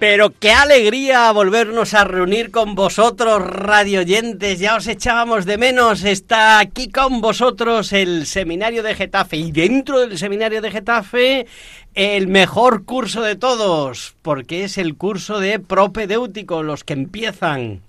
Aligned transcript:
Pero 0.00 0.30
qué 0.30 0.50
alegría 0.50 1.30
volvernos 1.30 1.92
a 1.92 2.04
reunir 2.04 2.50
con 2.50 2.74
vosotros, 2.74 3.42
radioyentes. 3.42 4.58
Ya 4.58 4.76
os 4.76 4.86
echábamos 4.86 5.44
de 5.44 5.58
menos. 5.58 6.04
Está 6.04 6.58
aquí 6.58 6.88
con 6.88 7.20
vosotros 7.20 7.92
el 7.92 8.24
Seminario 8.24 8.82
de 8.82 8.94
Getafe. 8.94 9.36
Y 9.36 9.52
dentro 9.52 10.00
del 10.00 10.16
Seminario 10.16 10.62
de 10.62 10.70
Getafe, 10.70 11.46
el 11.92 12.28
mejor 12.28 12.86
curso 12.86 13.20
de 13.20 13.36
todos. 13.36 14.16
Porque 14.22 14.64
es 14.64 14.78
el 14.78 14.96
curso 14.96 15.38
de 15.38 15.58
propedéutico, 15.58 16.62
los 16.62 16.82
que 16.82 16.94
empiezan 16.94 17.82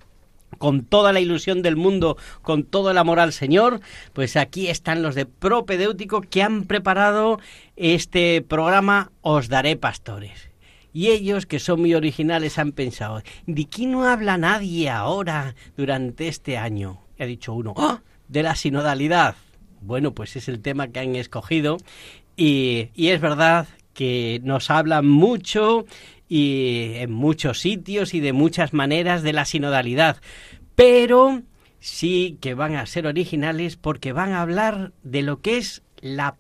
con 0.58 0.84
toda 0.84 1.14
la 1.14 1.22
ilusión 1.22 1.62
del 1.62 1.78
mundo, 1.78 2.18
con 2.42 2.66
todo 2.66 2.92
el 2.92 2.98
amor 2.98 3.22
al 3.22 3.32
Señor, 3.32 3.80
pues 4.12 4.36
aquí 4.36 4.68
están 4.68 5.02
los 5.02 5.16
de 5.16 5.26
propedéutico 5.26 6.20
que 6.20 6.44
han 6.44 6.66
preparado 6.66 7.40
este 7.78 8.42
programa 8.42 9.14
Os 9.22 9.48
daré 9.48 9.78
pastores. 9.78 10.51
Y 10.94 11.08
ellos, 11.08 11.46
que 11.46 11.60
son 11.60 11.82
muy 11.82 11.94
originales, 11.94 12.58
han 12.58 12.74
pensado, 12.74 13.22
¿de 13.46 13.66
qué 13.66 13.88
no 13.88 14.06
habla 14.06 14.38
nadie 14.38 14.90
ahora 14.90 15.56
durante 15.78 16.28
este 16.28 16.58
año? 16.58 17.02
Ha 17.20 17.26
dicho 17.26 17.54
uno, 17.54 17.74
¡Ah! 17.78 18.02
de 18.28 18.44
la 18.44 18.56
sinodalidad. 18.56 19.36
Bueno, 19.82 20.14
pues 20.14 20.36
es 20.36 20.48
el 20.48 20.62
tema 20.62 20.90
que 20.90 21.00
han 21.00 21.16
escogido 21.16 21.78
y, 22.36 22.90
y 22.94 23.10
es 23.10 23.22
verdad 23.22 23.68
que 23.94 24.42
nos 24.44 24.70
hablan 24.70 25.08
mucho 25.08 25.86
y 26.28 26.94
en 26.96 27.12
muchos 27.12 27.60
sitios 27.60 28.14
y 28.14 28.20
de 28.20 28.32
muchas 28.32 28.74
maneras 28.74 29.22
de 29.22 29.34
la 29.34 29.46
sinodalidad, 29.46 30.22
pero 30.76 31.42
sí 31.80 32.38
que 32.40 32.54
van 32.54 32.76
a 32.76 32.86
ser 32.86 33.06
originales 33.08 33.76
porque 33.76 34.14
van 34.14 34.32
a 34.32 34.42
hablar 34.42 34.94
de 35.04 35.24
lo 35.24 35.42
que 35.42 35.58
es 35.58 35.82
la 36.00 36.38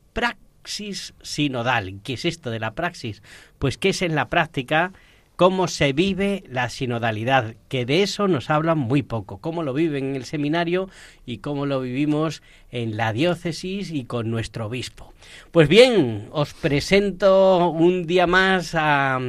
praxis 0.61 1.13
sinodal. 1.21 1.99
¿Qué 2.03 2.13
es 2.13 2.25
esto 2.25 2.51
de 2.51 2.59
la 2.59 2.71
praxis? 2.71 3.21
Pues 3.57 3.77
qué 3.77 3.89
es 3.89 4.01
en 4.01 4.15
la 4.15 4.29
práctica 4.29 4.93
cómo 5.35 5.67
se 5.67 5.91
vive 5.91 6.43
la 6.47 6.69
sinodalidad, 6.69 7.55
que 7.67 7.83
de 7.87 8.03
eso 8.03 8.27
nos 8.27 8.51
hablan 8.51 8.77
muy 8.77 9.01
poco, 9.01 9.39
cómo 9.39 9.63
lo 9.63 9.73
viven 9.73 10.11
en 10.11 10.15
el 10.15 10.25
seminario 10.25 10.87
y 11.25 11.39
cómo 11.39 11.65
lo 11.65 11.81
vivimos 11.81 12.43
en 12.69 12.95
la 12.95 13.11
diócesis 13.11 13.89
y 13.89 14.03
con 14.03 14.29
nuestro 14.29 14.67
obispo. 14.67 15.13
Pues 15.49 15.67
bien, 15.67 16.27
os 16.31 16.53
presento 16.53 17.69
un 17.69 18.05
día 18.05 18.27
más 18.27 18.75
a 18.75 19.19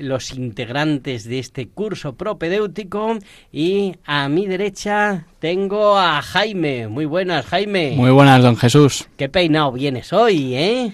los 0.00 0.32
integrantes 0.32 1.24
de 1.24 1.38
este 1.38 1.68
curso 1.68 2.14
propedéutico 2.14 3.18
y 3.52 3.96
a 4.04 4.28
mi 4.28 4.46
derecha 4.46 5.26
tengo 5.38 5.98
a 5.98 6.22
Jaime. 6.22 6.88
Muy 6.88 7.04
buenas, 7.04 7.46
Jaime. 7.46 7.94
Muy 7.96 8.10
buenas, 8.10 8.42
don 8.42 8.56
Jesús. 8.56 9.08
Qué 9.16 9.28
peinado 9.28 9.72
vienes 9.72 10.12
hoy, 10.12 10.54
¿eh? 10.54 10.92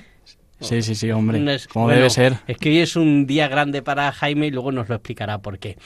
Sí, 0.60 0.82
sí, 0.82 0.94
sí, 0.94 1.10
hombre. 1.10 1.38
Como 1.72 1.84
bueno, 1.84 1.98
debe 1.98 2.10
ser. 2.10 2.34
Es 2.48 2.56
que 2.56 2.70
hoy 2.70 2.78
es 2.78 2.96
un 2.96 3.26
día 3.26 3.46
grande 3.48 3.82
para 3.82 4.10
Jaime 4.10 4.48
y 4.48 4.50
luego 4.50 4.72
nos 4.72 4.88
lo 4.88 4.96
explicará 4.96 5.38
por 5.38 5.58
qué. 5.58 5.76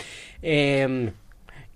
Eh, 0.41 1.11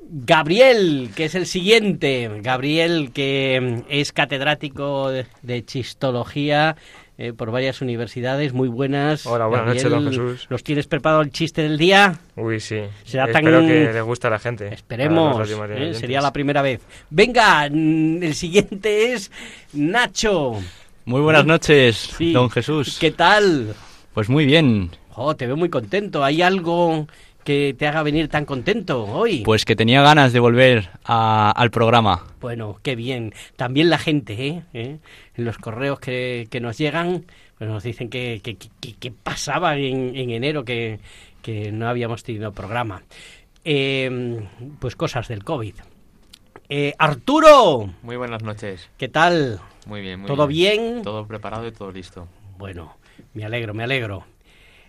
Gabriel, 0.08 1.10
que 1.14 1.26
es 1.26 1.34
el 1.34 1.46
siguiente. 1.46 2.30
Gabriel, 2.42 3.10
que 3.12 3.82
es 3.88 4.12
catedrático 4.12 5.10
de 5.10 5.64
chistología 5.64 6.76
eh, 7.18 7.32
por 7.32 7.50
varias 7.50 7.80
universidades 7.80 8.52
muy 8.52 8.68
buenas. 8.68 9.26
Hola, 9.26 9.46
buenas 9.46 9.66
noches, 9.68 9.84
don 9.90 10.06
Jesús. 10.08 10.46
¿Nos 10.50 10.62
tienes 10.62 10.86
preparado 10.86 11.22
el 11.22 11.30
chiste 11.30 11.62
del 11.62 11.78
día? 11.78 12.18
Uy, 12.36 12.60
sí. 12.60 12.80
Será 13.04 13.24
tan- 13.32 13.44
Espero 13.46 13.60
que 13.66 13.92
le 13.92 14.00
guste 14.02 14.26
a 14.26 14.30
la 14.30 14.38
gente. 14.38 14.72
Esperemos, 14.72 15.48
¿eh? 15.70 15.94
sería 15.94 16.20
la 16.20 16.32
primera 16.32 16.62
vez. 16.62 16.80
Venga, 17.10 17.68
mm, 17.70 18.22
el 18.22 18.34
siguiente 18.34 19.12
es 19.14 19.30
Nacho. 19.72 20.60
Muy 21.06 21.20
buenas 21.20 21.46
noches, 21.46 21.96
Sí. 22.18 22.32
don 22.32 22.50
Jesús. 22.50 22.98
¿Qué 23.00 23.12
tal? 23.12 23.74
Pues 24.12 24.28
muy 24.28 24.44
bien. 24.44 24.90
Te 25.38 25.46
veo 25.46 25.56
muy 25.56 25.70
contento. 25.70 26.22
¿Hay 26.22 26.42
algo 26.42 27.06
que 27.46 27.74
te 27.78 27.86
haga 27.86 28.02
venir 28.02 28.28
tan 28.28 28.44
contento 28.44 29.04
hoy? 29.04 29.42
Pues 29.44 29.64
que 29.64 29.74
tenía 29.76 30.02
ganas 30.02 30.34
de 30.34 30.40
volver 30.40 30.90
a- 31.04 31.50
al 31.52 31.70
programa. 31.70 32.26
Bueno, 32.40 32.78
qué 32.82 32.94
bien. 32.96 33.32
También 33.56 33.88
la 33.88 33.96
gente, 33.98 34.46
¿eh? 34.48 34.62
¿Eh? 34.74 34.98
En 35.36 35.44
los 35.46 35.56
correos 35.56 35.98
que, 36.00 36.46
que 36.50 36.60
nos 36.60 36.76
llegan, 36.76 37.24
pues 37.56 37.70
nos 37.70 37.82
dicen 37.82 38.10
que, 38.10 38.40
que, 38.42 38.56
que- 38.56 38.94
que 38.94 39.10
pasaba 39.12 39.76
en, 39.78 40.14
en 40.16 40.30
enero 40.30 40.64
que, 40.64 40.98
que 41.40 41.72
no 41.72 41.88
habíamos 41.88 42.22
tenido 42.22 42.52
programa. 42.52 43.02
Eh, 43.64 44.40
pues 44.78 44.94
cosas 44.96 45.28
del 45.28 45.42
COVID. 45.44 45.74
Eh, 46.68 46.94
Arturo, 46.98 47.88
Muy 48.02 48.16
buenas 48.16 48.42
noches. 48.42 48.90
¿qué 48.98 49.08
tal? 49.08 49.60
Muy 49.86 50.00
bien, 50.00 50.18
muy 50.20 50.26
¿Todo 50.26 50.46
bien? 50.48 51.02
Todo 51.02 51.26
preparado 51.26 51.66
y 51.66 51.72
todo 51.72 51.92
listo. 51.92 52.26
Bueno, 52.58 52.96
me 53.34 53.44
alegro, 53.44 53.72
me 53.72 53.84
alegro. 53.84 54.24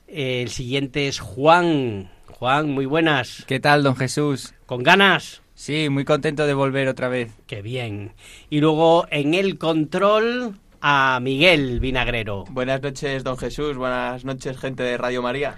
Eh, 0.08 0.42
el 0.42 0.50
siguiente 0.50 1.08
es 1.08 1.20
Juan. 1.20 2.10
Juan, 2.28 2.70
muy 2.70 2.86
buenas. 2.86 3.44
¿Qué 3.48 3.60
tal, 3.60 3.84
don 3.84 3.96
Jesús? 3.96 4.54
¿Con 4.66 4.84
ganas? 4.84 5.42
Sí, 5.56 5.90
muy 5.90 6.06
contento 6.06 6.46
de 6.46 6.54
volver 6.54 6.88
otra 6.88 7.08
vez. 7.08 7.32
Qué 7.48 7.62
bien. 7.62 8.14
Y 8.50 8.60
luego 8.60 9.08
en 9.10 9.34
el 9.34 9.58
control 9.58 10.60
a 10.82 11.20
Miguel 11.22 11.80
Vinagrero. 11.80 12.46
Buenas 12.50 12.82
noches, 12.82 13.24
don 13.24 13.38
Jesús. 13.38 13.76
Buenas 13.76 14.24
noches, 14.24 14.58
gente 14.58 14.84
de 14.84 14.98
Radio 14.98 15.22
María. 15.22 15.56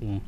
Mm. 0.00 0.18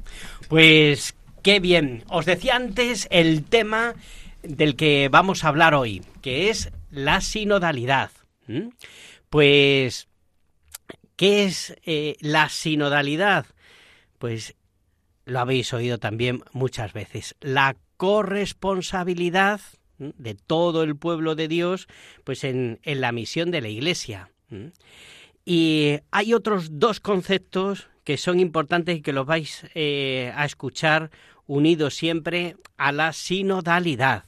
Pues 0.48 1.14
qué 1.42 1.60
bien. 1.60 2.04
Os 2.08 2.26
decía 2.26 2.56
antes 2.56 3.08
el 3.10 3.44
tema 3.44 3.94
del 4.42 4.76
que 4.76 5.08
vamos 5.10 5.44
a 5.44 5.48
hablar 5.48 5.74
hoy, 5.74 6.02
que 6.20 6.50
es 6.50 6.70
la 6.90 7.20
sinodalidad. 7.20 8.10
¿Mm? 8.46 8.68
Pues, 9.30 10.08
¿qué 11.16 11.44
es 11.44 11.76
eh, 11.86 12.16
la 12.20 12.48
sinodalidad? 12.48 13.46
Pues 14.18 14.54
lo 15.24 15.40
habéis 15.40 15.72
oído 15.72 15.98
también 15.98 16.42
muchas 16.52 16.92
veces. 16.92 17.34
La 17.40 17.76
corresponsabilidad 17.96 19.60
de 19.98 20.34
todo 20.34 20.82
el 20.82 20.96
pueblo 20.96 21.34
de 21.34 21.48
Dios, 21.48 21.86
pues 22.24 22.44
en, 22.44 22.80
en 22.82 23.00
la 23.00 23.12
misión 23.12 23.50
de 23.50 23.60
la 23.60 23.68
Iglesia. 23.68 24.30
Y 25.44 25.98
hay 26.10 26.34
otros 26.34 26.78
dos 26.78 27.00
conceptos 27.00 27.88
que 28.04 28.16
son 28.16 28.40
importantes 28.40 28.98
y 28.98 29.02
que 29.02 29.12
los 29.12 29.26
vais 29.26 29.66
eh, 29.74 30.32
a 30.36 30.44
escuchar 30.44 31.10
unidos 31.46 31.94
siempre 31.94 32.56
a 32.76 32.92
la 32.92 33.12
sinodalidad. 33.12 34.24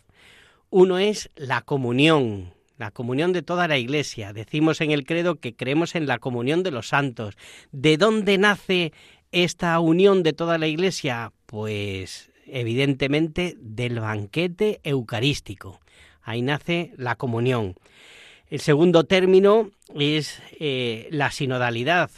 Uno 0.71 0.99
es 0.99 1.31
la 1.37 1.63
comunión, 1.63 2.55
la 2.77 2.91
comunión 2.91 3.33
de 3.33 3.43
toda 3.43 3.69
la 3.69 3.79
Iglesia. 3.79 4.33
Decimos 4.33 4.81
en 4.81 4.91
el 4.91 5.05
credo 5.05 5.37
que 5.37 5.55
creemos 5.55 5.95
en 5.95 6.07
la 6.07 6.19
comunión 6.19 6.63
de 6.63 6.71
los 6.71 6.89
santos. 6.89 7.37
¿De 7.71 7.97
dónde 7.97 8.39
nace 8.39 8.93
esta 9.33 9.79
unión 9.81 10.23
de 10.23 10.33
toda 10.33 10.59
la 10.59 10.67
Iglesia? 10.67 11.33
Pues 11.47 12.31
evidentemente 12.47 13.57
del 13.59 14.01
banquete 14.01 14.81
eucarístico. 14.85 15.81
Ahí 16.23 16.43
nace 16.43 16.93
la 16.97 17.17
comunión. 17.17 17.77
El 18.49 18.61
segundo 18.61 19.05
término 19.05 19.71
es 19.95 20.41
eh, 20.61 21.09
la 21.11 21.31
sinodalidad, 21.31 22.11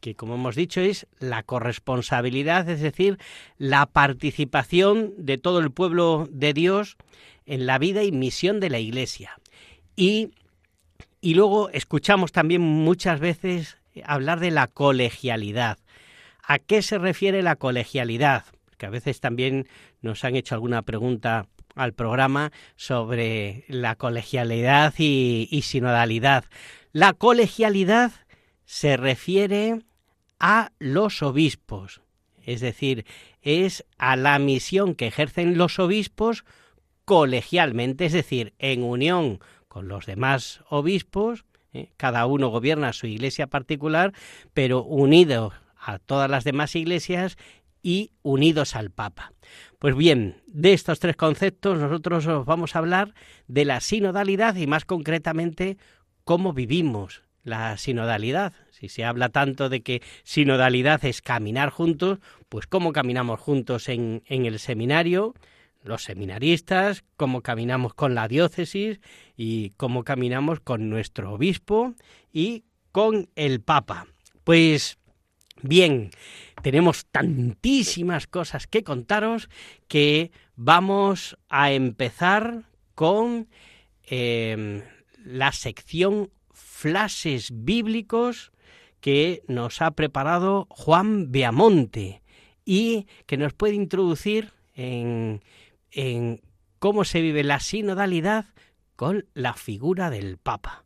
que 0.00 0.14
como 0.14 0.34
hemos 0.34 0.56
dicho 0.56 0.80
es 0.80 1.06
la 1.18 1.42
corresponsabilidad, 1.42 2.68
es 2.68 2.80
decir, 2.80 3.18
la 3.58 3.86
participación 3.86 5.12
de 5.18 5.38
todo 5.38 5.58
el 5.58 5.70
pueblo 5.70 6.28
de 6.30 6.52
Dios 6.52 6.96
en 7.46 7.66
la 7.66 7.78
vida 7.78 8.02
y 8.02 8.12
misión 8.12 8.60
de 8.60 8.70
la 8.70 8.78
Iglesia. 8.78 9.38
Y, 9.96 10.30
y 11.20 11.34
luego 11.34 11.70
escuchamos 11.70 12.32
también 12.32 12.62
muchas 12.62 13.20
veces 13.20 13.78
hablar 14.04 14.40
de 14.40 14.50
la 14.50 14.68
colegialidad. 14.68 15.78
¿A 16.48 16.58
qué 16.58 16.80
se 16.80 16.96
refiere 16.96 17.42
la 17.42 17.56
colegialidad? 17.56 18.46
Que 18.78 18.86
a 18.86 18.90
veces 18.90 19.20
también 19.20 19.68
nos 20.00 20.24
han 20.24 20.34
hecho 20.34 20.54
alguna 20.54 20.80
pregunta 20.80 21.46
al 21.74 21.92
programa 21.92 22.52
sobre 22.74 23.66
la 23.68 23.96
colegialidad 23.96 24.94
y, 24.96 25.60
sinodalidad. 25.62 26.46
La 26.92 27.12
colegialidad 27.12 28.12
se 28.64 28.96
refiere 28.96 29.80
a 30.40 30.72
los 30.78 31.22
obispos, 31.22 32.00
es 32.42 32.62
decir, 32.62 33.04
es 33.42 33.84
a 33.98 34.16
la 34.16 34.38
misión 34.38 34.94
que 34.94 35.06
ejercen 35.06 35.58
los 35.58 35.78
obispos 35.78 36.46
colegialmente, 37.04 38.06
es 38.06 38.14
decir, 38.14 38.54
en 38.58 38.84
unión 38.84 39.40
con 39.68 39.86
los 39.86 40.06
demás 40.06 40.62
obispos, 40.70 41.44
¿eh? 41.74 41.90
cada 41.98 42.24
uno 42.24 42.48
gobierna 42.48 42.94
su 42.94 43.06
iglesia 43.06 43.48
particular, 43.48 44.14
pero 44.54 44.82
unidos 44.82 45.52
a 45.88 45.98
todas 45.98 46.28
las 46.28 46.44
demás 46.44 46.76
iglesias 46.76 47.38
y 47.82 48.10
unidos 48.22 48.76
al 48.76 48.90
Papa. 48.90 49.32
Pues 49.78 49.96
bien, 49.96 50.42
de 50.46 50.74
estos 50.74 51.00
tres 51.00 51.16
conceptos 51.16 51.78
nosotros 51.78 52.26
os 52.26 52.44
vamos 52.44 52.76
a 52.76 52.80
hablar 52.80 53.14
de 53.46 53.64
la 53.64 53.80
sinodalidad 53.80 54.54
y 54.56 54.66
más 54.66 54.84
concretamente 54.84 55.78
cómo 56.24 56.52
vivimos 56.52 57.22
la 57.42 57.74
sinodalidad. 57.78 58.52
Si 58.70 58.90
se 58.90 59.04
habla 59.04 59.30
tanto 59.30 59.70
de 59.70 59.80
que 59.80 60.02
sinodalidad 60.24 61.02
es 61.06 61.22
caminar 61.22 61.70
juntos, 61.70 62.18
pues 62.50 62.66
cómo 62.66 62.92
caminamos 62.92 63.40
juntos 63.40 63.88
en, 63.88 64.22
en 64.26 64.44
el 64.44 64.58
seminario, 64.58 65.32
los 65.82 66.02
seminaristas, 66.02 67.02
cómo 67.16 67.40
caminamos 67.40 67.94
con 67.94 68.14
la 68.14 68.28
diócesis 68.28 69.00
y 69.38 69.70
cómo 69.78 70.04
caminamos 70.04 70.60
con 70.60 70.90
nuestro 70.90 71.32
obispo 71.32 71.94
y 72.30 72.64
con 72.92 73.30
el 73.36 73.62
Papa. 73.62 74.06
Pues 74.44 74.97
bien, 75.62 76.10
tenemos 76.62 77.06
tantísimas 77.06 78.26
cosas 78.26 78.66
que 78.66 78.84
contaros 78.84 79.48
que 79.86 80.30
vamos 80.56 81.38
a 81.48 81.72
empezar 81.72 82.64
con 82.94 83.48
eh, 84.04 84.82
la 85.24 85.52
sección 85.52 86.30
flashes 86.52 87.50
bíblicos 87.52 88.52
que 89.00 89.42
nos 89.48 89.82
ha 89.82 89.90
preparado 89.92 90.66
Juan 90.70 91.32
Beamonte 91.32 92.22
y 92.64 93.06
que 93.26 93.36
nos 93.36 93.52
puede 93.52 93.74
introducir 93.74 94.52
en, 94.74 95.40
cómo 96.78 97.04
se 97.04 97.20
vive 97.20 97.42
la 97.42 97.58
sinodalidad 97.58 98.46
con 98.94 99.26
la 99.34 99.54
figura 99.54 100.10
del 100.10 100.36
Papa. 100.36 100.84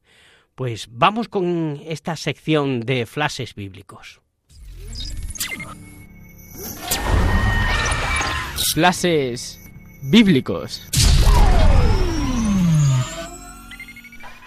Pues 0.55 0.89
vamos 0.91 1.29
con 1.29 1.81
esta 1.85 2.17
sección 2.17 2.81
de 2.81 3.05
flashes 3.05 3.55
bíblicos. 3.55 4.22
Flashes 8.75 9.61
bíblicos. 10.03 10.83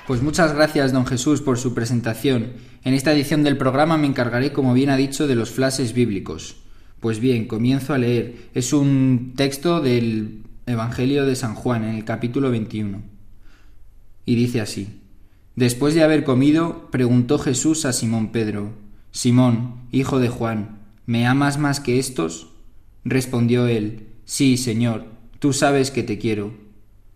Pues 0.08 0.22
muchas 0.22 0.54
gracias, 0.54 0.92
don 0.92 1.06
Jesús, 1.06 1.42
por 1.42 1.58
su 1.58 1.74
presentación. 1.74 2.54
En 2.84 2.94
esta 2.94 3.12
edición 3.12 3.44
del 3.44 3.58
programa 3.58 3.98
me 3.98 4.06
encargaré, 4.06 4.54
como 4.54 4.74
bien 4.74 4.90
ha 4.90 4.98
dicho, 4.98 5.28
de 5.28 5.36
los 5.36 5.50
flashes 5.50 5.94
bíblicos. 5.94 6.58
Pues 7.00 7.20
bien, 7.20 7.48
comienzo 7.48 7.94
a 7.94 7.98
leer. 7.98 8.50
Es 8.54 8.74
un 8.74 9.34
texto 9.36 9.82
del 9.82 10.44
Evangelio 10.68 11.26
de 11.26 11.36
San 11.36 11.56
Juan, 11.56 11.84
en 11.84 11.96
el 11.96 12.06
capítulo 12.06 12.52
21. 12.52 13.02
Y 14.26 14.36
dice 14.36 14.62
así. 14.62 15.02
Después 15.56 15.96
de 15.96 16.04
haber 16.04 16.24
comido, 16.24 16.90
preguntó 16.92 17.40
Jesús 17.40 17.86
a 17.86 17.94
Simón 17.94 18.32
Pedro, 18.32 18.74
Simón, 19.12 19.88
hijo 19.92 20.20
de 20.20 20.30
Juan, 20.30 20.85
¿me 21.06 21.28
amas 21.28 21.58
más 21.58 21.80
que 21.80 22.00
estos? 22.00 22.50
Respondió 23.04 23.68
él, 23.68 24.08
Sí, 24.26 24.58
Señor, 24.58 25.06
tú 25.40 25.54
sabes 25.54 25.92
que 25.92 26.02
te 26.02 26.18
quiero. 26.18 26.54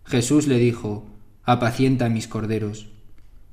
Jesús 0.06 0.48
le 0.48 0.58
dijo, 0.58 1.08
Apacienta 1.44 2.10
mis 2.10 2.28
corderos. 2.28 2.90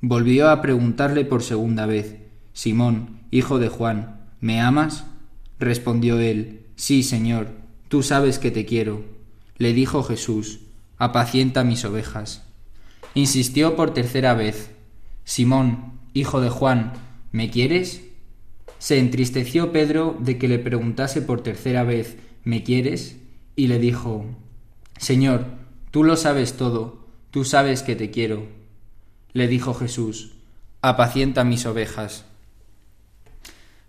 Volvió 0.01 0.49
a 0.49 0.61
preguntarle 0.61 1.25
por 1.25 1.41
segunda 1.41 1.87
vez, 1.87 2.17
Simón, 2.53 3.21
hijo 3.31 3.57
de 3.57 3.69
Juan, 3.69 4.21
¿me 4.39 4.61
amas? 4.61 5.05
Respondió 5.59 6.19
él, 6.19 6.61
Sí, 6.75 7.01
Señor, 7.01 7.49
tú 7.87 8.03
sabes 8.03 8.37
que 8.37 8.51
te 8.51 8.65
quiero. 8.65 9.03
Le 9.57 9.73
dijo 9.73 10.03
Jesús, 10.03 10.59
Apacienta 10.99 11.63
mis 11.63 11.83
ovejas. 11.85 12.43
Insistió 13.15 13.75
por 13.75 13.95
tercera 13.95 14.35
vez, 14.35 14.69
Simón, 15.23 15.93
hijo 16.13 16.41
de 16.41 16.49
Juan, 16.49 16.93
¿me 17.31 17.49
quieres? 17.49 18.03
Se 18.79 18.99
entristeció 18.99 19.71
Pedro 19.71 20.15
de 20.19 20.37
que 20.37 20.47
le 20.47 20.59
preguntase 20.59 21.21
por 21.21 21.41
tercera 21.41 21.83
vez, 21.83 22.17
¿me 22.43 22.63
quieres? 22.63 23.17
Y 23.55 23.67
le 23.67 23.79
dijo, 23.79 24.25
Señor, 24.97 25.45
tú 25.91 26.03
lo 26.03 26.15
sabes 26.15 26.53
todo, 26.53 27.05
tú 27.31 27.43
sabes 27.43 27.81
que 27.81 27.95
te 27.95 28.11
quiero. 28.11 28.45
Le 29.33 29.47
dijo 29.47 29.73
Jesús, 29.73 30.33
apacienta 30.81 31.43
mis 31.43 31.65
ovejas. 31.65 32.25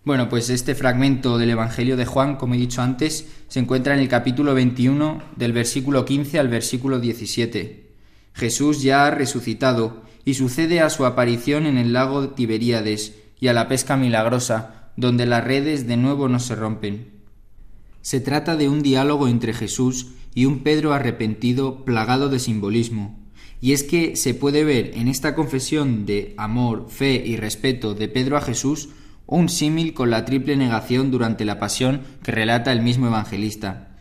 Bueno, 0.04 0.30
pues 0.30 0.48
este 0.48 0.74
fragmento 0.74 1.36
del 1.36 1.50
Evangelio 1.50 1.96
de 1.96 2.06
Juan, 2.06 2.36
como 2.36 2.54
he 2.54 2.58
dicho 2.58 2.80
antes, 2.80 3.26
se 3.48 3.60
encuentra 3.60 3.92
en 3.92 4.00
el 4.00 4.08
capítulo 4.08 4.54
21 4.54 5.22
del 5.36 5.52
versículo 5.52 6.06
15 6.06 6.38
al 6.38 6.48
versículo 6.48 6.98
17. 6.98 7.88
Jesús 8.32 8.82
ya 8.82 9.06
ha 9.06 9.10
resucitado 9.10 10.02
y 10.24 10.34
sucede 10.34 10.80
a 10.80 10.88
su 10.88 11.04
aparición 11.04 11.66
en 11.66 11.76
el 11.76 11.92
lago 11.92 12.30
Tiberíades 12.30 13.16
y 13.40 13.48
a 13.48 13.52
la 13.52 13.68
pesca 13.68 13.96
milagrosa, 13.96 14.77
donde 14.98 15.26
las 15.26 15.44
redes 15.44 15.86
de 15.86 15.96
nuevo 15.96 16.28
no 16.28 16.40
se 16.40 16.56
rompen. 16.56 17.12
Se 18.02 18.18
trata 18.18 18.56
de 18.56 18.68
un 18.68 18.82
diálogo 18.82 19.28
entre 19.28 19.54
Jesús 19.54 20.08
y 20.34 20.44
un 20.44 20.64
Pedro 20.64 20.92
arrepentido 20.92 21.84
plagado 21.84 22.28
de 22.28 22.40
simbolismo, 22.40 23.16
y 23.60 23.74
es 23.74 23.84
que 23.84 24.16
se 24.16 24.34
puede 24.34 24.64
ver 24.64 24.90
en 24.94 25.06
esta 25.06 25.36
confesión 25.36 26.04
de 26.04 26.34
amor, 26.36 26.86
fe 26.88 27.22
y 27.24 27.36
respeto 27.36 27.94
de 27.94 28.08
Pedro 28.08 28.36
a 28.36 28.40
Jesús 28.40 28.88
un 29.26 29.48
símil 29.48 29.94
con 29.94 30.10
la 30.10 30.24
triple 30.24 30.56
negación 30.56 31.12
durante 31.12 31.44
la 31.44 31.60
pasión 31.60 32.00
que 32.24 32.32
relata 32.32 32.72
el 32.72 32.82
mismo 32.82 33.06
evangelista. 33.06 33.96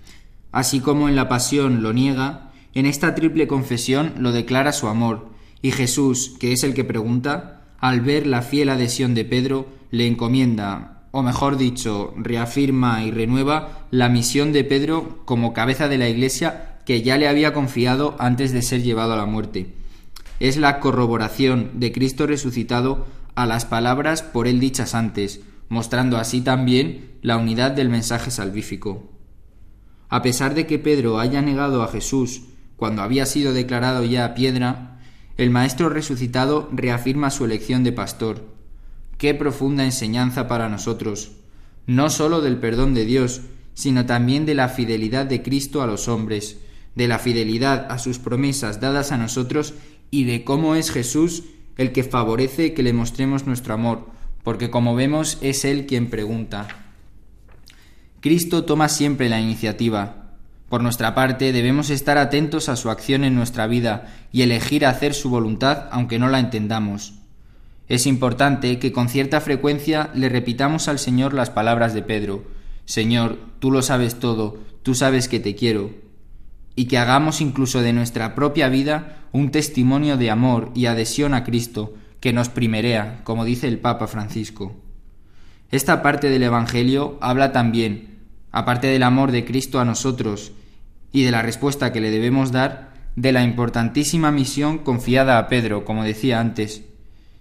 Así 0.51 0.79
como 0.79 1.09
en 1.09 1.15
la 1.15 1.29
pasión 1.29 1.83
lo 1.83 1.93
niega, 1.93 2.53
en 2.73 2.87
esta 2.87 3.13
triple 3.13 3.45
confesión 3.45 4.13
lo 4.17 4.31
declara 4.31 4.71
su 4.71 4.87
amor, 4.87 5.29
y 5.61 5.71
Jesús, 5.71 6.35
que 6.39 6.53
es 6.53 6.63
el 6.63 6.73
que 6.73 6.85
pregunta, 6.85 7.65
al 7.77 8.01
ver 8.01 8.25
la 8.25 8.41
fiel 8.41 8.69
adhesión 8.69 9.13
de 9.13 9.25
Pedro, 9.25 9.76
le 9.91 10.07
encomienda, 10.07 11.03
o 11.11 11.23
mejor 11.23 11.57
dicho, 11.57 12.13
reafirma 12.17 13.03
y 13.03 13.11
renueva 13.11 13.87
la 13.91 14.09
misión 14.09 14.53
de 14.53 14.63
Pedro 14.63 15.21
como 15.25 15.53
cabeza 15.53 15.87
de 15.87 15.97
la 15.97 16.09
Iglesia 16.09 16.79
que 16.85 17.01
ya 17.01 17.17
le 17.17 17.27
había 17.27 17.53
confiado 17.53 18.15
antes 18.19 18.51
de 18.53 18.61
ser 18.61 18.81
llevado 18.81 19.13
a 19.13 19.17
la 19.17 19.25
muerte. 19.25 19.73
Es 20.39 20.57
la 20.57 20.79
corroboración 20.79 21.71
de 21.79 21.91
Cristo 21.91 22.27
resucitado 22.27 23.05
a 23.35 23.45
las 23.45 23.65
palabras 23.65 24.21
por 24.21 24.47
él 24.47 24.59
dichas 24.59 24.95
antes, 24.95 25.41
mostrando 25.69 26.17
así 26.17 26.41
también 26.41 27.11
la 27.21 27.37
unidad 27.37 27.71
del 27.71 27.89
mensaje 27.89 28.31
salvífico. 28.31 29.11
A 30.09 30.21
pesar 30.21 30.53
de 30.53 30.65
que 30.65 30.79
Pedro 30.79 31.19
haya 31.19 31.41
negado 31.41 31.83
a 31.83 31.87
Jesús 31.87 32.43
cuando 32.77 33.01
había 33.01 33.25
sido 33.25 33.53
declarado 33.53 34.05
ya 34.05 34.33
piedra, 34.33 34.99
el 35.35 35.49
Maestro 35.49 35.89
resucitado 35.89 36.69
reafirma 36.71 37.29
su 37.31 37.45
elección 37.45 37.83
de 37.83 37.91
pastor. 37.91 38.56
Qué 39.17 39.33
profunda 39.33 39.83
enseñanza 39.83 40.47
para 40.47 40.69
nosotros, 40.69 41.31
no 41.87 42.09
sólo 42.09 42.41
del 42.41 42.57
perdón 42.57 42.93
de 42.93 43.05
Dios, 43.05 43.41
sino 43.73 44.05
también 44.05 44.45
de 44.45 44.55
la 44.55 44.69
fidelidad 44.69 45.25
de 45.25 45.41
Cristo 45.41 45.81
a 45.81 45.87
los 45.87 46.07
hombres, 46.07 46.59
de 46.95 47.07
la 47.07 47.19
fidelidad 47.19 47.87
a 47.89 47.99
sus 47.99 48.19
promesas 48.19 48.79
dadas 48.79 49.11
a 49.11 49.17
nosotros 49.17 49.73
y 50.11 50.25
de 50.25 50.43
cómo 50.43 50.75
es 50.75 50.91
Jesús 50.91 51.43
el 51.77 51.91
que 51.91 52.03
favorece 52.03 52.73
que 52.73 52.83
le 52.83 52.93
mostremos 52.93 53.45
nuestro 53.45 53.73
amor, 53.73 54.07
porque 54.43 54.69
como 54.69 54.95
vemos 54.95 55.37
es 55.41 55.63
Él 55.65 55.85
quien 55.85 56.09
pregunta. 56.09 56.67
Cristo 58.19 58.65
toma 58.65 58.89
siempre 58.89 59.29
la 59.29 59.39
iniciativa. 59.39 60.33
Por 60.69 60.81
nuestra 60.81 61.15
parte 61.15 61.53
debemos 61.53 61.89
estar 61.89 62.17
atentos 62.17 62.67
a 62.67 62.75
su 62.75 62.89
acción 62.89 63.23
en 63.23 63.35
nuestra 63.35 63.67
vida 63.67 64.13
y 64.31 64.41
elegir 64.41 64.85
hacer 64.85 65.13
su 65.13 65.29
voluntad 65.29 65.87
aunque 65.91 66.19
no 66.19 66.27
la 66.29 66.39
entendamos. 66.39 67.13
Es 67.87 68.05
importante 68.05 68.79
que 68.79 68.91
con 68.91 69.09
cierta 69.09 69.39
frecuencia 69.39 70.09
le 70.13 70.29
repitamos 70.29 70.87
al 70.87 70.99
Señor 70.99 71.33
las 71.33 71.49
palabras 71.49 71.93
de 71.93 72.01
Pedro, 72.01 72.43
Señor, 72.85 73.37
tú 73.59 73.71
lo 73.71 73.81
sabes 73.81 74.15
todo, 74.15 74.59
tú 74.81 74.95
sabes 74.95 75.27
que 75.27 75.41
te 75.41 75.55
quiero, 75.55 75.91
y 76.75 76.85
que 76.85 76.97
hagamos 76.97 77.41
incluso 77.41 77.81
de 77.81 77.91
nuestra 77.91 78.33
propia 78.35 78.69
vida 78.69 79.25
un 79.31 79.51
testimonio 79.51 80.15
de 80.15 80.31
amor 80.31 80.71
y 80.73 80.85
adhesión 80.85 81.33
a 81.33 81.43
Cristo 81.43 81.95
que 82.19 82.33
nos 82.33 82.49
primerea, 82.49 83.21
como 83.23 83.45
dice 83.45 83.67
el 83.67 83.79
Papa 83.79 84.07
Francisco. 84.07 84.75
Esta 85.69 86.01
parte 86.01 86.29
del 86.29 86.43
Evangelio 86.43 87.17
habla 87.19 87.51
también, 87.51 88.19
aparte 88.51 88.87
del 88.87 89.03
amor 89.03 89.31
de 89.31 89.43
Cristo 89.43 89.79
a 89.79 89.85
nosotros 89.85 90.53
y 91.11 91.23
de 91.23 91.31
la 91.31 91.41
respuesta 91.41 91.91
que 91.91 91.99
le 91.99 92.11
debemos 92.11 92.51
dar, 92.51 92.93
de 93.15 93.31
la 93.31 93.43
importantísima 93.43 94.31
misión 94.31 94.77
confiada 94.77 95.39
a 95.39 95.47
Pedro, 95.47 95.83
como 95.83 96.03
decía 96.03 96.39
antes. 96.39 96.83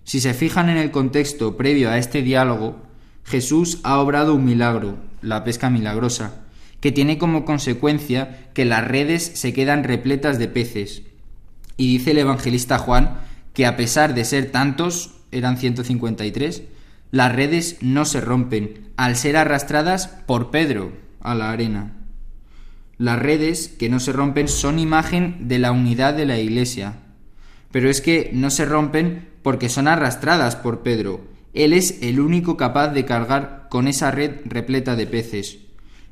Si 0.07 0.21
se 0.21 0.35
fijan 0.35 0.71
en 0.71 0.77
el 0.77 0.93
contexto 0.93 1.57
previo 1.57 1.91
a 1.91 1.99
este 1.99 2.23
diálogo, 2.23 2.81
Jesús 3.25 3.81
ha 3.83 3.99
obrado 3.99 4.37
un 4.37 4.45
milagro, 4.45 4.99
la 5.21 5.43
pesca 5.43 5.69
milagrosa, 5.69 6.45
que 6.81 6.93
tiene 6.93 7.19
como 7.19 7.45
consecuencia 7.45 8.49
que 8.55 8.65
las 8.65 8.87
redes 8.87 9.25
se 9.35 9.53
quedan 9.53 9.83
repletas 9.83 10.39
de 10.39 10.47
peces. 10.47 11.03
Y 11.77 11.89
dice 11.89 12.13
el 12.13 12.19
evangelista 12.19 12.79
Juan 12.79 13.19
que 13.53 13.67
a 13.67 13.77
pesar 13.77 14.15
de 14.15 14.25
ser 14.25 14.53
tantos, 14.53 15.17
eran 15.33 15.57
153, 15.57 16.63
las 17.11 17.35
redes 17.35 17.79
no 17.81 18.05
se 18.05 18.21
rompen 18.21 18.93
al 18.97 19.17
ser 19.17 19.37
arrastradas 19.37 20.07
por 20.07 20.53
Pedro 20.53 20.93
a 21.21 21.35
la 21.35 21.51
arena. 21.51 21.97
Las 22.97 23.19
redes 23.19 23.67
que 23.67 23.89
no 23.89 23.99
se 23.99 24.13
rompen 24.13 24.47
son 24.47 24.79
imagen 24.79 25.49
de 25.49 25.59
la 25.59 25.73
unidad 25.73 26.15
de 26.15 26.27
la 26.27 26.39
Iglesia. 26.39 26.95
Pero 27.73 27.91
es 27.91 28.01
que 28.01 28.31
no 28.33 28.51
se 28.51 28.65
rompen 28.65 29.36
porque 29.47 29.69
son 29.69 29.87
arrastradas 29.87 30.57
por 30.57 30.81
Pedro. 30.81 31.21
Él 31.55 31.73
es 31.73 32.03
el 32.03 32.19
único 32.19 32.57
capaz 32.57 32.89
de 32.89 33.05
cargar 33.05 33.69
con 33.71 33.87
esa 33.87 34.11
red 34.11 34.41
repleta 34.45 34.97
de 34.97 35.07
peces. 35.07 35.59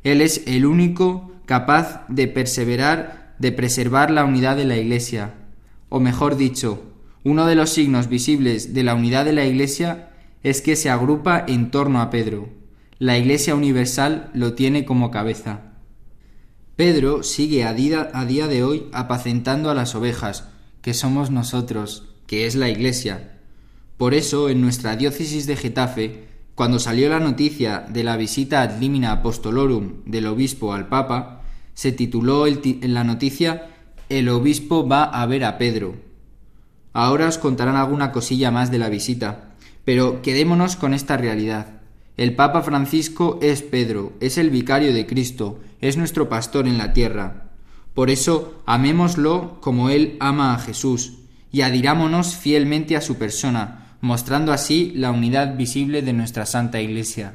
Él 0.04 0.20
es 0.20 0.44
el 0.46 0.64
único 0.64 1.32
capaz 1.44 2.04
de 2.06 2.28
perseverar, 2.28 3.34
de 3.40 3.50
preservar 3.50 4.12
la 4.12 4.24
unidad 4.24 4.56
de 4.56 4.66
la 4.66 4.76
Iglesia. 4.76 5.34
O 5.88 5.98
mejor 5.98 6.36
dicho, 6.36 6.84
uno 7.24 7.46
de 7.46 7.56
los 7.56 7.70
signos 7.70 8.08
visibles 8.08 8.72
de 8.72 8.84
la 8.84 8.94
unidad 8.94 9.24
de 9.24 9.32
la 9.32 9.44
Iglesia 9.44 10.10
es 10.44 10.62
que 10.62 10.76
se 10.76 10.88
agrupa 10.88 11.44
en 11.48 11.72
torno 11.72 12.00
a 12.02 12.10
Pedro. 12.10 12.50
La 13.00 13.18
Iglesia 13.18 13.56
Universal 13.56 14.30
lo 14.32 14.52
tiene 14.52 14.84
como 14.84 15.10
cabeza. 15.10 15.72
Pedro 16.76 17.24
sigue 17.24 17.64
a 17.64 17.74
día, 17.74 18.12
a 18.14 18.26
día 18.26 18.46
de 18.46 18.62
hoy 18.62 18.86
apacentando 18.92 19.70
a 19.70 19.74
las 19.74 19.96
ovejas, 19.96 20.50
que 20.82 20.94
somos 20.94 21.32
nosotros, 21.32 22.13
que 22.26 22.46
es 22.46 22.54
la 22.54 22.68
Iglesia. 22.68 23.38
Por 23.96 24.14
eso, 24.14 24.48
en 24.48 24.60
nuestra 24.60 24.96
diócesis 24.96 25.46
de 25.46 25.56
Getafe, 25.56 26.24
cuando 26.54 26.78
salió 26.78 27.08
la 27.08 27.20
noticia 27.20 27.84
de 27.88 28.04
la 28.04 28.16
visita 28.16 28.62
ad 28.62 28.78
limina 28.78 29.12
apostolorum 29.12 30.04
del 30.04 30.26
obispo 30.26 30.72
al 30.72 30.88
Papa, 30.88 31.42
se 31.74 31.90
tituló 31.90 32.46
en 32.46 32.94
la 32.94 33.04
noticia 33.04 33.70
El 34.08 34.28
obispo 34.28 34.86
va 34.86 35.04
a 35.04 35.26
ver 35.26 35.44
a 35.44 35.58
Pedro. 35.58 35.96
Ahora 36.92 37.26
os 37.26 37.38
contarán 37.38 37.76
alguna 37.76 38.12
cosilla 38.12 38.52
más 38.52 38.70
de 38.70 38.78
la 38.78 38.88
visita, 38.88 39.54
pero 39.84 40.22
quedémonos 40.22 40.76
con 40.76 40.94
esta 40.94 41.16
realidad. 41.16 41.80
El 42.16 42.36
Papa 42.36 42.62
Francisco 42.62 43.40
es 43.42 43.62
Pedro, 43.62 44.12
es 44.20 44.38
el 44.38 44.50
vicario 44.50 44.94
de 44.94 45.06
Cristo, 45.06 45.58
es 45.80 45.96
nuestro 45.96 46.28
pastor 46.28 46.68
en 46.68 46.78
la 46.78 46.92
tierra. 46.92 47.50
Por 47.94 48.10
eso, 48.10 48.62
amémoslo 48.66 49.58
como 49.60 49.90
Él 49.90 50.16
ama 50.20 50.54
a 50.54 50.58
Jesús, 50.58 51.23
y 51.54 51.62
adirámonos 51.62 52.34
fielmente 52.34 52.96
a 52.96 53.00
su 53.00 53.16
persona, 53.16 53.96
mostrando 54.00 54.52
así 54.52 54.90
la 54.96 55.12
unidad 55.12 55.56
visible 55.56 56.02
de 56.02 56.12
nuestra 56.12 56.46
Santa 56.46 56.80
Iglesia. 56.80 57.34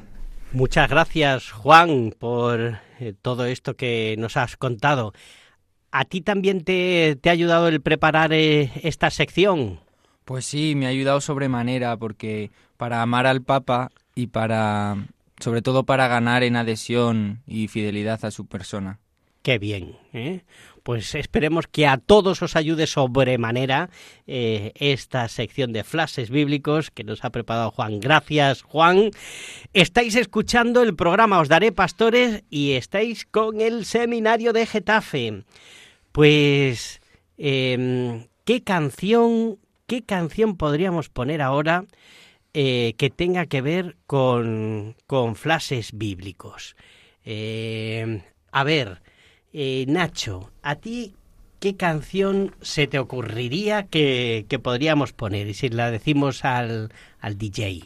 Muchas 0.52 0.90
gracias, 0.90 1.52
Juan, 1.52 2.14
por 2.20 2.80
eh, 3.00 3.14
todo 3.22 3.46
esto 3.46 3.78
que 3.78 4.16
nos 4.20 4.36
has 4.36 4.58
contado. 4.58 5.14
¿A 5.92 6.04
ti 6.04 6.20
también 6.20 6.66
te, 6.66 7.16
te 7.22 7.30
ha 7.30 7.32
ayudado 7.32 7.70
el 7.70 7.80
preparar 7.80 8.34
eh, 8.34 8.70
esta 8.84 9.10
sección? 9.10 9.80
Pues 10.26 10.44
sí, 10.44 10.74
me 10.76 10.88
ha 10.88 10.90
ayudado 10.90 11.22
sobremanera, 11.22 11.96
porque 11.96 12.52
para 12.76 13.02
amar 13.02 13.26
al 13.26 13.42
Papa 13.42 13.90
y 14.16 14.28
para, 14.28 14.98
sobre 15.40 15.62
todo 15.62 15.86
para 15.86 16.10
ganar 16.10 16.44
en 16.44 16.58
adhesión 16.58 17.42
y 17.48 17.70
fidelidad 17.70 18.26
a 18.26 18.32
su 18.32 18.48
persona. 18.48 19.00
Qué 19.42 19.58
bien, 19.58 19.96
¿eh? 20.12 20.42
Pues 20.90 21.14
esperemos 21.14 21.68
que 21.68 21.86
a 21.86 21.98
todos 21.98 22.42
os 22.42 22.56
ayude 22.56 22.88
sobremanera 22.88 23.92
eh, 24.26 24.72
esta 24.74 25.28
sección 25.28 25.72
de 25.72 25.84
flashes 25.84 26.32
bíblicos 26.32 26.90
que 26.90 27.04
nos 27.04 27.24
ha 27.24 27.30
preparado 27.30 27.70
Juan. 27.70 28.00
Gracias, 28.00 28.64
Juan. 28.64 29.12
Estáis 29.74 30.16
escuchando 30.16 30.82
el 30.82 30.96
programa 30.96 31.42
Os 31.42 31.48
Daré 31.48 31.72
Pastores 31.72 32.44
y 32.50 32.72
estáis 32.72 33.28
con 33.28 33.62
el 33.62 33.86
seminario 33.86 34.52
de 34.52 34.66
Getafe. 34.66 35.44
Pues, 36.12 37.02
em, 37.38 38.26
¿qué 38.44 38.64
canción, 38.64 39.60
qué 39.86 40.02
canción 40.02 40.58
podríamos 40.58 41.10
poner 41.10 41.44
ahora 41.44 41.86
eh, 42.56 42.96
que 42.98 43.12
tenga 43.12 43.46
que 43.46 43.62
ver 43.62 43.96
con, 44.08 44.96
con 45.06 45.36
flashes 45.36 45.92
bíblicos? 45.94 46.76
Em, 47.24 48.24
a 48.52 48.64
ver, 48.64 49.04
eh, 49.54 49.86
Nacho, 49.88 50.52
¿a 50.62 50.76
ti 50.76 51.14
qué 51.60 51.76
canción 51.76 52.56
se 52.62 52.88
te 52.88 53.00
ocurriría 53.00 53.84
que, 53.84 54.46
que 54.50 54.60
podríamos 54.60 55.14
poner? 55.14 55.48
Y 55.48 55.54
si 55.54 55.70
la 55.70 55.92
decimos 55.92 56.46
al, 56.46 56.92
al 57.20 57.38
DJ. 57.38 57.86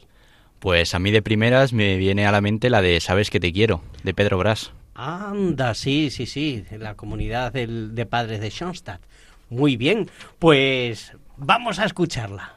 Pues 0.59 0.95
a 0.95 0.99
mí 0.99 1.11
de 1.11 1.21
primeras 1.21 1.73
me 1.73 1.97
viene 1.97 2.25
a 2.25 2.31
la 2.31 2.41
mente 2.41 2.69
la 2.69 2.81
de 2.81 2.99
Sabes 3.01 3.29
que 3.29 3.39
te 3.39 3.51
quiero, 3.51 3.81
de 4.03 4.13
Pedro 4.13 4.37
Brás. 4.37 4.71
Anda, 4.95 5.73
sí, 5.73 6.09
sí, 6.11 6.25
sí, 6.25 6.63
la 6.77 6.95
comunidad 6.95 7.51
del, 7.51 7.95
de 7.95 8.05
padres 8.05 8.39
de 8.39 8.49
Schoenstatt. 8.49 9.01
Muy 9.49 9.75
bien, 9.75 10.09
pues 10.39 11.13
vamos 11.37 11.79
a 11.79 11.85
escucharla. 11.85 12.55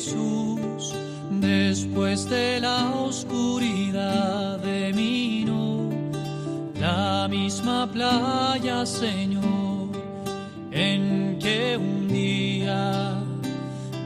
Jesús, 0.00 0.94
después 1.42 2.24
de 2.30 2.58
la 2.58 2.90
oscuridad 2.94 4.58
de 4.60 4.94
mi 4.94 5.44
no, 5.44 5.90
la 6.80 7.28
misma 7.28 7.86
playa, 7.86 8.86
Señor, 8.86 9.90
en 10.70 11.38
que 11.38 11.76
un 11.76 12.08
día 12.08 13.22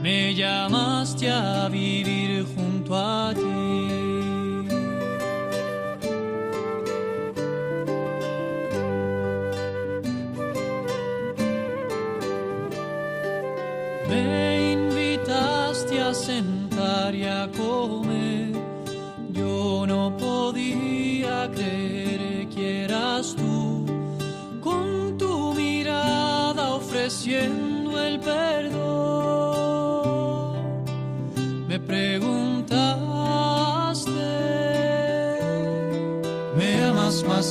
me 0.03 0.35
llamaste 0.35 1.31
a 1.31 1.69
vivir 1.69 2.45
junto 2.53 2.93
a 2.97 3.24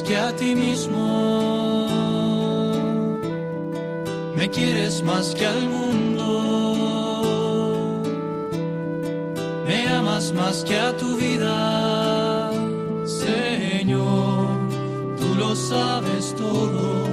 que 0.05 0.17
a 0.17 0.33
ti 0.37 0.55
mismo? 0.55 1.65
me 4.45 4.51
quieres 4.51 5.03
más 5.03 5.35
que 5.35 5.47
al 5.47 5.69
mundo, 5.71 6.27
me 9.67 9.89
amas 9.89 10.33
más 10.35 10.63
que 10.65 10.79
a 10.79 10.95
tu 10.97 11.17
vida, 11.17 12.51
Señor, 13.07 14.49
tú 15.19 15.35
lo 15.39 15.57
sabes 15.57 16.35
todo, 16.37 17.05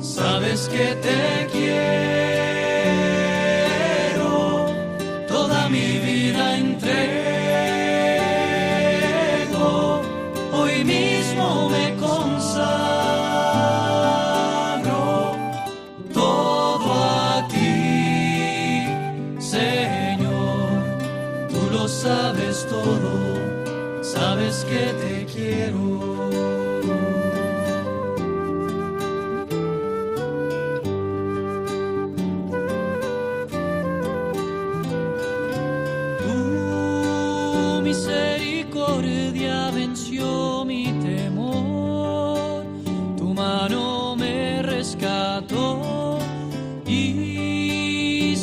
sabes 0.00 0.68
que 0.68 0.96
te 1.06 1.48
quiero, 1.50 2.35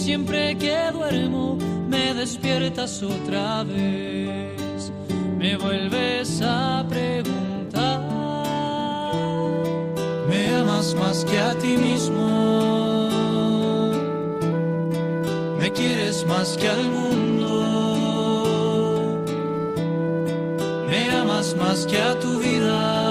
siempre 0.04 0.58
que 0.58 0.76
duermo 0.92 1.58
me 1.88 2.14
despiertas 2.14 3.02
otra 3.02 3.64
vez, 3.64 4.92
me 5.38 5.56
vuelves 5.56 6.42
a 6.42 6.86
preguntar, 6.90 8.02
¿me 10.30 10.56
amas 10.56 10.94
más 10.96 11.24
que 11.24 11.40
a 11.40 11.56
ti 11.56 11.78
mismo? 11.78 12.28
¿Me 15.58 15.72
quieres 15.72 16.26
más 16.28 16.58
que 16.58 16.68
al 16.68 16.84
mundo? 16.90 17.24
me 20.90 21.10
amas 21.12 21.56
más 21.56 21.86
que 21.86 21.98
a 21.98 22.20
tu 22.20 22.40
vida, 22.40 23.03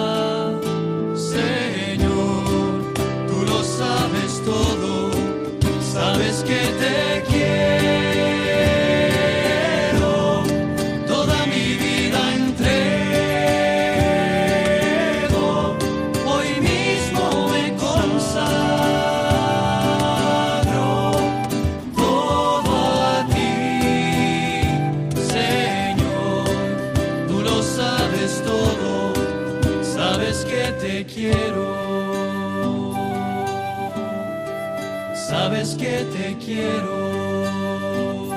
quiero. 36.53 38.31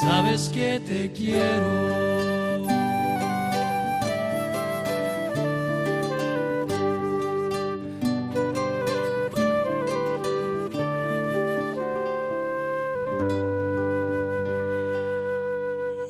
Sabes 0.00 0.48
que 0.48 0.80
te 0.80 1.10
quiero. 1.12 2.10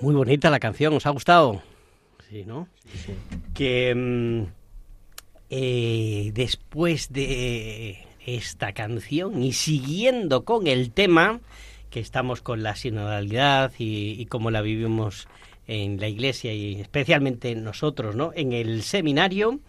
Muy 0.01 0.15
bonita 0.15 0.51
la 0.51 0.59
canción, 0.59 0.95
¿os 0.95 1.07
ha 1.07 1.11
gustado? 1.11 1.63
Sí, 2.29 2.45
¿no? 2.47 2.69
Que 3.53 3.95
mm, 3.95 4.45
eh, 5.51 6.31
después 6.33 7.13
de 7.13 8.10
esta 8.27 8.73
canción 8.73 9.43
y 9.43 9.53
siguiendo 9.53 10.45
con 10.45 10.67
el 10.67 10.91
tema, 10.93 11.41
que 11.91 12.01
estamos 12.01 12.41
con 12.41 12.63
la 12.63 12.77
sinodalidad 12.77 13.73
y, 13.79 14.25
cómo 14.27 14.51
la 14.51 14.63
vivimos 14.63 15.29
en 15.67 16.01
la 16.01 16.09
iglesia 16.09 16.53
y 16.53 16.81
especialmente 16.81 17.55
nosotros, 17.55 18.15
¿no? 18.15 18.33
En 18.35 18.53
el 18.53 18.83
seminario, 18.83 19.61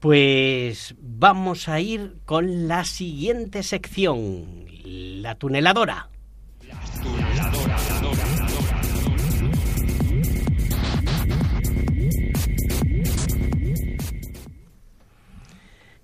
pues 0.00 0.94
vamos 1.00 1.68
a 1.68 1.80
ir 1.80 2.16
con 2.24 2.68
la 2.68 2.84
siguiente 2.84 3.62
sección, 3.62 4.66
la 4.84 5.34
tuneladora. 5.36 6.10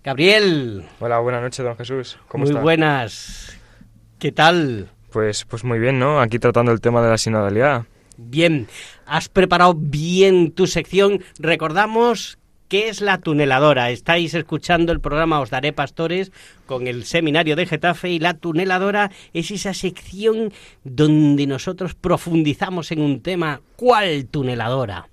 Gabriel. 0.03 0.85
Hola, 0.99 1.19
buenas 1.19 1.43
noches, 1.43 1.65
don 1.65 1.77
Jesús. 1.77 2.19
¿Cómo 2.29 2.43
muy 2.43 2.51
está? 2.51 2.63
buenas. 2.63 3.59
¿Qué 4.19 4.33
tal? 4.33 4.89
Pues, 5.11 5.45
pues 5.45 5.65
muy 5.65 5.79
bien, 5.79 5.99
¿no? 5.99 6.21
Aquí 6.21 6.39
tratando 6.39 6.73
el 6.73 6.81
tema 6.81 7.03
de 7.03 7.11
la 7.11 7.19
sinodalidad. 7.19 7.85
Bien, 8.17 8.69
has 9.07 9.29
preparado 9.29 9.75
bien 9.75 10.53
tu 10.53 10.67
sección. 10.67 11.23
Recordamos 11.39 12.39
qué 12.69 12.89
es 12.89 13.01
la 13.01 13.19
tuneladora. 13.19 13.91
Estáis 13.91 14.33
escuchando 14.35 14.93
el 14.93 15.01
programa 15.01 15.41
Os 15.41 15.51
Daré 15.51 15.73
Pastores 15.73 16.31
con 16.67 16.87
el 16.87 17.05
seminario 17.05 17.57
de 17.57 17.67
Getafe 17.67 18.11
y 18.11 18.19
la 18.21 18.35
tuneladora 18.35 19.11
es 19.35 19.51
esa 19.51 19.75
sección 19.75 20.53
donde 20.85 21.47
nosotros 21.47 21.95
profundizamos 21.95 22.93
en 22.93 23.01
un 23.01 23.21
tema. 23.21 23.61
¿Cuál 23.77 24.27
tuneladora? 24.27 25.09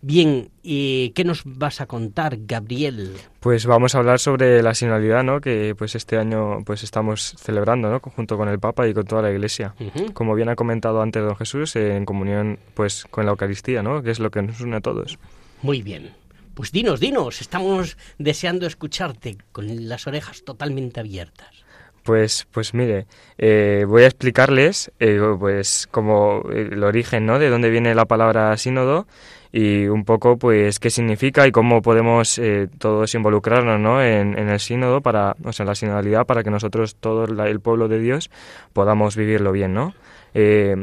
Bien, 0.00 0.50
¿y 0.62 1.10
qué 1.10 1.24
nos 1.24 1.42
vas 1.44 1.80
a 1.80 1.86
contar, 1.86 2.38
Gabriel? 2.46 3.16
Pues 3.40 3.66
vamos 3.66 3.94
a 3.94 3.98
hablar 3.98 4.20
sobre 4.20 4.62
la 4.62 4.72
sinodalidad, 4.74 5.24
¿no? 5.24 5.40
Que 5.40 5.74
pues 5.76 5.96
este 5.96 6.18
año 6.18 6.62
pues 6.64 6.84
estamos 6.84 7.34
celebrando, 7.36 7.90
¿no? 7.90 7.98
Junto 7.98 8.36
con 8.36 8.48
el 8.48 8.60
Papa 8.60 8.86
y 8.86 8.94
con 8.94 9.06
toda 9.06 9.22
la 9.22 9.32
Iglesia. 9.32 9.74
Como 10.14 10.36
bien 10.36 10.50
ha 10.50 10.54
comentado 10.54 11.02
antes 11.02 11.24
don 11.24 11.34
Jesús, 11.34 11.74
en 11.74 12.04
comunión 12.04 12.60
pues 12.74 13.06
con 13.10 13.24
la 13.24 13.32
Eucaristía, 13.32 13.82
¿no? 13.82 14.00
Que 14.02 14.12
es 14.12 14.20
lo 14.20 14.30
que 14.30 14.40
nos 14.40 14.60
une 14.60 14.76
a 14.76 14.80
todos. 14.80 15.18
Muy 15.62 15.82
bien. 15.82 16.12
Pues 16.54 16.70
dinos, 16.70 17.00
dinos, 17.00 17.40
estamos 17.40 17.96
deseando 18.18 18.66
escucharte 18.66 19.36
con 19.50 19.88
las 19.88 20.06
orejas 20.06 20.44
totalmente 20.44 21.00
abiertas. 21.00 21.64
Pues, 22.04 22.46
pues 22.52 22.72
mire, 22.72 23.06
eh, 23.36 23.84
voy 23.86 24.04
a 24.04 24.06
explicarles 24.06 24.90
eh, 24.98 25.20
pues 25.38 25.86
como 25.90 26.42
eh, 26.50 26.70
el 26.72 26.82
origen, 26.82 27.26
¿no? 27.26 27.38
De 27.38 27.50
dónde 27.50 27.68
viene 27.68 27.94
la 27.94 28.06
palabra 28.06 28.56
sínodo 28.56 29.06
y 29.52 29.86
un 29.86 30.04
poco 30.04 30.36
pues 30.36 30.78
qué 30.78 30.90
significa 30.90 31.46
y 31.46 31.52
cómo 31.52 31.80
podemos 31.82 32.38
eh, 32.38 32.68
todos 32.78 33.14
involucrarnos, 33.14 33.80
¿no? 33.80 34.02
En, 34.02 34.38
en 34.38 34.48
el 34.48 34.60
sínodo 34.60 35.00
para, 35.00 35.36
o 35.44 35.52
sea, 35.52 35.64
en 35.64 35.68
la 35.68 35.74
sinodalidad 35.74 36.26
para 36.26 36.42
que 36.44 36.50
nosotros 36.50 36.96
todo 36.96 37.26
la- 37.26 37.48
el 37.48 37.60
pueblo 37.60 37.88
de 37.88 37.98
Dios 37.98 38.30
podamos 38.72 39.16
vivirlo 39.16 39.50
bien, 39.52 39.72
¿no? 39.74 39.94
Eh, 40.34 40.76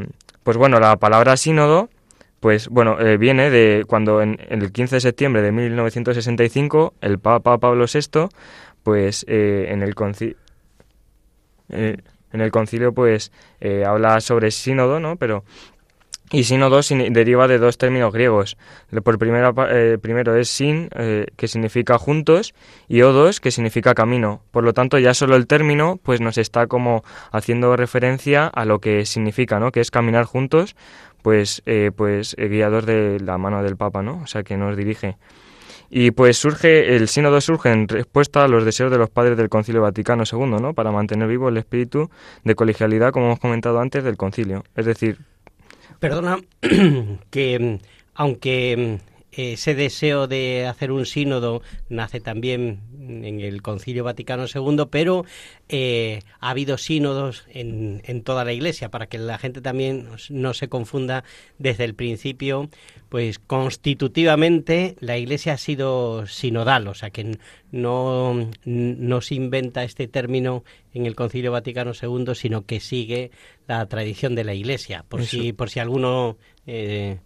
pues 0.43 0.57
bueno, 0.57 0.79
la 0.79 0.95
palabra 0.97 1.37
sínodo 1.37 1.89
pues 2.39 2.67
bueno, 2.69 2.99
eh, 2.99 3.17
viene 3.17 3.49
de 3.49 3.85
cuando 3.87 4.21
en, 4.21 4.37
el 4.49 4.71
15 4.71 4.97
de 4.97 5.01
septiembre 5.01 5.41
de 5.41 5.51
1965 5.51 6.93
el 7.01 7.17
Papa 7.17 7.57
Pablo 7.57 7.85
VI, 7.91 8.27
pues 8.83 9.25
eh, 9.27 9.67
en 9.69 9.81
el 9.81 9.95
concilio 9.95 10.37
en 11.69 12.41
el 12.41 12.51
concilio 12.51 12.93
pues 12.93 13.31
habla 13.87 14.19
sobre 14.21 14.51
sínodo, 14.51 14.99
¿no? 14.99 15.15
Pero 15.15 15.43
y 16.35 16.43
sínodo 16.43 16.81
deriva 17.11 17.47
de 17.47 17.57
dos 17.57 17.77
términos 17.77 18.11
griegos. 18.13 18.57
Por 19.03 19.17
primera, 19.17 19.53
eh, 19.69 19.97
primero 20.01 20.35
es 20.35 20.49
sin, 20.49 20.89
eh, 20.93 21.27
que 21.37 21.47
significa 21.47 21.97
juntos, 21.97 22.53
y 22.89 23.01
odos, 23.03 23.39
que 23.39 23.51
significa 23.51 23.93
camino. 23.93 24.41
Por 24.51 24.65
lo 24.65 24.73
tanto, 24.73 24.99
ya 24.99 25.13
solo 25.13 25.37
el 25.37 25.47
término 25.47 25.97
pues 26.03 26.19
nos 26.19 26.37
está 26.37 26.67
como 26.67 27.03
haciendo 27.31 27.77
referencia 27.77 28.47
a 28.47 28.65
lo 28.65 28.79
que 28.79 29.05
significa, 29.05 29.59
¿no? 29.59 29.71
Que 29.71 29.79
es 29.79 29.91
caminar 29.91 30.25
juntos, 30.25 30.75
pues, 31.21 31.63
eh, 31.65 31.91
pues 31.95 32.35
eh, 32.37 32.49
guiados 32.49 32.85
de 32.85 33.19
la 33.21 33.37
mano 33.37 33.63
del 33.63 33.77
Papa, 33.77 34.01
¿no? 34.01 34.21
O 34.23 34.27
sea, 34.27 34.43
que 34.43 34.57
nos 34.57 34.75
dirige. 34.75 35.17
Y 35.89 36.11
pues 36.11 36.37
surge, 36.37 36.97
el 36.97 37.07
sínodo 37.07 37.39
surge 37.39 37.71
en 37.71 37.87
respuesta 37.87 38.43
a 38.43 38.47
los 38.49 38.65
deseos 38.65 38.91
de 38.91 38.97
los 38.97 39.09
padres 39.09 39.37
del 39.37 39.47
Concilio 39.47 39.81
Vaticano 39.81 40.23
II, 40.29 40.57
¿no? 40.61 40.73
Para 40.73 40.91
mantener 40.91 41.29
vivo 41.29 41.47
el 41.47 41.55
espíritu 41.55 42.09
de 42.43 42.55
colegialidad, 42.55 43.11
como 43.11 43.27
hemos 43.27 43.39
comentado 43.39 43.79
antes, 43.79 44.03
del 44.03 44.17
concilio. 44.17 44.65
Es 44.75 44.85
decir, 44.85 45.19
Perdona 46.05 46.37
que 47.31 47.57
mm, 47.57 47.79
aunque 48.13 48.77
mm, 48.77 49.14
ese 49.35 49.75
deseo 49.75 50.27
de 50.27 50.65
hacer 50.65 50.91
un 50.91 51.05
sínodo 51.05 51.61
nace 51.89 52.19
también 52.19 52.79
en 53.07 53.39
el 53.39 53.61
Concilio 53.61 54.03
Vaticano 54.03 54.45
II, 54.53 54.85
pero 54.89 55.25
eh, 55.69 56.21
ha 56.39 56.49
habido 56.49 56.77
sínodos 56.77 57.45
en, 57.49 58.01
en 58.05 58.23
toda 58.23 58.45
la 58.45 58.53
Iglesia 58.53 58.89
para 58.89 59.07
que 59.07 59.17
la 59.17 59.37
gente 59.37 59.61
también 59.61 60.07
no 60.29 60.53
se 60.53 60.69
confunda 60.69 61.23
desde 61.59 61.83
el 61.83 61.95
principio, 61.95 62.69
pues 63.09 63.39
constitutivamente 63.39 64.95
la 64.99 65.17
Iglesia 65.17 65.53
ha 65.53 65.57
sido 65.57 66.25
sinodal, 66.27 66.87
o 66.87 66.93
sea 66.93 67.09
que 67.09 67.37
no, 67.71 68.49
no 68.63 69.21
se 69.21 69.35
inventa 69.35 69.83
este 69.83 70.07
término 70.07 70.63
en 70.93 71.05
el 71.05 71.15
Concilio 71.15 71.51
Vaticano 71.51 71.91
II, 71.99 72.33
sino 72.35 72.65
que 72.65 72.79
sigue 72.79 73.31
la 73.67 73.85
tradición 73.87 74.35
de 74.35 74.43
la 74.43 74.53
Iglesia, 74.53 75.03
por 75.07 75.21
Eso. 75.21 75.31
si 75.31 75.53
por 75.53 75.69
si 75.69 75.79
alguno 75.79 76.37
eh, 76.67 77.19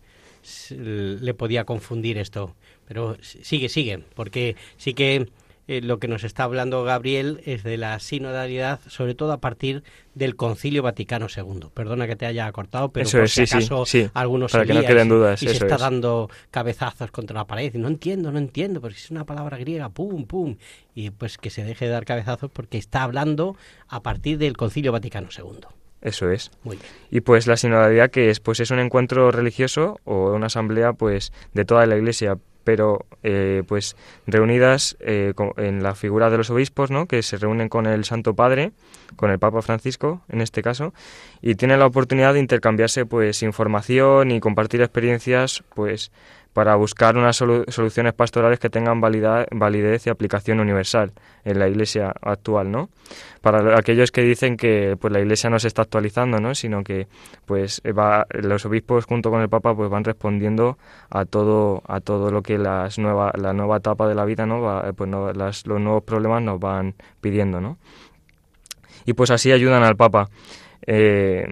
le 0.70 1.34
podía 1.34 1.66
confundir 1.66 2.18
esto. 2.18 2.56
Pero 2.88 3.18
sigue, 3.22 3.70
sigue, 3.70 4.04
porque 4.16 4.56
sí 4.78 4.94
que 4.94 5.30
eh, 5.68 5.82
lo 5.82 6.00
que 6.00 6.08
nos 6.08 6.24
está 6.24 6.46
hablando 6.46 6.84
Gabriel 6.84 7.42
es 7.46 7.62
de 7.62 7.78
la 7.78 8.00
sinodalidad, 8.00 8.80
sobre 8.88 9.14
todo 9.14 9.32
a 9.34 9.38
partir 9.40 9.84
del 10.16 10.36
Concilio 10.36 10.82
Vaticano 10.82 11.28
II. 11.30 11.68
Perdona 11.72 12.08
que 12.08 12.16
te 12.16 12.26
haya 12.26 12.52
cortado, 12.52 12.90
pero 12.92 13.08
Eso 13.08 13.18
por 13.20 13.26
es, 13.26 13.32
si 13.34 13.46
sí, 13.46 13.56
acaso 13.58 13.86
sí, 13.86 14.10
algunos 14.16 14.52
para 14.52 14.64
se 14.64 14.68
que 14.68 14.74
no 14.74 14.82
queden 14.82 15.06
y 15.06 15.10
se- 15.10 15.16
dudas, 15.16 15.44
y 15.44 15.46
se 15.46 15.52
está 15.52 15.76
es. 15.76 15.82
dando 15.82 16.32
cabezazos 16.50 17.12
contra 17.12 17.36
la 17.38 17.46
pared. 17.46 17.72
No 17.76 17.88
entiendo, 17.88 18.32
no 18.32 18.40
entiendo, 18.40 18.82
porque 18.82 18.98
es 18.98 19.12
una 19.12 19.26
palabra 19.26 19.58
griega, 19.60 19.90
pum, 19.90 20.26
pum. 20.26 20.58
Y 20.96 21.12
pues 21.12 21.38
que 21.38 21.52
se 21.52 21.64
deje 21.64 21.86
de 21.86 21.92
dar 21.92 22.06
cabezazos 22.06 22.50
porque 22.50 22.80
está 22.80 23.04
hablando 23.04 23.56
a 23.88 24.02
partir 24.02 24.40
del 24.40 24.58
Concilio 24.58 24.92
Vaticano 24.92 25.30
II. 25.38 25.60
Eso 26.02 26.30
es. 26.32 26.52
Muy 26.64 26.78
bien. 26.78 26.92
Y 27.12 27.22
pues 27.22 27.48
la 27.48 27.58
sinodalidad 27.58 28.10
que 28.10 28.30
es, 28.30 28.40
pues 28.40 28.60
es 28.60 28.72
un 28.72 28.80
encuentro 28.80 29.32
religioso 29.32 30.00
o 30.06 30.34
una 30.34 30.48
asamblea 30.48 30.94
pues 30.94 31.32
de 31.54 31.66
toda 31.66 31.86
la 31.86 31.98
Iglesia, 31.98 32.38
pero 32.64 33.06
eh, 33.24 33.64
pues 33.68 33.96
reunidas 34.28 34.96
eh, 35.00 35.34
en 35.58 35.82
la 35.82 35.96
figura 35.96 36.30
de 36.30 36.38
los 36.38 36.50
obispos, 36.50 36.92
¿no? 36.92 37.08
Que 37.08 37.24
se 37.24 37.38
reúnen 37.38 37.68
con 37.68 37.86
el 37.88 38.06
Santo 38.06 38.36
Padre, 38.36 38.72
con 39.16 39.32
el 39.32 39.40
Papa 39.40 39.62
Francisco 39.62 40.22
en 40.30 40.42
este 40.42 40.62
caso, 40.62 40.94
y 41.42 41.56
tienen 41.56 41.80
la 41.80 41.88
oportunidad 41.88 42.34
de 42.34 42.40
intercambiarse 42.40 43.06
pues 43.06 43.42
información 43.44 44.32
y 44.32 44.40
compartir 44.40 44.82
experiencias 44.82 45.64
pues 45.74 46.12
para 46.54 46.76
buscar 46.76 47.16
unas 47.16 47.40
solu- 47.40 47.70
soluciones 47.70 48.14
pastorales 48.14 48.60
que 48.60 48.70
tengan 48.70 49.00
validez 49.02 50.08
y 50.08 50.10
aplicación 50.10 50.60
universal 50.60 51.12
en 51.46 51.60
la 51.60 51.68
Iglesia 51.70 52.14
actual, 52.22 52.72
¿no? 52.72 52.90
Para 53.42 53.62
lo- 53.62 53.78
aquellos 53.78 54.12
que 54.12 54.22
dicen 54.24 54.58
que 54.58 54.98
pues 55.00 55.14
la 55.14 55.20
Iglesia 55.20 55.50
no 55.50 55.60
se 55.60 55.68
está 55.68 55.84
actualizando, 55.84 56.40
¿no? 56.40 56.56
Sino 56.56 56.84
que 56.84 57.08
pues 57.46 57.82
va, 57.98 58.26
los 58.32 58.66
obispos 58.66 59.06
junto 59.06 59.30
con 59.30 59.42
el 59.42 59.50
Papa 59.50 59.76
pues 59.76 59.90
van 59.90 60.04
respondiendo 60.04 60.78
a 61.10 61.26
todo 61.26 61.84
a 61.88 62.02
todo 62.02 62.32
lo 62.32 62.42
que 62.42 62.58
las 62.58 62.98
nueva 62.98 63.32
la 63.38 63.54
nueva 63.54 63.78
etapa 63.78 64.08
de 64.08 64.16
la 64.16 64.26
vida, 64.26 64.46
¿no? 64.46 64.62
Va, 64.62 64.90
eh, 64.90 64.94
pues 64.94 65.10
no- 65.10 65.32
las- 65.34 65.66
los 65.68 65.80
nuevos 65.80 66.04
problemas 66.04 66.42
nos 66.42 66.60
van 66.60 66.96
pidiendo, 67.22 67.62
¿no? 67.62 67.78
Y 69.06 69.14
pues 69.14 69.32
así 69.32 69.52
ayudan 69.52 69.84
al 69.84 69.96
Papa. 69.96 70.30
Eh, 70.86 71.48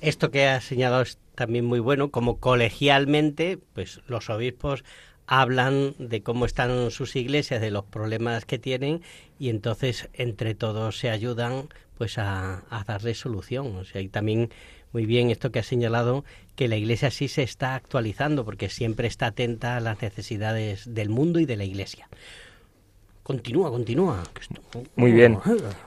Esto 0.00 0.30
que 0.30 0.46
has 0.46 0.64
señalado 0.64 1.02
también 1.36 1.64
muy 1.64 1.78
bueno, 1.78 2.10
como 2.10 2.38
colegialmente, 2.40 3.58
pues 3.74 4.00
los 4.08 4.28
obispos 4.30 4.82
hablan 5.28 5.94
de 5.98 6.22
cómo 6.22 6.46
están 6.46 6.90
sus 6.90 7.14
iglesias, 7.14 7.60
de 7.60 7.70
los 7.70 7.84
problemas 7.84 8.44
que 8.44 8.58
tienen 8.58 9.02
y 9.38 9.50
entonces 9.50 10.08
entre 10.12 10.54
todos 10.54 10.98
se 10.98 11.10
ayudan 11.10 11.68
pues 11.98 12.18
a, 12.18 12.64
a 12.70 12.84
darle 12.84 13.14
solución. 13.14 13.76
O 13.76 13.84
sea, 13.84 14.00
y 14.00 14.08
también 14.08 14.50
muy 14.92 15.06
bien 15.06 15.30
esto 15.30 15.50
que 15.52 15.58
ha 15.58 15.62
señalado, 15.62 16.24
que 16.54 16.68
la 16.68 16.76
Iglesia 16.76 17.10
sí 17.10 17.28
se 17.28 17.42
está 17.42 17.74
actualizando, 17.74 18.44
porque 18.44 18.68
siempre 18.68 19.08
está 19.08 19.26
atenta 19.26 19.76
a 19.76 19.80
las 19.80 20.00
necesidades 20.00 20.94
del 20.94 21.10
mundo 21.10 21.38
y 21.38 21.44
de 21.44 21.56
la 21.56 21.64
Iglesia. 21.64 22.08
Continúa, 23.26 23.70
continúa. 23.70 24.22
Muy 24.94 25.10
bien. 25.10 25.36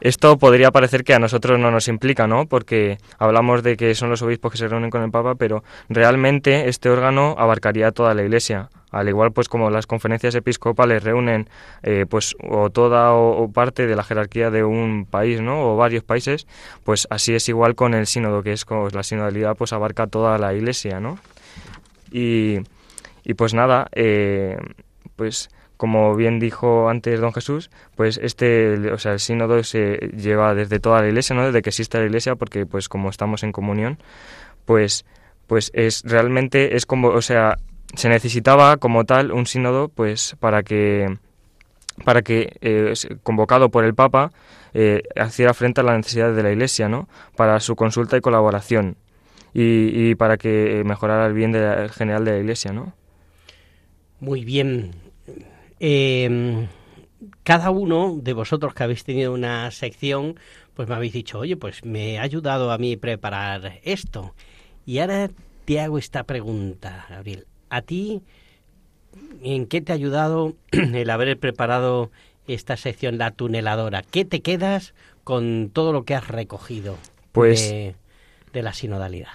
Esto 0.02 0.38
podría 0.38 0.72
parecer 0.72 1.06
que 1.06 1.14
a 1.14 1.20
nosotros 1.20 1.58
no 1.58 1.72
nos 1.72 1.88
implica, 1.88 2.28
¿no? 2.28 2.48
Porque 2.48 2.98
hablamos 3.18 3.64
de 3.64 3.78
que 3.78 3.96
son 3.96 4.10
los 4.10 4.22
obispos 4.22 4.52
que 4.52 4.58
se 4.58 4.68
reúnen 4.68 4.90
con 4.90 5.04
el 5.04 5.10
Papa, 5.10 5.36
pero 5.36 5.64
realmente 5.88 6.68
este 6.68 6.90
órgano 6.90 7.36
abarcaría 7.38 7.94
toda 7.94 8.14
la 8.14 8.24
Iglesia. 8.24 8.68
Al 8.92 9.08
igual, 9.08 9.32
pues 9.32 9.48
como 9.48 9.70
las 9.70 9.88
conferencias 9.88 10.36
episcopales 10.36 11.02
reúnen, 11.02 11.48
eh, 11.82 12.06
pues 12.10 12.36
o 12.46 12.72
toda 12.72 13.14
o, 13.14 13.42
o 13.42 13.50
parte 13.50 13.88
de 13.88 13.96
la 13.96 14.04
jerarquía 14.04 14.52
de 14.52 14.66
un 14.66 15.06
país, 15.10 15.40
¿no? 15.40 15.62
O 15.62 15.78
varios 15.78 16.04
países, 16.04 16.46
pues 16.84 17.08
así 17.10 17.34
es 17.36 17.48
igual 17.48 17.74
con 17.74 17.94
el 17.94 18.06
sínodo, 18.06 18.44
que 18.44 18.52
es 18.52 18.66
como 18.66 18.90
la 18.90 19.04
sinodalidad, 19.04 19.56
pues 19.56 19.72
abarca 19.72 20.08
toda 20.08 20.38
la 20.40 20.54
Iglesia, 20.54 21.00
¿no? 21.00 21.18
Y, 22.12 22.58
y 23.24 23.34
pues 23.36 23.54
nada, 23.54 23.88
eh, 23.94 24.58
pues 25.16 25.50
como 25.80 26.14
bien 26.14 26.40
dijo 26.40 26.90
antes 26.90 27.22
don 27.22 27.32
Jesús, 27.32 27.72
pues 27.96 28.20
este, 28.22 28.92
o 28.92 28.98
sea, 28.98 29.14
el 29.14 29.22
sínodo 29.22 29.64
se 29.64 29.96
lleva 30.14 30.54
desde 30.54 30.82
toda 30.82 31.00
la 31.02 31.08
iglesia, 31.08 31.38
¿no? 31.38 31.46
Desde 31.46 31.62
que 31.62 31.70
existe 31.70 31.98
la 32.00 32.04
iglesia, 32.06 32.36
porque 32.36 32.66
pues 32.66 32.90
como 32.90 33.10
estamos 33.10 33.44
en 33.44 33.54
comunión, 33.54 33.98
pues, 34.66 35.06
pues 35.48 35.72
es 35.74 36.04
realmente 36.04 36.76
es 36.76 36.86
como, 36.86 37.08
o 37.08 37.22
sea, 37.22 37.60
se 37.96 38.10
necesitaba 38.10 38.76
como 38.76 39.06
tal 39.06 39.32
un 39.32 39.46
sínodo, 39.46 39.88
pues 39.88 40.36
para 40.42 40.64
que 40.64 41.18
para 42.04 42.24
que 42.24 42.58
eh, 42.60 42.94
convocado 43.24 43.70
por 43.70 43.86
el 43.86 43.94
Papa 43.96 44.32
eh, 44.74 45.04
hiciera 45.28 45.54
frente 45.54 45.80
a 45.80 45.86
las 45.86 45.96
necesidades 45.96 46.36
de 46.36 46.44
la 46.44 46.52
Iglesia, 46.52 46.90
¿no? 46.90 47.08
Para 47.38 47.58
su 47.62 47.78
consulta 47.78 48.18
y 48.18 48.22
colaboración 48.22 48.98
y, 49.54 50.10
y 50.10 50.16
para 50.16 50.36
que 50.36 50.84
mejorara 50.86 51.26
el 51.26 51.34
bien 51.34 51.54
de 51.54 51.62
la- 51.62 51.88
general 51.90 52.26
de 52.26 52.32
la 52.32 52.38
Iglesia, 52.40 52.74
¿no? 52.74 52.92
Muy 54.20 54.44
bien. 54.44 54.92
Eh, 55.80 56.68
cada 57.44 57.70
uno 57.72 58.18
de 58.22 58.34
vosotros 58.34 58.74
que 58.74 58.84
habéis 58.84 59.04
tenido 59.04 59.34
una 59.34 59.72
sección, 59.72 60.40
pues 60.74 60.88
me 60.88 60.96
habéis 60.96 61.14
dicho, 61.14 61.40
oye, 61.40 61.58
pues 61.58 61.84
me 61.84 62.18
ha 62.20 62.22
ayudado 62.24 62.72
a 62.72 62.78
mí 62.78 62.96
preparar 62.98 63.80
esto. 63.84 64.34
Y 64.86 65.00
ahora 65.00 65.30
te 65.66 65.80
hago 65.80 65.98
esta 65.98 66.24
pregunta, 66.24 67.06
Gabriel. 67.10 67.46
¿A 67.70 67.82
ti 67.82 68.22
en 69.44 69.66
qué 69.68 69.82
te 69.82 69.92
ha 69.92 69.96
ayudado 69.96 70.56
el 70.72 71.10
haber 71.10 71.38
preparado 71.38 72.12
esta 72.48 72.78
sección, 72.78 73.18
la 73.18 73.32
tuneladora? 73.32 74.02
¿Qué 74.02 74.26
te 74.26 74.42
quedas 74.42 74.94
con 75.24 75.70
todo 75.72 75.94
lo 75.94 76.04
que 76.06 76.16
has 76.16 76.28
recogido 76.28 76.98
Pues- 77.32 77.70
de, 77.70 77.96
de 78.54 78.64
la 78.64 78.74
sinodalidad? 78.74 79.30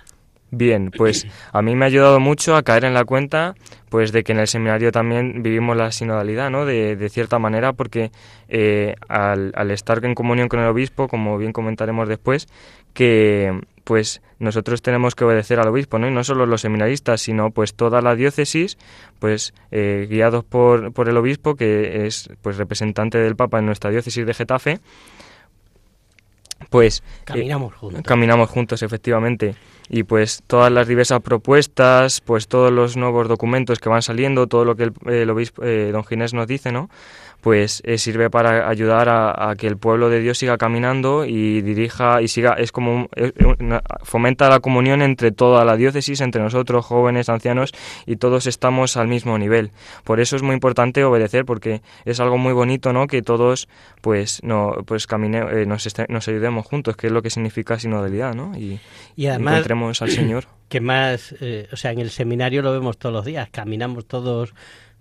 Bien, 0.51 0.93
pues 0.97 1.27
a 1.53 1.63
mí 1.63 1.75
me 1.75 1.85
ha 1.85 1.89
ayudado 1.89 2.21
mucho 2.21 2.55
a 2.55 2.63
caer 2.63 2.85
en 2.85 2.95
la 2.95 3.05
cuenta 3.05 3.55
pues 3.89 4.13
de 4.13 4.25
que 4.25 4.33
en 4.33 4.41
el 4.41 4.49
seminario 4.49 4.91
también 4.91 5.43
vivimos 5.43 5.77
la 5.77 5.93
sinodalidad, 5.93 6.51
¿no? 6.51 6.65
De, 6.65 6.97
de 6.97 7.09
cierta 7.09 7.39
manera, 7.39 7.73
porque 7.73 8.11
eh, 8.49 8.97
al, 9.09 9.53
al 9.55 9.71
estar 9.71 10.05
en 10.05 10.17
comunión 10.17 10.49
con 10.49 10.59
el 10.59 10.67
obispo, 10.67 11.07
como 11.07 11.39
bien 11.39 11.53
comentaremos 11.53 12.09
después, 12.09 12.49
que 12.93 13.61
pues 13.85 14.23
nosotros 14.39 14.83
tenemos 14.83 15.15
que 15.15 15.25
obedecer 15.25 15.61
al 15.61 15.69
obispo, 15.69 15.99
¿no? 15.99 16.09
Y 16.09 16.11
no 16.11 16.25
solo 16.25 16.47
los 16.47 16.63
seminaristas, 16.63 17.21
sino 17.21 17.51
pues 17.51 17.75
toda 17.75 18.01
la 18.01 18.17
diócesis, 18.17 18.79
pues 19.21 19.55
eh, 19.71 20.07
guiados 20.11 20.45
por, 20.45 20.93
por 20.93 21.09
el 21.09 21.17
obispo, 21.17 21.55
que 21.55 22.07
es 22.07 22.31
pues 22.43 22.57
representante 22.57 23.19
del 23.19 23.37
Papa 23.37 23.59
en 23.59 23.67
nuestra 23.67 23.91
diócesis 23.91 24.27
de 24.27 24.35
Getafe, 24.35 24.81
pues 26.75 27.05
eh, 27.07 27.21
Caminamos 27.25 27.73
juntos. 27.75 28.03
Caminamos 28.03 28.51
juntos, 28.51 28.83
efectivamente. 28.83 29.55
Y 29.89 30.03
pues 30.03 30.43
todas 30.45 30.73
las 30.73 30.89
diversas 30.89 31.21
propuestas, 31.21 32.21
pues 32.21 32.49
todos 32.49 32.73
los 32.73 32.97
nuevos 32.97 33.29
documentos 33.29 33.79
que 33.79 33.89
van 33.89 34.03
saliendo, 34.03 34.49
todo 34.49 34.65
lo 34.65 34.75
que 34.75 34.83
el, 34.85 34.93
el 35.07 35.31
obispo 35.31 35.63
eh, 35.63 35.91
don 35.93 36.05
Ginés 36.05 36.35
nos 36.35 36.49
dice, 36.49 36.73
¿no? 36.73 36.91
Pues 37.41 37.83
eh, 37.85 37.99
sirve 37.99 38.31
para 38.31 38.69
ayudar 38.69 39.09
a, 39.11 39.51
a 39.51 39.55
que 39.57 39.67
el 39.67 39.77
pueblo 39.77 40.09
de 40.09 40.21
Dios 40.21 40.39
siga 40.39 40.57
caminando 40.57 41.27
y 41.27 41.61
dirija 41.61 42.23
y 42.23 42.29
siga, 42.29 42.55
es 42.55 42.73
como 42.73 42.95
un- 42.95 43.09
es 43.17 43.33
una- 43.61 43.83
fomenta 44.03 44.49
la 44.49 44.61
comunión 44.61 45.03
entre 45.03 45.31
toda 45.31 45.65
la 45.67 45.77
diócesis, 45.77 46.23
entre 46.23 46.41
nosotros, 46.43 46.87
jóvenes, 46.87 47.29
ancianos, 47.29 47.73
y 48.07 48.17
todos 48.17 48.47
estamos 48.47 48.97
al 48.97 49.09
mismo 49.09 49.37
nivel. 49.39 49.73
Por 50.05 50.21
eso 50.21 50.37
es 50.37 50.43
muy 50.43 50.55
importante 50.55 51.05
obedecer, 51.05 51.45
porque 51.45 51.83
es 52.07 52.19
algo 52.21 52.39
muy 52.39 52.55
bonito, 52.55 52.93
¿no? 52.95 53.07
Que 53.07 53.21
todos, 53.21 53.69
pues, 54.01 54.41
no, 54.43 54.73
pues 54.87 55.07
camine, 55.07 55.39
eh, 55.53 55.67
nos, 55.67 55.85
este- 55.87 56.07
nos 56.09 56.27
ayudemos 56.29 56.65
juntos, 56.67 56.97
que 56.97 57.09
es 57.09 57.13
lo 57.13 57.21
que 57.21 57.29
significa 57.31 57.79
sinodalidad, 57.79 58.35
¿no? 58.35 58.57
Y, 58.57 58.81
Y 59.17 59.27
además, 59.27 59.55
encontremos 59.55 60.01
al 60.01 60.11
Señor. 60.11 60.45
que 60.71 60.81
más, 60.81 61.35
eh, 61.41 61.69
o 61.73 61.77
sea, 61.77 61.93
en 61.93 61.99
el 62.01 62.09
seminario 62.11 62.63
lo 62.63 62.73
vemos 62.73 62.97
todos 62.97 63.13
los 63.13 63.25
días, 63.27 63.49
caminamos 63.53 64.07
todos 64.07 64.55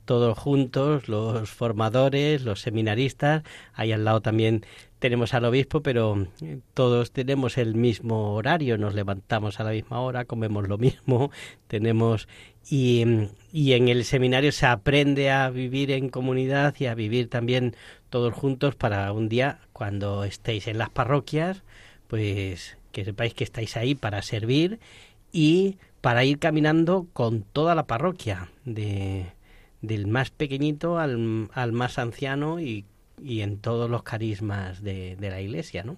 todos 0.06 0.38
juntos, 0.38 1.08
los 1.08 1.50
formadores, 1.50 2.44
los 2.44 2.62
seminaristas, 2.62 3.44
ahí 3.74 3.92
al 3.92 4.04
lado 4.06 4.22
también 4.22 4.66
tenemos 5.00 5.34
al 5.34 5.46
obispo, 5.46 5.82
pero 5.82 6.28
eh, 6.42 6.60
todos 6.74 7.12
tenemos 7.12 7.58
el 7.58 7.76
mismo 7.76 8.36
horario, 8.36 8.78
nos 8.78 8.94
levantamos 8.94 9.60
a 9.60 9.66
la 9.66 9.72
misma 9.72 10.00
hora, 10.00 10.26
comemos 10.26 10.68
lo 10.68 10.78
mismo, 10.78 11.32
tenemos 11.68 12.28
y, 12.70 13.04
mm, 13.06 13.28
y 13.52 13.74
en 13.74 13.89
el 13.89 14.06
seminario 14.06 14.52
se 14.52 14.66
aprende 14.66 15.30
a 15.30 15.50
vivir 15.50 15.92
en 15.92 16.10
comunidad 16.10 16.76
y 16.80 16.86
a 16.86 16.96
vivir 16.96 17.30
también 17.30 17.76
todos 18.10 18.34
juntos 18.34 18.76
para 18.76 19.12
un 19.12 19.28
día 19.28 19.60
cuando 19.74 20.24
estéis 20.24 20.68
en 20.68 20.78
las 20.78 20.89
parroquias, 20.89 21.63
pues 22.08 22.78
que 22.94 23.04
sepáis 23.04 23.34
que 23.34 23.44
estáis 23.44 23.76
ahí 23.76 23.96
para 23.96 24.22
servir 24.22 24.80
y 25.34 25.78
para 26.00 26.24
ir 26.24 26.39
caminando 26.39 27.08
con 27.12 27.42
toda 27.44 27.76
la 27.76 27.88
parroquia, 27.88 28.50
de, 28.66 29.34
del 29.84 30.08
más 30.08 30.32
pequeñito 30.32 30.98
al, 30.98 31.50
al 31.54 31.74
más 31.74 32.00
anciano 32.00 32.60
y, 32.60 32.86
y 33.22 33.41
en 33.41 33.58
todos 33.60 33.89
los 33.89 34.02
carismas 34.02 34.82
de, 34.82 35.15
de 35.17 35.30
la 35.30 35.41
iglesia, 35.41 35.84
¿no? 35.84 35.98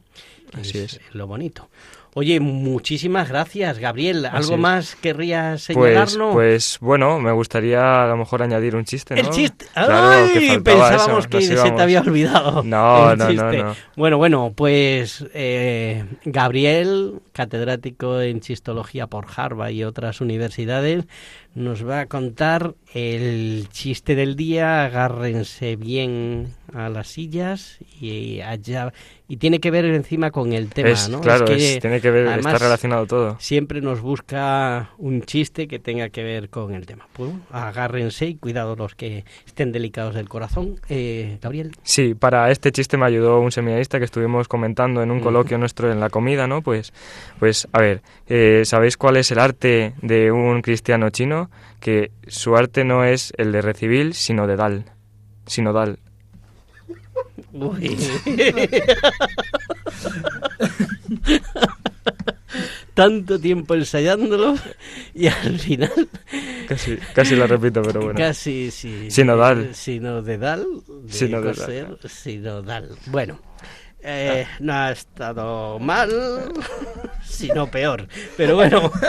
Así 0.51 0.79
es. 0.79 0.99
lo 1.13 1.27
bonito. 1.27 1.69
Oye, 2.17 2.39
muchísimas 2.39 3.27
gracias, 3.27 3.77
Gabriel. 3.77 4.25
¿Algo 4.25 4.55
más 4.55 4.95
querrías 4.95 5.67
Pues, 5.73 5.89
señalarnos? 5.89 6.33
pues 6.33 6.77
bueno, 6.79 7.19
me 7.19 7.33
gustaría 7.33 8.05
a 8.05 8.07
lo 8.07 8.15
mejor 8.15 8.41
añadir 8.41 8.77
un 8.77 8.85
chiste, 8.85 9.15
¿no? 9.15 9.19
El 9.19 9.29
chiste. 9.31 9.65
Claro, 9.73 10.29
¡Ay! 10.33 10.57
Pensábamos 10.63 11.25
eso, 11.25 11.29
que 11.29 11.41
se 11.41 11.71
te 11.71 11.81
había 11.81 11.99
olvidado. 11.99 12.63
No, 12.63 13.11
el 13.11 13.17
no, 13.17 13.33
no, 13.33 13.51
no. 13.51 13.75
Bueno, 13.97 14.17
bueno, 14.17 14.53
pues 14.55 15.25
eh, 15.33 16.05
Gabriel, 16.23 17.19
catedrático 17.33 18.21
en 18.21 18.39
Chistología 18.39 19.07
por 19.07 19.25
Harvard 19.35 19.71
y 19.71 19.83
otras 19.83 20.21
universidades, 20.21 21.03
nos 21.53 21.85
va 21.85 21.99
a 21.99 22.05
contar 22.05 22.75
el 22.93 23.67
chiste 23.71 24.15
del 24.15 24.37
día. 24.37 24.85
Agárrense 24.85 25.75
bien 25.75 26.53
a 26.73 26.87
las 26.87 27.07
sillas 27.09 27.77
y 27.99 28.39
allá. 28.39 28.93
Y 29.27 29.37
tiene 29.37 29.59
que 29.59 29.71
ver 29.71 29.85
encima 29.85 30.29
con 30.29 30.53
el 30.53 30.69
tema, 30.69 30.89
Es- 30.89 31.09
¿no? 31.09 31.19
claro, 31.19 31.45
que, 31.45 31.55
es- 31.55 31.79
tiene 31.79 31.99
que 31.99 32.11
ver, 32.11 32.27
además, 32.27 32.53
está 32.53 32.65
relacionado 32.65 33.07
todo. 33.07 33.37
Siempre 33.39 33.81
nos 33.81 33.99
busca 34.01 34.91
un 34.99 35.23
chiste 35.23 35.67
que 35.67 35.79
tenga 35.79 36.09
que 36.09 36.23
ver 36.23 36.49
con 36.49 36.75
el 36.75 36.85
tema. 36.85 37.07
Pues 37.13 37.31
agárrense 37.51 38.27
y 38.27 38.35
cuidado 38.35 38.75
los 38.75 38.93
que 38.93 39.25
estén 39.47 39.71
delicados 39.71 40.13
del 40.13 40.29
corazón. 40.29 40.79
Eh, 40.89 41.39
Gabriel. 41.41 41.71
Sí, 41.81 42.13
para 42.13 42.51
este 42.51 42.71
chiste 42.71 42.97
me 42.97 43.07
ayudó 43.07 43.39
un 43.39 43.51
seminarista 43.51 43.97
que 43.97 44.05
estuvimos 44.05 44.47
comentando 44.47 45.01
en 45.01 45.09
un 45.09 45.19
coloquio 45.21 45.57
nuestro 45.57 45.91
en 45.91 45.99
la 45.99 46.11
comida, 46.11 46.45
¿no? 46.45 46.61
Pues, 46.61 46.93
pues 47.39 47.67
a 47.71 47.79
ver, 47.81 48.01
eh, 48.27 48.61
¿sabéis 48.65 48.95
cuál 48.95 49.17
es 49.17 49.31
el 49.31 49.39
arte 49.39 49.93
de 50.03 50.31
un 50.31 50.61
cristiano 50.61 51.09
chino? 51.09 51.49
Que 51.79 52.11
su 52.27 52.55
arte 52.55 52.83
no 52.83 53.03
es 53.03 53.33
el 53.37 53.51
de 53.51 53.61
recibir, 53.63 54.13
sino 54.13 54.45
de 54.45 54.55
dar. 54.55 54.83
Sinodal. 55.47 55.97
Uy. 57.53 57.97
Tanto 62.93 63.39
tiempo 63.39 63.75
ensayándolo 63.75 64.55
y 65.13 65.27
al 65.27 65.59
final 65.59 65.91
Casi, 66.67 66.97
casi 67.13 67.35
lo 67.35 67.45
repito, 67.45 67.81
pero 67.83 68.01
bueno. 68.01 68.17
casi 68.17 68.71
sí, 68.71 69.11
Sinodal. 69.11 69.75
sinodal 69.75 70.25
de 71.03 71.13
Sinodal. 71.13 71.55
coser, 71.55 71.97
sinodal. 72.09 72.89
Bueno, 73.07 73.39
eh, 74.05 74.45
no 74.59 74.73
ha 74.73 74.91
estado 74.91 75.79
mal, 75.79 76.09
sino 77.23 77.71
peor. 77.71 78.07
Pero 78.37 78.55
bueno, 78.55 78.91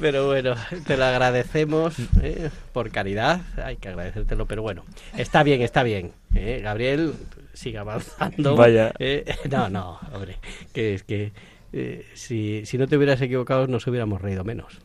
pero 0.00 0.26
bueno, 0.26 0.54
te 0.86 0.96
lo 0.96 1.04
agradecemos 1.04 1.94
eh, 2.22 2.50
por 2.72 2.90
caridad. 2.90 3.40
Hay 3.64 3.76
que 3.76 3.88
agradecértelo, 3.88 4.46
pero 4.46 4.62
bueno, 4.62 4.84
está 5.16 5.42
bien, 5.42 5.62
está 5.62 5.82
bien. 5.82 6.12
eh, 6.34 6.60
Gabriel, 6.62 7.14
sigue 7.52 7.78
avanzando. 7.78 8.56
Vaya. 8.56 8.92
Eh, 8.98 9.24
no, 9.50 9.68
no, 9.68 9.98
hombre, 10.12 10.38
que 10.72 10.94
es 10.94 11.02
que 11.02 11.32
eh, 11.72 12.06
si, 12.14 12.64
si 12.66 12.78
no 12.78 12.86
te 12.86 12.96
hubieras 12.96 13.20
equivocado 13.20 13.66
nos 13.66 13.86
hubiéramos 13.86 14.22
reído 14.22 14.44
menos. 14.44 14.78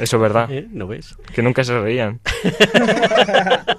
Eso 0.00 0.16
es 0.16 0.22
verdad. 0.22 0.50
¿Eh? 0.50 0.66
¿No 0.70 0.86
ves? 0.86 1.16
Que 1.34 1.42
nunca 1.42 1.64
se 1.64 1.78
reían. 1.78 2.20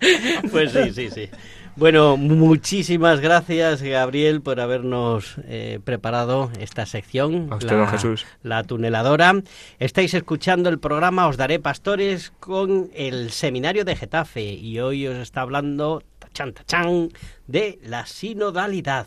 Pues 0.50 0.72
sí, 0.72 0.92
sí, 0.92 1.10
sí. 1.10 1.28
Bueno, 1.76 2.16
muchísimas 2.16 3.20
gracias, 3.20 3.80
Gabriel, 3.80 4.42
por 4.42 4.60
habernos 4.60 5.36
eh, 5.44 5.78
preparado 5.82 6.50
esta 6.58 6.84
sección. 6.84 7.48
A 7.50 7.56
usted, 7.56 7.76
don 7.76 7.86
Jesús. 7.86 8.26
La 8.42 8.64
tuneladora. 8.64 9.42
Estáis 9.78 10.12
escuchando 10.14 10.68
el 10.68 10.78
programa 10.78 11.28
Os 11.28 11.36
Daré 11.36 11.58
Pastores 11.58 12.32
con 12.40 12.90
el 12.94 13.30
Seminario 13.30 13.84
de 13.84 13.96
Getafe 13.96 14.52
y 14.52 14.80
hoy 14.80 15.06
os 15.06 15.16
está 15.16 15.42
hablando, 15.42 16.02
tachan, 16.18 16.52
tachan, 16.52 17.10
de 17.46 17.78
la 17.82 18.04
sinodalidad. 18.04 19.06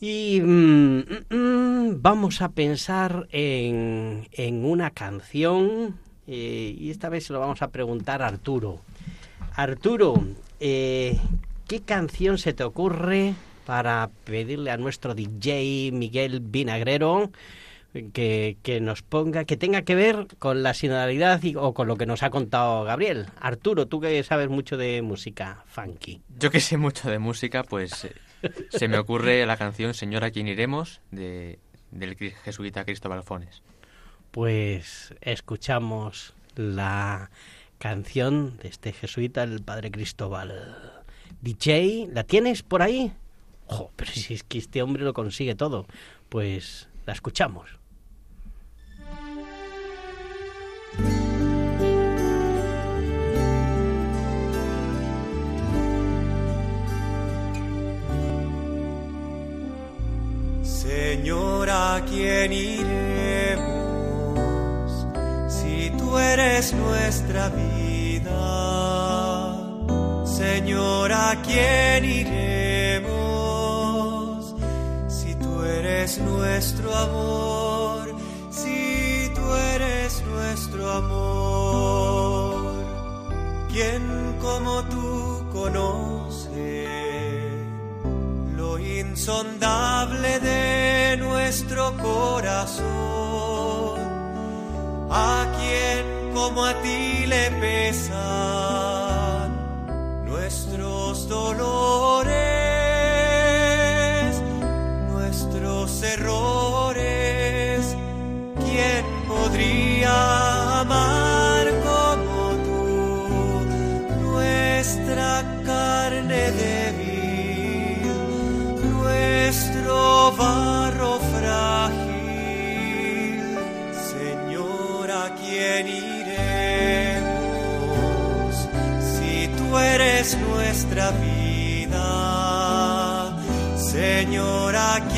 Y 0.00 0.40
mm, 0.40 0.98
mm, 0.98 1.36
mm, 1.36 2.02
vamos 2.02 2.42
a 2.42 2.50
pensar 2.50 3.26
en, 3.30 4.28
en 4.32 4.64
una 4.64 4.90
canción 4.90 5.96
eh, 6.26 6.76
y 6.78 6.90
esta 6.90 7.08
vez 7.08 7.24
se 7.24 7.32
lo 7.32 7.40
vamos 7.40 7.62
a 7.62 7.68
preguntar 7.68 8.20
a 8.22 8.26
Arturo. 8.26 8.80
Arturo, 9.62 10.24
eh, 10.60 11.18
¿qué 11.66 11.80
canción 11.80 12.38
se 12.38 12.52
te 12.52 12.62
ocurre 12.62 13.34
para 13.66 14.08
pedirle 14.24 14.70
a 14.70 14.76
nuestro 14.76 15.16
DJ 15.16 15.90
Miguel 15.92 16.38
Vinagrero 16.38 17.32
que, 18.12 18.56
que 18.62 18.80
nos 18.80 19.02
ponga, 19.02 19.44
que 19.46 19.56
tenga 19.56 19.82
que 19.82 19.96
ver 19.96 20.28
con 20.38 20.62
la 20.62 20.74
sinodalidad 20.74 21.42
y- 21.42 21.56
o 21.56 21.74
con 21.74 21.88
lo 21.88 21.96
que 21.96 22.06
nos 22.06 22.22
ha 22.22 22.30
contado 22.30 22.84
Gabriel? 22.84 23.26
Arturo, 23.40 23.86
tú 23.86 24.00
que 24.00 24.22
sabes 24.22 24.48
mucho 24.48 24.76
de 24.76 25.02
música 25.02 25.64
funky. 25.66 26.20
Yo 26.38 26.52
que 26.52 26.60
sé 26.60 26.76
mucho 26.76 27.10
de 27.10 27.18
música, 27.18 27.64
pues 27.64 28.04
eh, 28.04 28.12
se 28.70 28.86
me 28.86 28.96
ocurre 28.96 29.44
la 29.44 29.56
canción 29.56 29.92
Señora, 29.92 30.30
¿quién 30.30 30.46
iremos? 30.46 31.00
de, 31.10 31.58
del 31.90 32.14
jesuita 32.16 32.84
Cristóbal 32.84 33.24
Fones. 33.24 33.60
Pues 34.30 35.12
escuchamos 35.20 36.32
la 36.54 37.30
canción 37.78 38.58
de 38.58 38.68
este 38.68 38.92
jesuita, 38.92 39.42
el 39.42 39.62
padre 39.62 39.90
Cristóbal. 39.90 41.04
DJ, 41.40 42.08
¿la 42.12 42.24
tienes 42.24 42.62
por 42.62 42.82
ahí? 42.82 43.12
Jo, 43.66 43.90
pero 43.96 44.10
si 44.12 44.34
es 44.34 44.42
que 44.42 44.58
este 44.58 44.82
hombre 44.82 45.04
lo 45.04 45.14
consigue 45.14 45.54
todo. 45.54 45.86
Pues 46.28 46.88
la 47.06 47.12
escuchamos. 47.12 47.70
Señor, 60.62 61.68
¿a 61.70 62.04
quién 62.08 62.52
si 62.52 62.82
tú 66.08 66.18
eres 66.18 66.72
nuestra 66.72 67.50
vida? 67.50 68.34
Señor, 70.24 71.12
¿a 71.12 71.36
quién 71.42 72.04
iremos 72.04 73.04
si 75.08 75.34
tú 75.34 75.62
eres 75.64 76.18
nuestro 76.18 76.94
amor? 76.94 78.14
Si 78.50 79.30
tú 79.34 79.54
eres 79.74 80.22
nuestro 80.24 80.90
amor, 80.90 82.84
¿quién 83.70 84.36
como 84.40 84.82
tú 84.84 85.44
conoce? 85.52 86.86
lo 88.56 88.78
insondable 88.78 90.40
de 90.40 91.16
nuestro 91.18 91.96
corazón. 91.98 93.27
A 95.10 95.46
quien 95.56 96.32
como 96.34 96.64
a 96.64 96.74
ti 96.82 97.24
le 97.26 97.50
pesan 97.60 98.16
nuestros 100.24 101.26
dolores, 101.28 102.17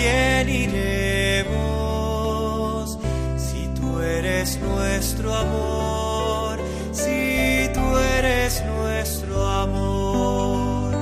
quién 0.01 0.49
iremos 0.49 1.59
si 3.37 3.69
tú 3.79 4.01
eres 4.01 4.59
nuestro 4.61 5.35
amor? 5.35 6.59
Si 6.93 7.69
tú 7.75 7.99
eres 8.19 8.65
nuestro 8.65 9.47
amor. 9.47 10.95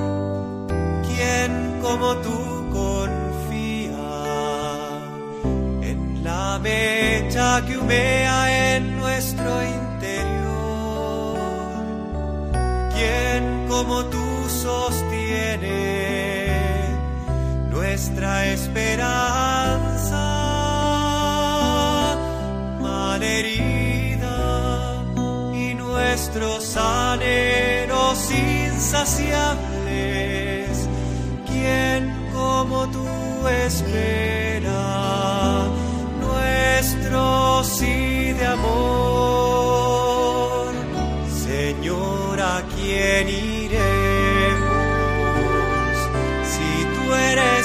¿Quién 1.06 1.78
como 1.80 2.16
tú 2.16 2.68
confía 2.72 4.10
en 5.90 6.24
la 6.24 6.58
mecha 6.58 7.64
que 7.66 7.78
humea 7.78 8.47
nuestra 18.18 18.46
esperanza 18.46 20.16
malherida 22.80 24.34
y 25.54 25.74
nuestros 25.74 26.76
anhelos 26.76 28.30
insaciables? 28.30 29.68
¿Quién 31.46 32.12
como 32.34 32.88
tú 32.90 33.06
espera 33.46 34.47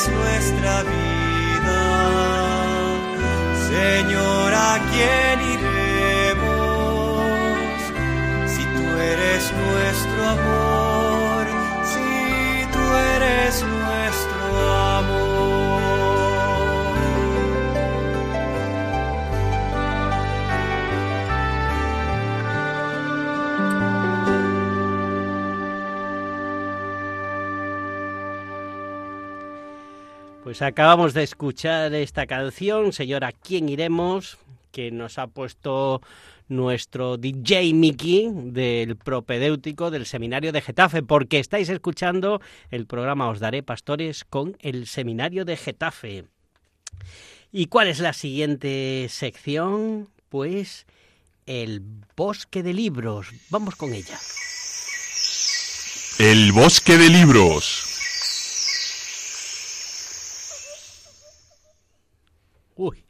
nuestra 0.09 0.83
vida? 0.83 1.81
Señor, 3.69 4.53
¿a 4.53 4.79
quién 4.91 5.37
iremos 5.55 6.43
si 8.47 8.63
tú 8.63 8.83
eres 8.99 9.43
nuestro 9.53 10.19
amor? 10.29 10.72
Pues 30.53 30.61
acabamos 30.61 31.15
de 31.15 31.23
escuchar 31.23 31.95
esta 31.95 32.27
canción, 32.27 32.93
señora, 32.93 33.31
¿quién 33.31 33.69
iremos? 33.69 34.37
Que 34.71 34.91
nos 34.91 35.17
ha 35.17 35.25
puesto 35.25 35.99
nuestro 36.47 37.17
DJ 37.17 37.73
Mickey 37.73 38.29
del 38.31 38.95
propedéutico 38.95 39.89
del 39.89 40.05
seminario 40.05 40.51
de 40.51 40.61
Getafe, 40.61 41.01
porque 41.01 41.39
estáis 41.39 41.69
escuchando 41.69 42.39
el 42.69 42.85
programa 42.85 43.29
Os 43.29 43.39
Daré 43.39 43.63
Pastores 43.63 44.25
con 44.25 44.55
el 44.59 44.85
seminario 44.85 45.43
de 45.43 45.57
Getafe. 45.57 46.25
¿Y 47.51 47.65
cuál 47.65 47.87
es 47.87 47.97
la 47.97 48.13
siguiente 48.13 49.07
sección? 49.09 50.07
Pues 50.29 50.85
el 51.47 51.81
bosque 52.15 52.61
de 52.61 52.75
libros. 52.75 53.29
Vamos 53.49 53.75
con 53.75 53.91
ella. 53.95 54.19
El 56.19 56.51
bosque 56.51 56.95
de 56.99 57.09
libros. 57.09 57.82
Uy, 62.75 63.03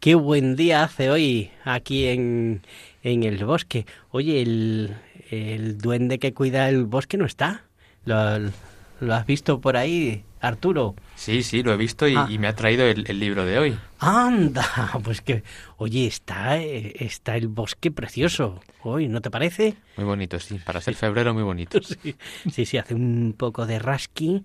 qué 0.00 0.14
buen 0.14 0.56
día 0.56 0.84
hace 0.84 1.10
hoy 1.10 1.50
aquí 1.64 2.06
en, 2.06 2.62
en 3.02 3.22
el 3.22 3.44
bosque. 3.44 3.86
Oye, 4.10 4.42
el, 4.42 4.94
el 5.30 5.78
duende 5.78 6.18
que 6.18 6.34
cuida 6.34 6.68
el 6.68 6.84
bosque 6.84 7.16
no 7.16 7.24
está. 7.24 7.64
Lo- 8.04 8.50
¿Lo 8.98 9.14
has 9.14 9.26
visto 9.26 9.60
por 9.60 9.76
ahí, 9.76 10.24
Arturo? 10.40 10.94
Sí, 11.16 11.42
sí, 11.42 11.62
lo 11.62 11.70
he 11.74 11.76
visto 11.76 12.08
y, 12.08 12.14
Ah. 12.16 12.26
y 12.30 12.38
me 12.38 12.46
ha 12.46 12.54
traído 12.56 12.86
el, 12.86 13.04
el 13.10 13.20
libro 13.20 13.44
de 13.44 13.58
hoy. 13.58 13.78
Anda, 13.98 14.64
pues 15.04 15.20
que, 15.20 15.42
oye, 15.76 16.06
está, 16.06 16.56
está 16.58 17.36
el 17.36 17.48
bosque 17.48 17.90
precioso 17.90 18.62
hoy, 18.82 19.08
¿no 19.08 19.20
te 19.20 19.30
parece? 19.30 19.74
Muy 19.98 20.06
bonito, 20.06 20.38
sí. 20.40 20.58
Para 20.64 20.80
ser 20.80 20.94
febrero, 20.94 21.34
muy 21.34 21.42
bonito. 21.42 21.78
Sí, 21.82 22.16
sí, 22.50 22.64
sí, 22.64 22.78
hace 22.78 22.94
un 22.94 23.34
poco 23.36 23.66
de 23.66 23.78
rasqui, 23.78 24.44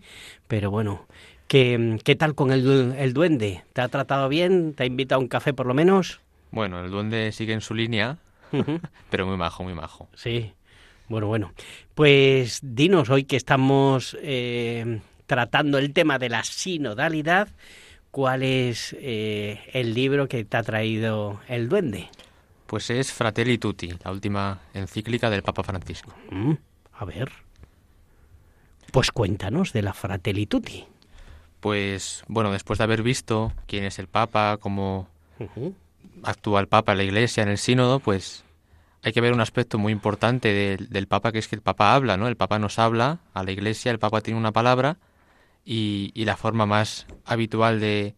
pero 0.50 0.70
bueno. 0.70 1.08
¿Qué, 1.52 2.00
qué 2.06 2.16
tal 2.16 2.34
con 2.34 2.54
el, 2.54 2.96
el 2.98 3.12
duende? 3.12 3.66
¿Te 3.74 3.82
ha 3.82 3.90
tratado 3.90 4.30
bien? 4.30 4.74
¿Te 4.74 4.84
ha 4.84 4.86
invitado 4.86 5.20
a 5.20 5.22
un 5.22 5.28
café 5.28 5.54
por 5.54 5.66
lo 5.66 5.74
menos? 5.74 6.22
Bueno, 6.50 6.80
el 6.80 6.90
duende 6.90 7.34
sigue 7.34 7.52
en 7.52 7.60
su 7.60 7.74
línea, 7.74 8.20
pero 9.10 9.28
muy 9.28 9.36
majo, 9.36 9.62
muy 9.62 9.74
majo. 9.74 10.08
Sí, 10.14 10.54
bueno, 11.10 11.28
bueno. 11.28 11.52
Pues 11.94 12.62
dinos 12.64 13.10
hoy 13.10 13.26
que 13.26 13.36
estamos 13.36 14.18
eh, 14.22 15.02
tratando 15.26 15.78
el 15.78 15.92
tema 15.92 16.20
de 16.20 16.30
la 16.30 16.46
sinodalidad, 16.46 17.50
¿cuál 18.12 18.44
es 18.44 18.96
eh, 19.02 19.60
el 19.74 19.94
libro 19.94 20.30
que 20.30 20.46
te 20.46 20.56
ha 20.56 20.64
traído 20.64 21.42
el 21.50 21.68
duende? 21.68 22.08
Pues 22.66 22.90
es 22.90 23.12
Fratelli 23.12 23.58
Tutti, 23.58 23.90
la 24.06 24.12
última 24.12 24.62
encíclica 24.74 25.30
del 25.30 25.44
Papa 25.44 25.64
Francisco. 25.64 26.14
Mm, 26.30 26.54
a 26.94 27.04
ver. 27.04 27.30
Pues 28.94 29.12
cuéntanos 29.12 29.74
de 29.74 29.82
la 29.82 29.92
Fratelli 29.92 30.46
Tutti. 30.46 30.88
Pues 31.62 32.24
bueno, 32.28 32.52
después 32.52 32.80
de 32.80 32.84
haber 32.84 33.04
visto 33.04 33.54
quién 33.68 33.86
es 33.86 34.00
el 34.00 34.08
Papa, 34.08 34.58
cómo 34.60 35.08
Ujú. 35.40 35.74
actúa 36.24 36.60
el 36.60 36.68
Papa 36.68 36.92
en 36.92 36.98
la 36.98 37.04
Iglesia, 37.04 37.44
en 37.44 37.50
el 37.50 37.58
Sínodo, 37.58 38.00
pues 38.00 38.44
hay 39.04 39.14
que 39.14 39.22
ver 39.22 39.32
un 39.32 39.42
aspecto 39.42 39.78
muy 39.78 39.94
importante 39.94 40.52
del, 40.52 40.90
del 40.90 41.08
Papa, 41.08 41.32
que 41.32 41.40
es 41.40 41.48
que 41.48 41.56
el 41.56 41.62
Papa 41.62 41.96
habla, 41.96 42.18
¿no? 42.18 42.28
El 42.28 42.36
Papa 42.36 42.60
nos 42.60 42.80
habla 42.80 43.20
a 43.34 43.44
la 43.44 43.52
Iglesia, 43.52 43.92
el 43.92 44.00
Papa 44.00 44.22
tiene 44.22 44.40
una 44.40 44.52
palabra 44.52 44.98
y, 45.64 46.12
y 46.16 46.26
la 46.26 46.36
forma 46.36 46.66
más 46.66 47.06
habitual 47.26 47.80
de, 47.80 48.16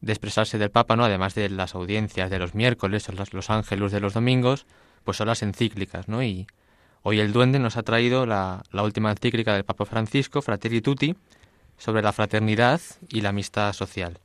de 0.00 0.12
expresarse 0.12 0.58
del 0.58 0.70
Papa, 0.70 0.96
¿no? 0.96 1.04
Además 1.04 1.34
de 1.36 1.48
las 1.48 1.74
audiencias 1.76 2.30
de 2.30 2.38
los 2.40 2.54
miércoles, 2.54 3.08
o 3.08 3.12
los, 3.12 3.32
los 3.32 3.50
ángelos 3.50 3.92
de 3.92 4.00
los 4.00 4.14
domingos, 4.14 4.66
pues 5.04 5.16
son 5.16 5.28
las 5.28 5.42
encíclicas, 5.42 6.08
¿no? 6.08 6.22
Y 6.22 6.48
hoy 7.02 7.20
el 7.20 7.32
Duende 7.32 7.60
nos 7.60 7.76
ha 7.76 7.84
traído 7.84 8.26
la, 8.26 8.64
la 8.72 8.82
última 8.82 9.12
encíclica 9.12 9.54
del 9.54 9.64
Papa 9.64 9.84
Francisco, 9.84 10.42
Fratelli 10.42 10.80
Tutti, 10.80 11.14
sobre 11.78 12.02
la 12.02 12.12
fraternidad 12.12 12.80
y 13.08 13.20
la 13.20 13.30
amistad 13.30 13.72
social. 13.72 14.18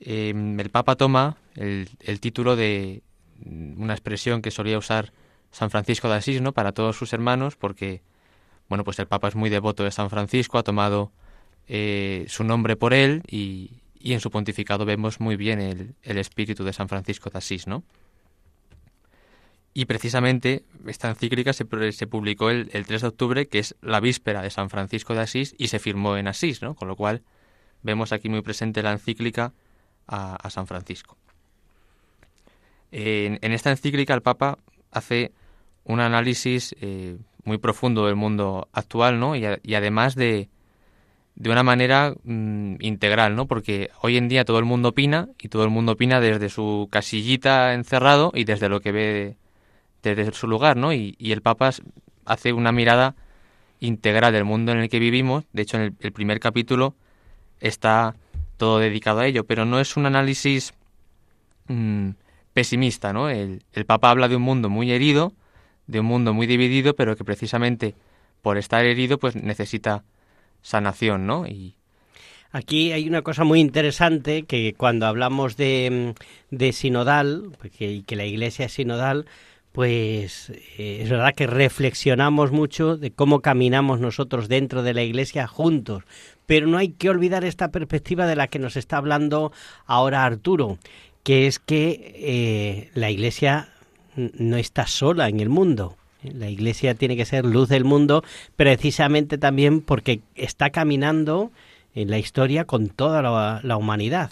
Eh, 0.00 0.34
el 0.58 0.70
Papa 0.70 0.96
toma 0.96 1.36
el, 1.54 1.88
el 2.00 2.20
título 2.20 2.56
de 2.56 3.02
una 3.44 3.94
expresión 3.94 4.42
que 4.42 4.50
solía 4.50 4.78
usar 4.78 5.12
San 5.50 5.70
Francisco 5.70 6.08
de 6.08 6.16
Asís, 6.16 6.40
¿no? 6.40 6.52
Para 6.52 6.72
todos 6.72 6.96
sus 6.96 7.12
hermanos, 7.12 7.56
porque, 7.56 8.02
bueno, 8.68 8.84
pues 8.84 8.98
el 8.98 9.06
Papa 9.06 9.28
es 9.28 9.36
muy 9.36 9.50
devoto 9.50 9.84
de 9.84 9.90
San 9.90 10.10
Francisco, 10.10 10.58
ha 10.58 10.62
tomado 10.62 11.12
eh, 11.68 12.26
su 12.28 12.44
nombre 12.44 12.76
por 12.76 12.92
él 12.92 13.22
y, 13.26 13.70
y 13.98 14.12
en 14.12 14.20
su 14.20 14.30
pontificado 14.30 14.84
vemos 14.84 15.20
muy 15.20 15.36
bien 15.36 15.60
el, 15.60 15.94
el 16.02 16.18
espíritu 16.18 16.64
de 16.64 16.72
San 16.72 16.88
Francisco 16.88 17.30
de 17.30 17.38
Asís, 17.38 17.66
¿no? 17.66 17.84
Y 19.74 19.86
precisamente 19.86 20.64
esta 20.86 21.10
encíclica 21.10 21.52
se, 21.52 21.66
se 21.92 22.06
publicó 22.06 22.48
el, 22.48 22.70
el 22.72 22.86
3 22.86 23.02
de 23.02 23.08
octubre, 23.08 23.48
que 23.48 23.58
es 23.58 23.74
la 23.82 23.98
víspera 23.98 24.40
de 24.40 24.50
San 24.50 24.70
Francisco 24.70 25.14
de 25.14 25.20
Asís, 25.20 25.54
y 25.58 25.68
se 25.68 25.80
firmó 25.80 26.16
en 26.16 26.28
Asís, 26.28 26.62
¿no? 26.62 26.76
Con 26.76 26.86
lo 26.86 26.94
cual 26.94 27.22
vemos 27.82 28.12
aquí 28.12 28.28
muy 28.28 28.40
presente 28.40 28.82
la 28.82 28.92
encíclica 28.92 29.52
a, 30.06 30.36
a 30.36 30.50
San 30.50 30.68
Francisco. 30.68 31.18
En, 32.96 33.52
esta 33.52 33.72
encíclica 33.72 34.14
el 34.14 34.22
Papa 34.22 34.58
hace 34.92 35.32
un 35.82 35.98
análisis 35.98 36.76
eh, 36.80 37.16
muy 37.42 37.58
profundo 37.58 38.06
del 38.06 38.14
mundo 38.14 38.68
actual, 38.72 39.18
¿no? 39.18 39.34
Y 39.34 39.74
además 39.74 40.14
de, 40.14 40.48
de 41.34 41.50
una 41.50 41.64
manera 41.64 42.14
mm, 42.22 42.76
integral, 42.78 43.34
¿no? 43.34 43.46
Porque 43.46 43.90
hoy 44.00 44.16
en 44.16 44.28
día 44.28 44.44
todo 44.44 44.60
el 44.60 44.64
mundo 44.64 44.90
opina 44.90 45.28
y 45.40 45.48
todo 45.48 45.64
el 45.64 45.70
mundo 45.70 45.92
opina 45.92 46.20
desde 46.20 46.48
su 46.48 46.88
casillita 46.88 47.74
encerrado 47.74 48.30
y 48.32 48.44
desde 48.44 48.68
lo 48.68 48.80
que 48.80 48.92
ve 48.92 49.36
desde 50.10 50.32
su 50.32 50.46
lugar, 50.46 50.76
¿no? 50.76 50.92
Y, 50.92 51.16
el 51.18 51.40
Papa 51.40 51.70
hace 52.24 52.52
una 52.52 52.72
mirada 52.72 53.14
integral 53.80 54.32
del 54.32 54.44
mundo 54.44 54.72
en 54.72 54.78
el 54.78 54.88
que 54.88 54.98
vivimos. 54.98 55.44
De 55.52 55.62
hecho, 55.62 55.78
en 55.78 55.96
el, 55.98 56.12
primer 56.12 56.40
capítulo 56.40 56.94
está 57.60 58.14
todo 58.56 58.78
dedicado 58.78 59.20
a 59.20 59.26
ello, 59.26 59.44
pero 59.44 59.64
no 59.64 59.80
es 59.80 59.96
un 59.96 60.06
análisis 60.06 60.74
mm, 61.68 62.10
pesimista, 62.52 63.12
¿no? 63.12 63.30
El, 63.30 63.62
Papa 63.86 64.10
habla 64.10 64.28
de 64.28 64.36
un 64.36 64.42
mundo 64.42 64.68
muy 64.68 64.92
herido, 64.92 65.32
de 65.86 66.00
un 66.00 66.06
mundo 66.06 66.34
muy 66.34 66.46
dividido, 66.46 66.94
pero 66.94 67.16
que 67.16 67.24
precisamente 67.24 67.94
por 68.42 68.58
estar 68.58 68.84
herido, 68.84 69.18
pues 69.18 69.36
necesita 69.36 70.04
sanación, 70.62 71.26
¿no? 71.26 71.46
Y 71.46 71.76
Aquí 72.54 72.92
hay 72.92 73.08
una 73.08 73.22
cosa 73.22 73.42
muy 73.42 73.58
interesante 73.58 74.44
que 74.44 74.74
cuando 74.74 75.06
hablamos 75.06 75.56
de, 75.56 76.14
mm, 76.50 76.56
de 76.56 76.72
sinodal, 76.72 77.50
y 77.80 78.02
que 78.02 78.14
la 78.14 78.26
iglesia 78.26 78.66
es 78.66 78.74
sinodal, 78.74 79.26
pues 79.74 80.50
eh, 80.78 81.00
es 81.02 81.10
verdad 81.10 81.34
que 81.34 81.48
reflexionamos 81.48 82.52
mucho 82.52 82.96
de 82.96 83.10
cómo 83.10 83.40
caminamos 83.40 83.98
nosotros 83.98 84.46
dentro 84.46 84.84
de 84.84 84.94
la 84.94 85.02
iglesia 85.02 85.48
juntos. 85.48 86.04
Pero 86.46 86.68
no 86.68 86.78
hay 86.78 86.90
que 86.90 87.10
olvidar 87.10 87.44
esta 87.44 87.72
perspectiva 87.72 88.28
de 88.28 88.36
la 88.36 88.46
que 88.46 88.60
nos 88.60 88.76
está 88.76 88.98
hablando 88.98 89.50
ahora 89.84 90.24
Arturo, 90.24 90.78
que 91.24 91.48
es 91.48 91.58
que 91.58 92.14
eh, 92.14 92.90
la 92.94 93.10
iglesia 93.10 93.68
no 94.14 94.58
está 94.58 94.86
sola 94.86 95.28
en 95.28 95.40
el 95.40 95.48
mundo. 95.48 95.96
La 96.22 96.48
iglesia 96.48 96.94
tiene 96.94 97.16
que 97.16 97.24
ser 97.24 97.44
luz 97.44 97.68
del 97.68 97.82
mundo 97.82 98.22
precisamente 98.54 99.38
también 99.38 99.80
porque 99.80 100.20
está 100.36 100.70
caminando 100.70 101.50
en 101.96 102.10
la 102.10 102.20
historia 102.20 102.64
con 102.64 102.90
toda 102.90 103.22
la, 103.22 103.58
la 103.64 103.76
humanidad. 103.76 104.30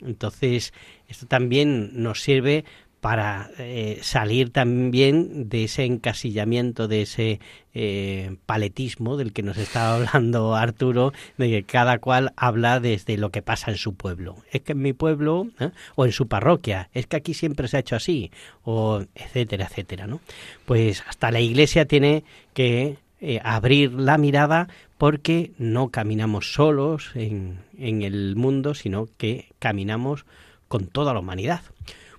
Entonces, 0.00 0.72
esto 1.08 1.26
también 1.26 2.00
nos 2.00 2.22
sirve 2.22 2.64
para 3.00 3.50
eh, 3.58 4.00
salir 4.02 4.50
también 4.50 5.48
de 5.48 5.64
ese 5.64 5.84
encasillamiento, 5.84 6.88
de 6.88 7.02
ese 7.02 7.40
eh, 7.74 8.36
paletismo 8.46 9.16
del 9.16 9.32
que 9.32 9.42
nos 9.42 9.56
estaba 9.56 9.94
hablando 10.12 10.54
Arturo, 10.56 11.12
de 11.36 11.48
que 11.48 11.62
cada 11.62 11.98
cual 11.98 12.32
habla 12.36 12.80
desde 12.80 13.16
lo 13.16 13.30
que 13.30 13.42
pasa 13.42 13.70
en 13.70 13.76
su 13.76 13.94
pueblo. 13.94 14.36
Es 14.50 14.62
que 14.62 14.72
en 14.72 14.82
mi 14.82 14.92
pueblo, 14.92 15.48
¿eh? 15.60 15.70
o 15.94 16.06
en 16.06 16.12
su 16.12 16.26
parroquia, 16.26 16.90
es 16.92 17.06
que 17.06 17.16
aquí 17.16 17.34
siempre 17.34 17.68
se 17.68 17.76
ha 17.76 17.80
hecho 17.80 17.96
así, 17.96 18.32
o 18.64 19.04
etcétera, 19.14 19.66
etcétera, 19.66 20.06
¿no? 20.06 20.20
Pues 20.64 21.04
hasta 21.06 21.30
la 21.30 21.40
iglesia 21.40 21.86
tiene 21.86 22.24
que 22.52 22.98
eh, 23.20 23.40
abrir 23.44 23.92
la 23.92 24.18
mirada 24.18 24.68
porque 24.96 25.52
no 25.58 25.90
caminamos 25.90 26.52
solos 26.52 27.12
en, 27.14 27.60
en 27.78 28.02
el 28.02 28.34
mundo, 28.34 28.74
sino 28.74 29.08
que 29.16 29.48
caminamos 29.60 30.24
con 30.66 30.86
toda 30.86 31.14
la 31.14 31.20
humanidad. 31.20 31.62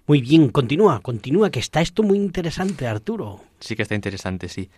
Muy 0.09 0.21
bien, 0.21 0.49
continúa, 0.49 1.01
continúa, 1.01 1.51
que 1.51 1.59
está 1.59 1.81
esto 1.81 2.01
muy 2.01 2.17
interesante, 2.17 2.87
Arturo. 2.87 3.41
sí 3.59 3.75
que 3.75 3.83
está 3.83 3.93
interesante, 3.93 4.49
sí. 4.49 4.71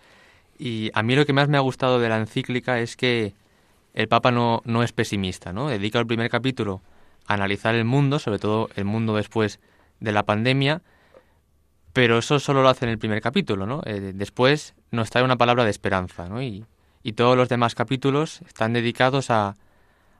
Y 0.60 0.92
a 0.94 1.04
mí 1.04 1.16
lo 1.16 1.26
que 1.26 1.32
más 1.32 1.48
me 1.48 1.56
ha 1.56 1.62
gustado 1.62 2.02
de 2.02 2.10
la 2.10 2.18
encíclica 2.18 2.82
es 2.82 2.98
que 2.98 3.34
el 3.94 4.10
Papa 4.10 4.32
no, 4.32 4.62
no 4.66 4.84
es 4.84 4.92
pesimista, 4.92 5.54
¿no? 5.54 5.70
Dedica 5.70 6.00
el 6.00 6.06
primer 6.06 6.30
capítulo 6.30 6.82
a 7.28 7.36
analizar 7.36 7.76
el 7.76 7.86
mundo, 7.86 8.20
sobre 8.20 8.40
todo 8.40 8.68
el 8.76 8.84
mundo 8.84 9.16
después 9.16 9.62
de 10.02 10.12
la 10.12 10.24
pandemia, 10.24 10.82
pero 11.94 12.18
eso 12.18 12.38
solo 12.42 12.62
lo 12.62 12.68
hace 12.68 12.84
en 12.84 12.92
el 12.92 13.00
primer 13.00 13.22
capítulo, 13.22 13.66
¿no? 13.66 13.84
Eh, 13.86 14.12
después 14.14 14.74
nos 14.92 15.12
trae 15.12 15.24
una 15.24 15.38
palabra 15.38 15.64
de 15.64 15.72
esperanza, 15.72 16.28
¿no? 16.28 16.42
Y, 16.42 16.66
y 17.04 17.14
todos 17.14 17.38
los 17.38 17.48
demás 17.48 17.74
capítulos 17.74 18.42
están 18.50 18.74
dedicados 18.74 19.30
a, 19.32 19.56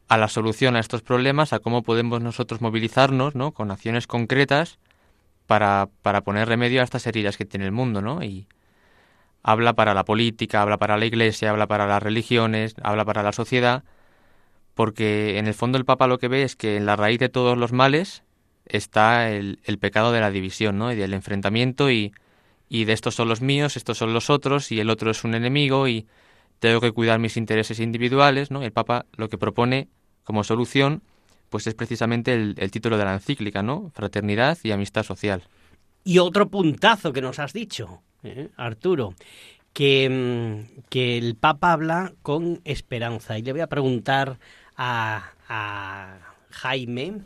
a 0.08 0.18
la 0.18 0.30
solución 0.30 0.78
a 0.78 0.80
estos 0.80 1.02
problemas, 1.02 1.52
a 1.52 1.60
cómo 1.60 1.82
podemos 1.82 2.22
nosotros 2.22 2.62
movilizarnos, 2.62 3.36
¿no? 3.36 3.52
Con 3.52 3.72
acciones 3.72 4.08
concretas 4.08 4.80
para, 5.52 5.90
para 6.02 6.22
poner 6.22 6.48
remedio 6.48 6.80
a 6.80 6.86
estas 6.86 7.06
heridas 7.08 7.36
que 7.36 7.44
tiene 7.44 7.66
el 7.66 7.74
mundo, 7.74 8.02
¿no? 8.02 8.24
Y 8.24 8.48
habla 9.44 9.74
para 9.74 9.94
la 9.94 10.06
política, 10.06 10.62
habla 10.62 10.78
para 10.78 10.96
la 10.96 11.06
iglesia, 11.06 11.50
habla 11.50 11.68
para 11.68 11.86
las 11.88 12.02
religiones, 12.02 12.74
habla 12.82 13.04
para 13.04 13.22
la 13.22 13.34
sociedad, 13.34 13.84
porque 14.76 15.40
en 15.40 15.48
el 15.48 15.54
fondo 15.54 15.78
el 15.78 15.84
Papa 15.84 16.08
lo 16.08 16.20
que 16.20 16.30
ve 16.30 16.44
es 16.44 16.56
que 16.56 16.78
en 16.78 16.86
la 16.86 16.96
raíz 16.96 17.20
de 17.20 17.28
todos 17.28 17.58
los 17.58 17.74
males 17.74 18.24
está 18.66 19.30
el, 19.30 19.60
el 19.66 19.78
pecado 19.78 20.14
de 20.14 20.22
la 20.22 20.32
división, 20.32 20.78
¿no? 20.78 20.90
Y 20.94 20.96
del 20.96 21.14
enfrentamiento 21.14 21.92
y, 21.92 22.14
y 22.70 22.86
de 22.86 22.94
estos 22.94 23.16
son 23.16 23.28
los 23.28 23.42
míos, 23.42 23.76
estos 23.76 23.98
son 23.98 24.14
los 24.14 24.30
otros 24.30 24.72
y 24.72 24.80
el 24.80 24.90
otro 24.90 25.12
es 25.12 25.26
un 25.26 25.36
enemigo 25.36 25.90
y 25.90 26.08
tengo 26.60 26.80
que 26.80 26.94
cuidar 26.94 27.20
mis 27.20 27.36
intereses 27.36 27.82
individuales, 27.82 28.52
¿no? 28.52 28.64
El 28.64 28.72
Papa 28.72 29.06
lo 29.18 29.28
que 29.28 29.38
propone 29.38 29.90
como 30.24 30.46
solución 30.46 31.04
pues 31.52 31.68
es 31.68 31.76
precisamente 31.76 32.34
el, 32.34 32.56
el 32.58 32.72
título 32.72 32.98
de 32.98 33.04
la 33.04 33.14
encíclica, 33.14 33.62
¿no? 33.62 33.92
Fraternidad 33.94 34.58
y 34.64 34.72
amistad 34.72 35.04
social. 35.04 35.44
Y 36.06 36.18
otro 36.18 36.50
puntazo 36.50 37.12
que 37.12 37.22
nos 37.22 37.40
has 37.40 37.52
dicho, 37.52 38.02
¿eh? 38.24 38.48
Arturo, 38.56 39.14
que, 39.74 40.10
mm, 40.10 40.82
que 40.90 41.18
el 41.18 41.36
Papa 41.36 41.74
habla 41.74 42.14
con 42.24 42.62
esperanza. 42.64 43.38
Y 43.38 43.42
le 43.42 43.52
voy 43.52 43.62
a 43.62 43.68
preguntar 43.68 44.40
a, 44.78 45.34
a 45.50 46.20
Jaime, 46.52 47.20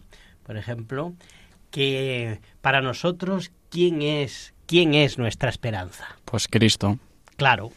por 0.44 0.58
ejemplo, 0.58 1.14
que 1.70 2.40
para 2.62 2.82
nosotros, 2.82 3.52
¿quién 3.70 4.02
es, 4.02 4.56
quién 4.66 4.96
es 4.96 5.20
nuestra 5.20 5.50
esperanza? 5.50 6.18
Pues 6.26 6.48
Cristo. 6.48 6.98
Claro. 7.38 7.72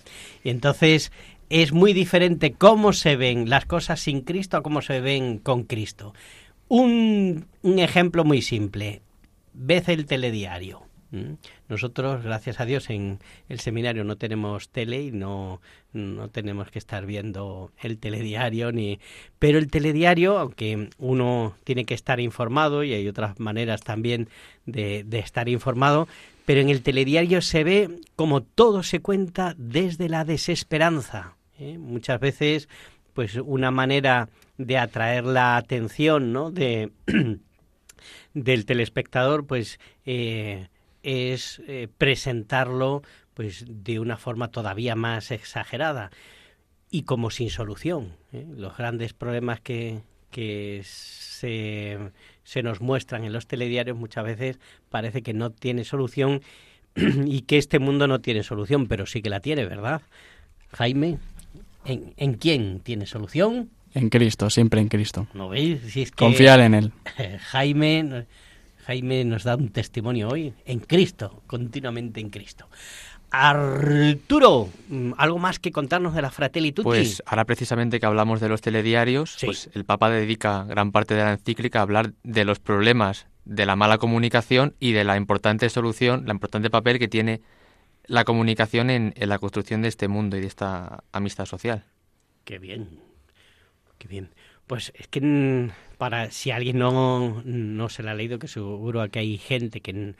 Y 0.44 0.48
entonces, 0.48 1.12
es 1.50 1.72
muy 1.72 1.92
diferente 1.92 2.52
cómo 2.52 2.92
se 2.92 3.16
ven 3.16 3.48
las 3.48 3.64
cosas 3.64 4.00
sin 4.00 4.20
Cristo 4.20 4.56
a 4.56 4.62
cómo 4.62 4.82
se 4.82 5.00
ven 5.00 5.38
con 5.38 5.64
Cristo. 5.64 6.14
Un, 6.68 7.46
un 7.62 7.78
ejemplo 7.78 8.24
muy 8.24 8.42
simple. 8.42 9.02
Ved 9.54 9.88
el 9.88 10.06
telediario. 10.06 10.82
¿m? 11.12 11.36
Nosotros, 11.68 12.22
gracias 12.22 12.60
a 12.60 12.66
Dios, 12.66 12.90
en 12.90 13.18
el 13.48 13.60
seminario 13.60 14.04
no 14.04 14.16
tenemos 14.16 14.68
tele 14.68 15.02
y 15.02 15.12
no, 15.12 15.60
no 15.92 16.28
tenemos 16.28 16.70
que 16.70 16.78
estar 16.78 17.06
viendo 17.06 17.72
el 17.80 17.98
telediario 17.98 18.72
ni. 18.72 19.00
Pero 19.38 19.58
el 19.58 19.70
telediario, 19.70 20.38
aunque 20.38 20.90
uno 20.98 21.56
tiene 21.64 21.84
que 21.84 21.94
estar 21.94 22.20
informado 22.20 22.84
y 22.84 22.92
hay 22.92 23.08
otras 23.08 23.40
maneras 23.40 23.82
también 23.82 24.28
de, 24.66 25.04
de 25.04 25.18
estar 25.18 25.48
informado, 25.48 26.08
pero 26.44 26.60
en 26.60 26.70
el 26.70 26.82
telediario 26.82 27.42
se 27.42 27.64
ve 27.64 28.00
como 28.16 28.42
todo 28.42 28.82
se 28.82 29.00
cuenta 29.00 29.54
desde 29.58 30.08
la 30.08 30.24
desesperanza. 30.24 31.36
¿eh? 31.58 31.76
Muchas 31.76 32.20
veces, 32.20 32.68
pues 33.12 33.36
una 33.36 33.70
manera 33.70 34.28
de 34.58 34.76
atraer 34.76 35.24
la 35.24 35.56
atención, 35.56 36.32
¿no? 36.32 36.50
De 36.50 36.92
del 38.34 38.66
telespectador, 38.66 39.46
pues 39.46 39.80
eh, 40.04 40.68
es 41.02 41.62
eh, 41.66 41.88
presentarlo 41.96 43.02
pues 43.34 43.64
de 43.68 44.00
una 44.00 44.16
forma 44.16 44.48
todavía 44.48 44.96
más 44.96 45.30
exagerada 45.30 46.10
y 46.90 47.02
como 47.02 47.30
sin 47.30 47.50
solución. 47.50 48.16
¿eh? 48.32 48.46
Los 48.56 48.76
grandes 48.76 49.12
problemas 49.12 49.60
que, 49.60 50.00
que 50.30 50.82
se, 50.84 51.98
se 52.42 52.62
nos 52.62 52.80
muestran 52.80 53.24
en 53.24 53.32
los 53.32 53.46
telediarios 53.46 53.96
muchas 53.96 54.24
veces 54.24 54.58
parece 54.88 55.22
que 55.22 55.34
no 55.34 55.50
tiene 55.50 55.84
solución 55.84 56.42
y 56.96 57.42
que 57.42 57.58
este 57.58 57.78
mundo 57.78 58.08
no 58.08 58.20
tiene 58.20 58.42
solución, 58.42 58.88
pero 58.88 59.06
sí 59.06 59.22
que 59.22 59.30
la 59.30 59.40
tiene, 59.40 59.66
¿verdad? 59.66 60.02
Jaime, 60.72 61.18
¿en, 61.84 62.14
en 62.16 62.34
quién 62.34 62.80
tiene 62.80 63.06
solución? 63.06 63.70
En 63.94 64.10
Cristo, 64.10 64.50
siempre 64.50 64.80
en 64.80 64.88
Cristo. 64.88 65.26
¿No 65.34 65.48
veis? 65.48 65.80
Si 65.88 66.02
es 66.02 66.10
que 66.10 66.24
Confiar 66.24 66.60
en 66.60 66.74
Él. 66.74 66.92
Jaime, 67.50 68.26
Jaime 68.84 69.24
nos 69.24 69.44
da 69.44 69.56
un 69.56 69.70
testimonio 69.70 70.28
hoy 70.28 70.54
en 70.64 70.80
Cristo, 70.80 71.42
continuamente 71.46 72.20
en 72.20 72.30
Cristo. 72.30 72.68
Arturo, 73.30 74.70
¿algo 75.18 75.38
más 75.38 75.58
que 75.58 75.70
contarnos 75.70 76.14
de 76.14 76.22
la 76.22 76.30
Fratelli 76.30 76.72
Tutti? 76.72 76.84
Pues 76.84 77.22
ahora 77.26 77.44
precisamente 77.44 78.00
que 78.00 78.06
hablamos 78.06 78.40
de 78.40 78.48
los 78.48 78.62
telediarios, 78.62 79.36
pues 79.44 79.68
el 79.74 79.84
Papa 79.84 80.08
dedica 80.08 80.64
gran 80.64 80.92
parte 80.92 81.14
de 81.14 81.24
la 81.24 81.32
encíclica 81.32 81.80
a 81.80 81.82
hablar 81.82 82.12
de 82.22 82.44
los 82.46 82.58
problemas 82.58 83.26
de 83.44 83.66
la 83.66 83.76
mala 83.76 83.98
comunicación 83.98 84.74
y 84.80 84.92
de 84.92 85.04
la 85.04 85.16
importante 85.16 85.68
solución, 85.68 86.24
la 86.26 86.32
importante 86.32 86.70
papel 86.70 86.98
que 86.98 87.08
tiene 87.08 87.42
la 88.06 88.24
comunicación 88.24 88.88
en, 88.88 89.12
en 89.16 89.28
la 89.28 89.38
construcción 89.38 89.82
de 89.82 89.88
este 89.88 90.08
mundo 90.08 90.38
y 90.38 90.40
de 90.40 90.46
esta 90.46 91.04
amistad 91.12 91.44
social. 91.44 91.84
Qué 92.44 92.58
bien, 92.58 92.88
qué 93.98 94.08
bien. 94.08 94.30
Pues 94.66 94.92
es 94.96 95.08
que 95.08 95.20
mm, 95.20 95.70
para 95.98 96.30
si 96.30 96.50
alguien 96.50 96.78
no, 96.78 97.42
no 97.44 97.88
se 97.88 98.02
la 98.02 98.12
ha 98.12 98.14
leído, 98.14 98.38
que 98.38 98.48
seguro 98.48 99.08
que 99.10 99.18
hay 99.18 99.38
gente 99.38 99.80
que 99.80 100.14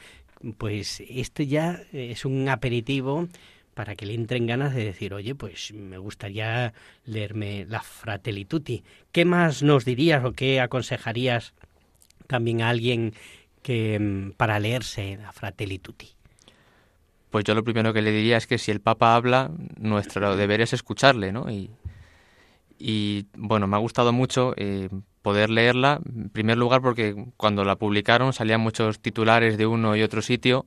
pues 0.56 1.02
esto 1.08 1.42
ya 1.42 1.82
es 1.92 2.24
un 2.24 2.48
aperitivo 2.48 3.28
para 3.74 3.94
que 3.94 4.06
le 4.06 4.14
entren 4.14 4.46
ganas 4.46 4.74
de 4.74 4.84
decir, 4.84 5.14
oye, 5.14 5.34
pues 5.34 5.72
me 5.72 5.98
gustaría 5.98 6.72
leerme 7.04 7.64
la 7.68 7.80
Fratelli 7.80 8.44
Tutti. 8.44 8.82
¿Qué 9.12 9.24
más 9.24 9.62
nos 9.62 9.84
dirías 9.84 10.24
o 10.24 10.32
qué 10.32 10.60
aconsejarías 10.60 11.54
también 12.26 12.62
a 12.62 12.70
alguien 12.70 13.14
que 13.62 13.98
mm, 13.98 14.32
para 14.32 14.58
leerse 14.58 15.18
la 15.20 15.32
Fratelli 15.32 15.78
Tutti? 15.78 16.08
Pues 17.30 17.44
yo 17.44 17.54
lo 17.54 17.62
primero 17.62 17.92
que 17.92 18.02
le 18.02 18.10
diría 18.10 18.38
es 18.38 18.46
que 18.46 18.58
si 18.58 18.70
el 18.70 18.80
Papa 18.80 19.14
habla, 19.14 19.50
nuestro 19.78 20.36
deber 20.36 20.60
es 20.60 20.72
escucharle, 20.72 21.30
¿no? 21.30 21.50
Y, 21.50 21.70
y 22.78 23.26
bueno, 23.36 23.66
me 23.66 23.76
ha 23.76 23.80
gustado 23.80 24.12
mucho 24.12 24.54
eh, 24.56 24.88
poder 25.22 25.50
leerla, 25.50 26.00
en 26.14 26.28
primer 26.30 26.56
lugar 26.58 26.80
porque 26.80 27.14
cuando 27.36 27.64
la 27.64 27.76
publicaron 27.76 28.32
salían 28.32 28.60
muchos 28.60 29.00
titulares 29.00 29.58
de 29.58 29.66
uno 29.66 29.96
y 29.96 30.02
otro 30.02 30.22
sitio 30.22 30.64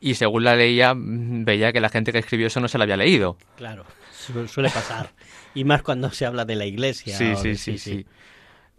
y 0.00 0.14
según 0.14 0.44
la 0.44 0.54
leía 0.56 0.94
mm, 0.94 1.44
veía 1.44 1.72
que 1.72 1.80
la 1.80 1.88
gente 1.88 2.12
que 2.12 2.18
escribió 2.18 2.46
eso 2.48 2.60
no 2.60 2.68
se 2.68 2.78
la 2.78 2.84
había 2.84 2.96
leído. 2.96 3.36
Claro, 3.56 3.84
su- 4.12 4.46
suele 4.46 4.70
pasar. 4.70 5.10
y 5.54 5.64
más 5.64 5.82
cuando 5.82 6.10
se 6.10 6.26
habla 6.26 6.44
de 6.44 6.54
la 6.56 6.66
iglesia. 6.66 7.16
Sí, 7.16 7.34
sí, 7.36 7.48
de- 7.48 7.56
sí, 7.56 7.78
sí. 7.78 8.06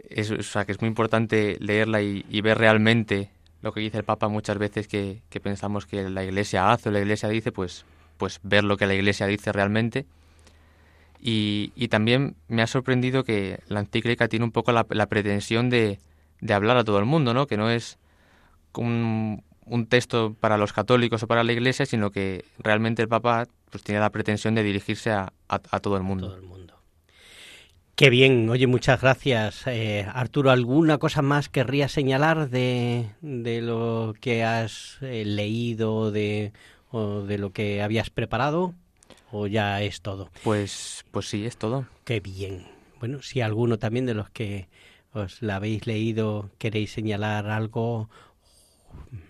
Es, 0.10 0.32
o 0.32 0.42
sea, 0.44 0.66
que 0.66 0.72
es 0.72 0.80
muy 0.82 0.88
importante 0.88 1.58
leerla 1.60 2.02
y, 2.02 2.26
y 2.30 2.42
ver 2.42 2.58
realmente 2.58 3.30
lo 3.62 3.74
que 3.74 3.82
dice 3.82 3.98
el 3.98 4.04
Papa 4.06 4.30
muchas 4.30 4.58
veces 4.58 4.88
que, 4.88 5.22
que 5.30 5.40
pensamos 5.42 5.86
que 5.86 6.10
la 6.10 6.24
iglesia 6.24 6.72
hace 6.72 6.90
o 6.90 6.92
la 6.92 7.00
iglesia 7.00 7.28
dice, 7.30 7.52
pues, 7.52 7.86
pues 8.18 8.40
ver 8.44 8.64
lo 8.64 8.78
que 8.78 8.88
la 8.88 8.94
iglesia 8.94 9.26
dice 9.28 9.52
realmente. 9.52 10.06
Y, 11.22 11.88
también 11.90 12.36
me 12.48 12.62
ha 12.62 12.68
sorprendido 12.68 13.24
que 13.24 13.60
la 13.68 13.82
encíclica 13.82 14.28
tiene 14.28 14.46
un 14.46 14.52
poco 14.52 14.72
la, 14.72 14.86
la 14.90 15.08
pretensión 15.08 15.70
de, 15.70 16.00
hablar 16.50 16.78
a 16.78 16.84
todo 16.84 17.00
el 17.00 17.06
mundo, 17.06 17.34
¿no? 17.34 17.46
Que 17.46 17.58
no 17.58 17.70
es 17.70 17.98
un, 18.76 19.44
un 19.66 19.86
texto 19.88 20.36
para 20.40 20.58
los 20.58 20.72
católicos 20.72 21.22
o 21.24 21.28
para 21.28 21.44
la 21.44 21.52
iglesia, 21.52 21.86
sino 21.86 22.12
que 22.12 22.46
realmente 22.58 23.02
el 23.02 23.10
Papa 23.10 23.48
pues 23.70 23.84
tiene 23.84 24.00
la 24.00 24.10
pretensión 24.10 24.56
de 24.56 24.64
dirigirse 24.64 25.12
a, 25.12 25.34
a- 25.50 25.62
a 25.72 25.80
todo 25.80 25.98
el 25.98 26.04
mundo. 26.04 26.38
Qué 27.96 28.10
bien, 28.10 28.50
oye, 28.50 28.66
muchas 28.66 29.02
gracias. 29.02 29.68
Eh, 29.68 30.08
Arturo, 30.14 30.52
¿alguna 30.52 31.00
cosa 31.00 31.22
más 31.22 31.50
querrías 31.50 31.92
señalar 31.92 32.50
de, 32.50 33.10
de 33.20 33.62
lo 33.62 34.14
que 34.22 34.46
has 34.46 35.00
eh, 35.02 35.26
leído 35.26 36.10
de, 36.10 36.54
o 36.92 37.24
de 37.24 37.38
lo 37.38 37.52
que 37.52 37.82
habías 37.82 38.10
preparado? 38.10 38.74
¿O 39.32 39.48
ya 39.48 39.82
es 39.82 40.02
todo? 40.02 40.30
Pues, 40.44 41.06
pues 41.12 41.30
sí, 41.30 41.46
es 41.46 41.58
todo. 41.58 41.86
Qué 42.04 42.20
bien. 42.20 42.66
Bueno, 43.00 43.22
si 43.22 43.42
alguno 43.42 43.78
también 43.78 44.06
de 44.06 44.14
los 44.14 44.30
que 44.30 44.68
os 45.14 45.42
la 45.42 45.56
habéis 45.56 45.88
leído 45.88 46.50
queréis 46.58 46.92
señalar 46.92 47.48
algo 47.50 48.10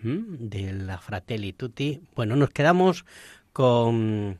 de 0.02 0.72
la 0.72 0.98
Fratelli 0.98 1.52
Tutti, 1.52 2.00
bueno, 2.16 2.36
nos 2.36 2.50
quedamos 2.50 3.04
con, 3.52 4.38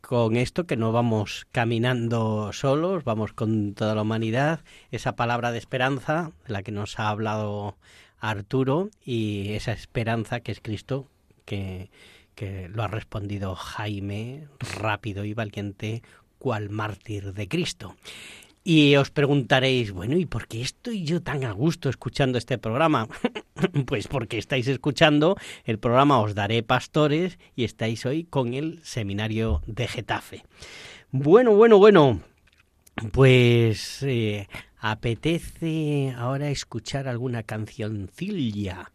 con 0.00 0.36
esto 0.36 0.66
que 0.66 0.76
no 0.76 0.92
vamos 0.92 1.46
caminando 1.52 2.52
solos, 2.52 3.04
vamos 3.04 3.32
con 3.32 3.74
toda 3.74 3.94
la 3.94 4.02
humanidad, 4.02 4.60
esa 4.90 5.16
palabra 5.16 5.52
de 5.52 5.58
esperanza 5.58 6.32
de 6.46 6.52
la 6.52 6.62
que 6.62 6.72
nos 6.72 6.98
ha 6.98 7.08
hablado 7.08 7.76
Arturo 8.18 8.90
y 9.04 9.52
esa 9.52 9.72
esperanza 9.72 10.40
que 10.40 10.52
es 10.52 10.60
Cristo 10.60 11.08
que, 11.44 11.90
que 12.34 12.68
lo 12.68 12.82
ha 12.82 12.88
respondido 12.88 13.54
Jaime 13.54 14.48
rápido 14.80 15.24
y 15.24 15.34
valiente 15.34 16.02
cual 16.38 16.70
mártir 16.70 17.32
de 17.32 17.48
Cristo. 17.48 17.96
Y 18.66 18.96
os 18.96 19.10
preguntaréis, 19.10 19.92
bueno, 19.92 20.16
¿y 20.16 20.24
por 20.24 20.48
qué 20.48 20.62
estoy 20.62 21.04
yo 21.04 21.20
tan 21.20 21.44
a 21.44 21.52
gusto 21.52 21.90
escuchando 21.90 22.38
este 22.38 22.56
programa? 22.56 23.08
pues 23.86 24.08
porque 24.08 24.38
estáis 24.38 24.66
escuchando 24.68 25.36
el 25.64 25.78
programa 25.78 26.20
Os 26.20 26.34
Daré 26.34 26.62
Pastores 26.62 27.38
y 27.54 27.64
estáis 27.64 28.06
hoy 28.06 28.24
con 28.24 28.54
el 28.54 28.80
seminario 28.82 29.60
de 29.66 29.86
Getafe. 29.86 30.44
Bueno, 31.10 31.54
bueno, 31.54 31.76
bueno. 31.76 32.20
Pues 33.12 34.02
eh, 34.02 34.48
apetece 34.78 36.14
ahora 36.16 36.48
escuchar 36.48 37.06
alguna 37.06 37.42
cancioncilla 37.42 38.92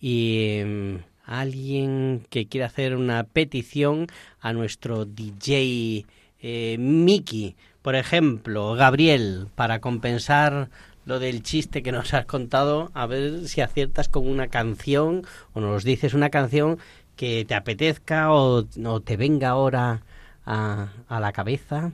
y 0.00 0.56
em, 0.58 1.02
alguien 1.24 2.26
que 2.30 2.46
quiera 2.46 2.66
hacer 2.66 2.96
una 2.96 3.24
petición 3.24 4.06
a 4.40 4.52
nuestro 4.52 5.04
DJ 5.04 6.06
eh, 6.40 6.76
Miki, 6.78 7.56
por 7.82 7.94
ejemplo, 7.94 8.74
Gabriel, 8.74 9.48
para 9.54 9.80
compensar 9.80 10.68
lo 11.04 11.18
del 11.18 11.42
chiste 11.42 11.82
que 11.82 11.92
nos 11.92 12.14
has 12.14 12.26
contado, 12.26 12.90
a 12.94 13.06
ver 13.06 13.48
si 13.48 13.60
aciertas 13.60 14.08
con 14.08 14.28
una 14.28 14.48
canción 14.48 15.24
o 15.52 15.60
nos 15.60 15.84
dices 15.84 16.14
una 16.14 16.30
canción 16.30 16.78
que 17.16 17.44
te 17.44 17.54
apetezca 17.54 18.32
o, 18.32 18.64
o 18.84 19.00
te 19.00 19.16
venga 19.16 19.50
ahora 19.50 20.02
a, 20.46 20.88
a 21.08 21.20
la 21.20 21.32
cabeza. 21.32 21.92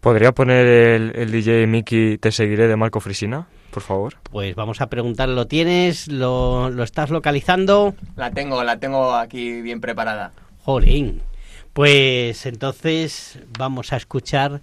¿Podría 0.00 0.32
poner 0.32 0.66
el, 0.66 1.12
el 1.14 1.30
DJ 1.30 1.66
Mickey 1.66 2.18
Te 2.18 2.30
seguiré 2.30 2.68
de 2.68 2.76
Marco 2.76 3.00
Frisina, 3.00 3.46
por 3.74 3.82
favor? 3.82 4.14
Pues 4.30 4.54
vamos 4.54 4.80
a 4.80 4.86
preguntar, 4.88 5.28
¿lo 5.28 5.48
tienes? 5.48 6.06
¿Lo, 6.06 6.70
lo 6.70 6.84
estás 6.84 7.10
localizando? 7.10 7.96
La 8.14 8.30
tengo, 8.30 8.62
la 8.62 8.78
tengo 8.78 9.14
aquí 9.14 9.60
bien 9.62 9.80
preparada. 9.80 10.32
Jolín. 10.62 11.22
Pues 11.72 12.46
entonces 12.46 13.40
vamos 13.58 13.92
a 13.92 13.96
escuchar 13.96 14.60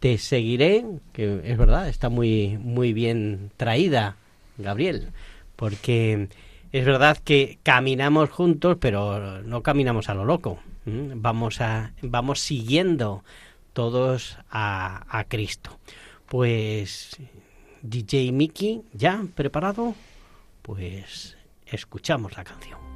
Te 0.00 0.18
seguiré, 0.18 0.84
que 1.12 1.40
es 1.44 1.56
verdad, 1.56 1.88
está 1.88 2.08
muy, 2.08 2.58
muy 2.58 2.92
bien 2.92 3.52
traída, 3.56 4.16
Gabriel, 4.56 5.10
porque 5.54 6.28
es 6.72 6.84
verdad 6.84 7.16
que 7.16 7.58
caminamos 7.62 8.28
juntos, 8.30 8.76
pero 8.80 9.40
no 9.42 9.62
caminamos 9.62 10.08
a 10.08 10.14
lo 10.14 10.24
loco. 10.24 10.58
Vamos, 10.84 11.60
a, 11.60 11.92
vamos 12.02 12.40
siguiendo 12.40 13.22
todos 13.72 14.38
a, 14.50 15.04
a 15.16 15.24
Cristo. 15.24 15.78
Pues 16.26 17.18
DJ 17.82 18.32
Mickey, 18.32 18.82
¿ya 18.92 19.24
preparado? 19.34 19.94
Pues 20.62 21.36
escuchamos 21.66 22.36
la 22.36 22.44
canción. 22.44 22.87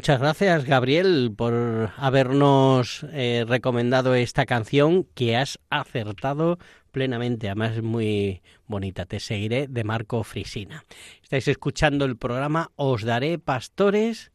Muchas 0.00 0.18
gracias, 0.18 0.64
Gabriel, 0.64 1.30
por 1.36 1.90
habernos 1.98 3.04
eh, 3.12 3.44
recomendado 3.46 4.14
esta 4.14 4.46
canción 4.46 5.04
que 5.14 5.36
has 5.36 5.58
acertado 5.68 6.58
plenamente. 6.90 7.48
Además, 7.48 7.76
es 7.76 7.82
muy 7.82 8.40
bonita. 8.66 9.04
Te 9.04 9.20
seguiré 9.20 9.66
de 9.68 9.84
Marco 9.84 10.24
Frisina. 10.24 10.86
Estáis 11.22 11.48
escuchando 11.48 12.06
el 12.06 12.16
programa 12.16 12.70
Os 12.76 13.02
Daré 13.02 13.38
Pastores 13.38 14.32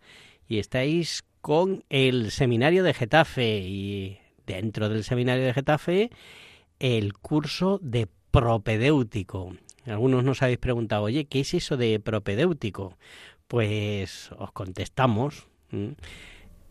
y 0.47 0.59
estáis 0.59 1.23
con 1.41 1.83
el 1.89 2.29
seminario 2.29 2.83
de 2.83 2.93
Getafe 2.93 3.57
y 3.61 4.19
dentro 4.45 4.87
del 4.87 5.03
seminario 5.03 5.45
de 5.45 5.53
Getafe 5.55 6.11
el 6.77 7.13
curso 7.13 7.79
de 7.81 8.07
propedéutico. 8.29 9.55
Algunos 9.87 10.23
nos 10.23 10.43
habéis 10.43 10.59
preguntado, 10.59 11.05
oye, 11.05 11.25
¿qué 11.25 11.39
es 11.39 11.55
eso 11.55 11.75
de 11.75 11.99
propedéutico? 11.99 12.99
Pues 13.47 14.31
os 14.37 14.51
contestamos, 14.51 15.47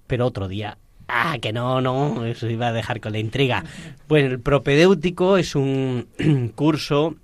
pero 0.07 0.26
otro 0.26 0.48
día. 0.48 0.78
Ah, 1.09 1.38
que 1.40 1.52
no, 1.52 1.80
no, 1.80 2.24
eso 2.24 2.48
iba 2.48 2.68
a 2.68 2.72
dejar 2.72 3.00
con 3.00 3.12
la 3.12 3.18
intriga. 3.18 3.64
Bueno, 4.09 4.28
el 4.28 4.40
propedéutico 4.40 5.36
es 5.36 5.55
un 5.55 6.09
curso 6.55 7.16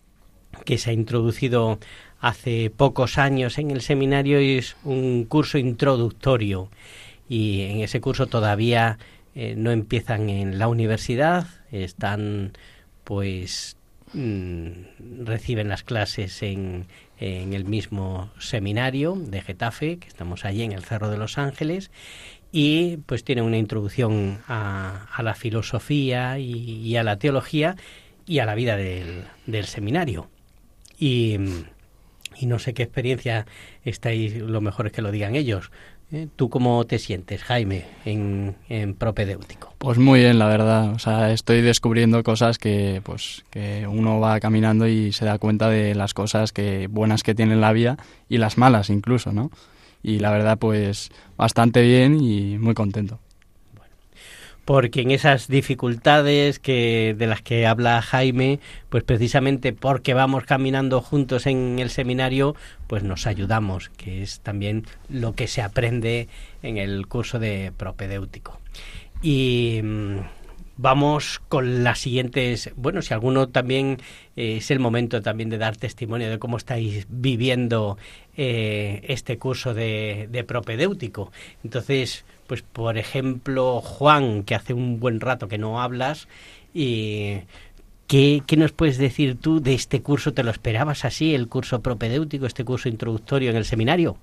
que 0.64 0.78
se 0.78 0.90
ha 0.90 0.92
introducido 0.92 1.78
hace 2.20 2.70
pocos 2.70 3.16
años 3.18 3.58
en 3.58 3.70
el 3.70 3.80
seminario 3.80 4.40
y 4.40 4.58
es 4.58 4.76
un 4.84 5.24
curso 5.24 5.58
introductorio. 5.58 6.68
Y 7.28 7.62
en 7.62 7.80
ese 7.80 8.00
curso 8.00 8.26
todavía 8.26 8.98
eh, 9.34 9.54
no 9.56 9.70
empiezan 9.70 10.28
en 10.28 10.58
la 10.58 10.68
universidad, 10.68 11.46
están 11.70 12.52
pues 13.04 13.76
mm, 14.12 15.24
reciben 15.24 15.68
las 15.68 15.82
clases 15.84 16.42
en, 16.42 16.86
en 17.20 17.52
el 17.52 17.66
mismo 17.66 18.30
seminario 18.38 19.14
de 19.14 19.42
Getafe, 19.42 19.98
que 19.98 20.08
estamos 20.08 20.44
allí 20.44 20.62
en 20.62 20.72
el 20.72 20.84
Cerro 20.84 21.10
de 21.10 21.18
los 21.18 21.36
Ángeles, 21.38 21.90
y 22.50 22.96
pues 22.98 23.22
tiene 23.24 23.42
una 23.42 23.58
introducción 23.58 24.40
a, 24.48 25.06
a 25.12 25.22
la 25.22 25.34
filosofía 25.34 26.38
y, 26.38 26.96
a 26.96 27.04
la 27.04 27.18
teología 27.18 27.76
y 28.26 28.38
a 28.40 28.46
la 28.46 28.54
vida 28.54 28.76
del, 28.76 29.24
del 29.46 29.66
seminario. 29.66 30.28
Y, 30.98 31.38
no 32.42 32.58
sé 32.58 32.72
qué 32.72 32.82
experiencia 32.82 33.46
estáis, 33.84 34.36
lo 34.38 34.62
mejor 34.62 34.86
es 34.86 34.92
que 34.92 35.02
lo 35.02 35.12
digan 35.12 35.34
ellos. 35.34 35.70
¿Eh? 36.12 36.26
¿Tú 36.34 36.50
cómo 36.50 36.84
te 36.86 36.98
sientes, 36.98 37.42
Jaime, 37.44 37.84
en, 38.04 38.56
en 38.68 38.94
propedéutico? 38.94 39.74
Pues 39.78 39.98
muy 39.98 40.20
bien, 40.20 40.38
la 40.38 40.46
verdad. 40.46 40.92
O 40.92 40.98
sea, 40.98 41.32
estoy 41.32 41.60
descubriendo 41.60 42.22
cosas 42.24 42.58
que, 42.58 43.00
pues, 43.04 43.44
que 43.50 43.86
uno 43.86 44.18
va 44.18 44.40
caminando 44.40 44.88
y 44.88 45.12
se 45.12 45.24
da 45.24 45.38
cuenta 45.38 45.68
de 45.68 45.94
las 45.94 46.12
cosas 46.12 46.52
que 46.52 46.88
buenas 46.88 47.22
que 47.22 47.34
tiene 47.34 47.54
la 47.54 47.72
vida 47.72 47.96
y 48.28 48.38
las 48.38 48.58
malas 48.58 48.90
incluso, 48.90 49.32
¿no? 49.32 49.50
Y 50.02 50.18
la 50.18 50.30
verdad, 50.30 50.58
pues, 50.58 51.10
bastante 51.36 51.82
bien 51.82 52.20
y 52.20 52.58
muy 52.58 52.74
contento 52.74 53.20
porque 54.70 55.00
en 55.00 55.10
esas 55.10 55.48
dificultades 55.48 56.60
que 56.60 57.16
de 57.18 57.26
las 57.26 57.42
que 57.42 57.66
habla 57.66 58.00
Jaime, 58.02 58.60
pues 58.88 59.02
precisamente 59.02 59.72
porque 59.72 60.14
vamos 60.14 60.44
caminando 60.44 61.00
juntos 61.00 61.48
en 61.48 61.80
el 61.80 61.90
seminario, 61.90 62.54
pues 62.86 63.02
nos 63.02 63.26
ayudamos, 63.26 63.88
que 63.96 64.22
es 64.22 64.38
también 64.38 64.86
lo 65.08 65.34
que 65.34 65.48
se 65.48 65.60
aprende 65.60 66.28
en 66.62 66.76
el 66.76 67.08
curso 67.08 67.40
de 67.40 67.72
propedéutico. 67.76 68.60
Y 69.22 69.80
mm, 69.82 70.18
vamos 70.76 71.40
con 71.48 71.82
las 71.82 71.98
siguientes. 71.98 72.70
Bueno, 72.76 73.02
si 73.02 73.12
alguno 73.12 73.48
también 73.48 73.98
eh, 74.36 74.58
es 74.58 74.70
el 74.70 74.78
momento 74.78 75.20
también 75.20 75.50
de 75.50 75.58
dar 75.58 75.76
testimonio 75.78 76.30
de 76.30 76.38
cómo 76.38 76.58
estáis 76.58 77.08
viviendo 77.10 77.98
eh, 78.36 79.00
este 79.08 79.36
curso 79.36 79.74
de, 79.74 80.28
de 80.30 80.44
propedéutico. 80.44 81.32
Entonces, 81.64 82.24
pues 82.50 82.62
por 82.62 82.98
ejemplo, 82.98 83.80
Juan, 83.80 84.42
que 84.42 84.56
hace 84.56 84.74
un 84.74 84.98
buen 84.98 85.20
rato 85.20 85.46
que 85.46 85.56
no 85.56 85.80
hablas, 85.80 86.26
y 86.74 87.42
¿qué, 88.08 88.42
nos 88.56 88.72
puedes 88.72 88.98
decir 88.98 89.38
tú 89.40 89.60
de 89.60 89.72
este 89.72 90.02
curso? 90.02 90.32
¿Te 90.32 90.42
lo 90.42 90.50
esperabas 90.50 91.04
así, 91.04 91.32
el 91.32 91.46
curso 91.46 91.80
propedéutico, 91.80 92.46
este 92.46 92.64
curso 92.64 92.88
introductorio 92.88 93.50
en 93.50 93.56
el 93.56 93.64
seminario? 93.64 94.16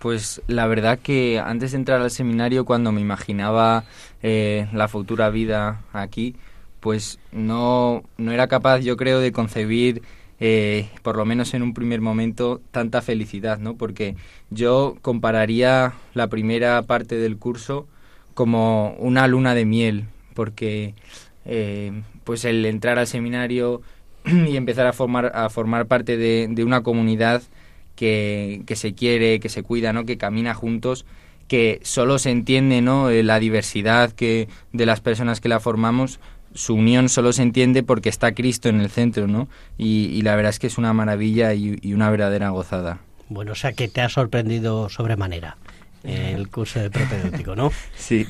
Pues 0.00 0.42
la 0.48 0.66
verdad 0.66 0.98
que 0.98 1.38
antes 1.42 1.72
de 1.72 1.78
entrar 1.78 2.02
al 2.02 2.10
seminario, 2.10 2.66
cuando 2.66 2.92
me 2.92 3.00
imaginaba 3.00 3.84
eh, 4.22 4.68
la 4.74 4.86
futura 4.88 5.30
vida 5.30 5.80
aquí, 5.94 6.36
pues 6.78 7.20
no, 7.32 8.02
no 8.18 8.32
era 8.32 8.48
capaz, 8.48 8.80
yo 8.80 8.98
creo, 8.98 9.18
de 9.18 9.32
concebir 9.32 10.02
eh, 10.44 10.88
por 11.02 11.16
lo 11.16 11.24
menos 11.24 11.54
en 11.54 11.62
un 11.62 11.72
primer 11.72 12.00
momento, 12.00 12.60
tanta 12.72 13.00
felicidad, 13.00 13.60
¿no? 13.60 13.76
Porque 13.76 14.16
yo 14.50 14.96
compararía 15.00 15.92
la 16.14 16.26
primera 16.26 16.82
parte 16.82 17.14
del 17.14 17.36
curso 17.36 17.86
como 18.34 18.96
una 18.98 19.28
luna 19.28 19.54
de 19.54 19.64
miel, 19.64 20.06
porque 20.34 20.96
eh, 21.44 22.02
pues 22.24 22.44
el 22.44 22.66
entrar 22.66 22.98
al 22.98 23.06
seminario 23.06 23.82
y 24.24 24.56
empezar 24.56 24.88
a 24.88 24.92
formar, 24.92 25.30
a 25.32 25.48
formar 25.48 25.86
parte 25.86 26.16
de, 26.16 26.48
de 26.50 26.64
una 26.64 26.82
comunidad 26.82 27.44
que, 27.94 28.62
que, 28.66 28.74
se 28.74 28.94
quiere, 28.94 29.38
que 29.38 29.48
se 29.48 29.62
cuida, 29.62 29.92
¿no? 29.92 30.04
que 30.06 30.18
camina 30.18 30.54
juntos, 30.54 31.06
que 31.46 31.78
solo 31.84 32.18
se 32.18 32.30
entiende 32.30 32.82
¿no? 32.82 33.10
Eh, 33.10 33.22
la 33.22 33.38
diversidad 33.38 34.10
que, 34.10 34.48
de 34.72 34.86
las 34.86 35.00
personas 35.00 35.40
que 35.40 35.48
la 35.48 35.60
formamos, 35.60 36.18
su 36.54 36.74
unión 36.74 37.08
solo 37.08 37.32
se 37.32 37.42
entiende 37.42 37.82
porque 37.82 38.08
está 38.08 38.32
Cristo 38.32 38.68
en 38.68 38.80
el 38.80 38.90
centro, 38.90 39.26
¿no? 39.26 39.48
Y, 39.78 40.22
la 40.22 40.36
verdad 40.36 40.50
es 40.50 40.58
que 40.58 40.66
es 40.66 40.78
una 40.78 40.92
maravilla 40.92 41.54
y, 41.54 41.92
una 41.92 42.10
verdadera 42.10 42.50
gozada. 42.50 43.00
Bueno, 43.28 43.52
o 43.52 43.54
sea 43.54 43.72
que 43.72 43.88
te 43.88 44.00
ha 44.00 44.08
sorprendido 44.08 44.88
sobremanera 44.88 45.56
el 46.04 46.48
curso 46.48 46.80
de 46.80 46.90
propedéutico, 46.90 47.54
¿no? 47.54 47.70
Sí. 47.96 48.26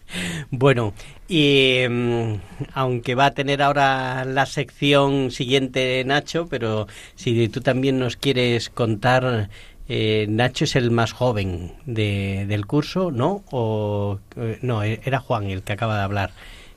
bueno, 0.50 0.94
y 1.28 1.84
mm, 1.88 2.34
aunque 2.72 3.14
va 3.14 3.26
a 3.26 3.30
tener 3.32 3.62
ahora 3.62 4.24
la 4.24 4.46
sección 4.46 5.30
siguiente 5.30 6.02
Nacho, 6.04 6.46
pero 6.48 6.86
si 7.14 7.48
tú 7.48 7.60
también 7.60 7.98
nos 7.98 8.16
quieres 8.16 8.70
contar, 8.70 9.50
eh, 9.88 10.26
Nacho 10.28 10.64
es 10.64 10.76
el 10.76 10.90
más 10.90 11.12
joven 11.12 11.72
de, 11.86 12.46
del 12.48 12.66
curso, 12.66 13.10
¿no? 13.10 13.42
O 13.50 14.18
eh, 14.36 14.58
no, 14.62 14.82
era 14.82 15.20
Juan 15.20 15.50
el 15.50 15.62
que 15.62 15.72
acaba 15.72 15.96
de 15.96 16.02
hablar. 16.02 16.32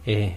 Eh, 0.05 0.35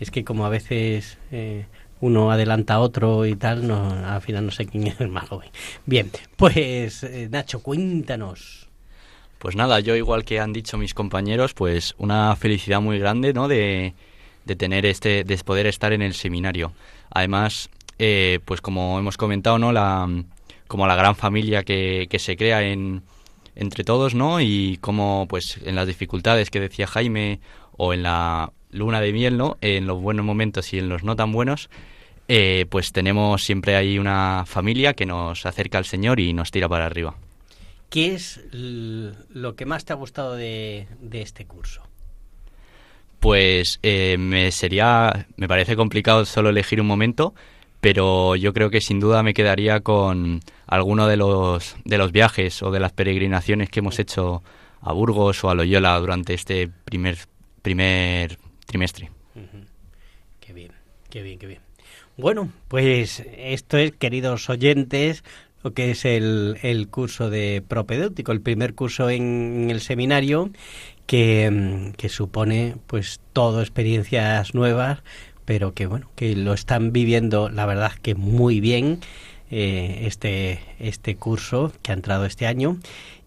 es 0.00 0.10
que 0.10 0.24
como 0.24 0.46
a 0.46 0.48
veces 0.48 1.18
eh, 1.30 1.66
uno 2.00 2.30
adelanta 2.30 2.74
a 2.74 2.80
otro 2.80 3.26
y 3.26 3.34
tal, 3.36 3.66
no, 3.66 3.90
al 3.90 4.20
final 4.20 4.46
no 4.46 4.52
sé 4.52 4.66
quién 4.66 4.86
es 4.86 5.00
el 5.00 5.08
más 5.08 5.28
joven. 5.28 5.50
Bien, 5.86 6.10
pues 6.36 7.02
eh, 7.04 7.28
Nacho, 7.30 7.60
cuéntanos. 7.60 8.68
Pues 9.38 9.54
nada, 9.54 9.80
yo 9.80 9.94
igual 9.94 10.24
que 10.24 10.40
han 10.40 10.52
dicho 10.52 10.78
mis 10.78 10.94
compañeros, 10.94 11.54
pues 11.54 11.94
una 11.98 12.34
felicidad 12.36 12.80
muy 12.80 12.98
grande, 12.98 13.32
¿no? 13.32 13.46
De, 13.46 13.94
de 14.44 14.56
tener 14.56 14.84
este, 14.84 15.22
de 15.22 15.36
poder 15.38 15.66
estar 15.66 15.92
en 15.92 16.02
el 16.02 16.14
seminario. 16.14 16.72
Además, 17.10 17.70
eh, 17.98 18.40
pues 18.44 18.60
como 18.60 18.98
hemos 18.98 19.16
comentado, 19.16 19.58
¿no? 19.58 19.70
La, 19.70 20.08
como 20.66 20.86
la 20.86 20.96
gran 20.96 21.14
familia 21.14 21.62
que, 21.62 22.08
que 22.10 22.18
se 22.18 22.36
crea 22.36 22.62
en, 22.62 23.02
entre 23.54 23.84
todos, 23.84 24.14
¿no? 24.14 24.40
Y 24.40 24.78
como, 24.80 25.26
pues, 25.28 25.58
en 25.64 25.76
las 25.76 25.86
dificultades 25.86 26.50
que 26.50 26.60
decía 26.60 26.86
Jaime 26.88 27.40
o 27.76 27.92
en 27.92 28.02
la 28.02 28.52
luna 28.70 29.00
de 29.00 29.12
miel, 29.12 29.36
¿no? 29.36 29.56
En 29.60 29.86
los 29.86 30.00
buenos 30.00 30.24
momentos 30.24 30.72
y 30.72 30.78
en 30.78 30.88
los 30.88 31.04
no 31.04 31.16
tan 31.16 31.32
buenos, 31.32 31.70
eh, 32.28 32.66
pues 32.68 32.92
tenemos 32.92 33.42
siempre 33.42 33.76
ahí 33.76 33.98
una 33.98 34.44
familia 34.46 34.94
que 34.94 35.06
nos 35.06 35.46
acerca 35.46 35.78
al 35.78 35.86
Señor 35.86 36.20
y 36.20 36.32
nos 36.34 36.50
tira 36.50 36.68
para 36.68 36.86
arriba. 36.86 37.16
¿Qué 37.90 38.14
es 38.14 38.40
lo 38.52 39.56
que 39.56 39.64
más 39.64 39.86
te 39.86 39.94
ha 39.94 39.96
gustado 39.96 40.36
de, 40.36 40.86
este 41.12 41.46
curso? 41.46 41.82
Pues 43.18 43.80
eh, 43.82 44.16
me 44.18 44.52
sería, 44.52 45.26
me 45.36 45.48
parece 45.48 45.74
complicado 45.74 46.26
solo 46.26 46.50
elegir 46.50 46.82
un 46.82 46.86
momento, 46.86 47.34
pero 47.80 48.36
yo 48.36 48.52
creo 48.52 48.68
que 48.68 48.82
sin 48.82 49.00
duda 49.00 49.22
me 49.22 49.32
quedaría 49.32 49.80
con 49.80 50.40
alguno 50.66 51.06
de 51.06 51.16
los 51.16 51.76
de 51.84 51.96
los 51.96 52.12
viajes 52.12 52.62
o 52.62 52.70
de 52.70 52.80
las 52.80 52.92
peregrinaciones 52.92 53.70
que 53.70 53.80
hemos 53.80 53.98
hecho 53.98 54.42
a 54.82 54.92
Burgos 54.92 55.42
o 55.42 55.50
a 55.50 55.54
Loyola 55.54 55.98
durante 55.98 56.34
este 56.34 56.68
primer 56.84 57.18
primer 57.62 58.38
trimestre. 58.68 59.10
Qué 60.40 60.52
bien, 60.52 60.72
qué 61.08 61.22
bien, 61.22 61.38
qué 61.38 61.46
bien. 61.46 61.60
Bueno, 62.18 62.50
pues 62.68 63.24
esto 63.36 63.78
es, 63.78 63.92
queridos 63.92 64.50
oyentes, 64.50 65.24
lo 65.62 65.72
que 65.72 65.90
es 65.90 66.04
el, 66.04 66.58
el 66.62 66.88
curso 66.88 67.30
de 67.30 67.62
propedéutico, 67.66 68.30
el 68.30 68.42
primer 68.42 68.74
curso 68.74 69.08
en, 69.08 69.68
el 69.70 69.80
seminario 69.80 70.50
que, 71.06 71.92
que, 71.96 72.08
supone 72.10 72.76
pues 72.86 73.20
todo 73.32 73.62
experiencias 73.62 74.54
nuevas, 74.54 75.02
pero 75.46 75.72
que 75.72 75.86
bueno, 75.86 76.10
que 76.14 76.36
lo 76.36 76.52
están 76.52 76.92
viviendo 76.92 77.48
la 77.48 77.64
verdad 77.64 77.92
que 78.02 78.14
muy 78.14 78.60
bien 78.60 79.00
eh, 79.50 80.02
este, 80.04 80.60
este 80.78 81.16
curso 81.16 81.72
que 81.82 81.92
ha 81.92 81.94
entrado 81.94 82.26
este 82.26 82.46
año 82.46 82.76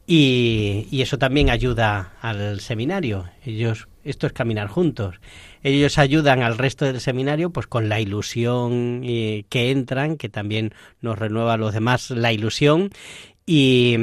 y, 0.05 0.87
y, 0.91 1.01
eso 1.01 1.17
también 1.17 1.49
ayuda 1.49 2.13
al 2.21 2.59
seminario. 2.59 3.29
Ellos 3.45 3.87
esto 4.03 4.27
es 4.27 4.33
caminar 4.33 4.67
juntos. 4.67 5.19
Ellos 5.63 5.97
ayudan 5.97 6.41
al 6.43 6.57
resto 6.57 6.85
del 6.85 6.99
seminario 6.99 7.51
pues 7.51 7.67
con 7.67 7.89
la 7.89 7.99
ilusión 7.99 9.01
eh, 9.03 9.45
que 9.49 9.71
entran, 9.71 10.17
que 10.17 10.29
también 10.29 10.73
nos 11.01 11.17
renueva 11.17 11.53
a 11.53 11.57
los 11.57 11.73
demás 11.73 12.09
la 12.11 12.33
ilusión 12.33 12.89
y, 13.45 13.97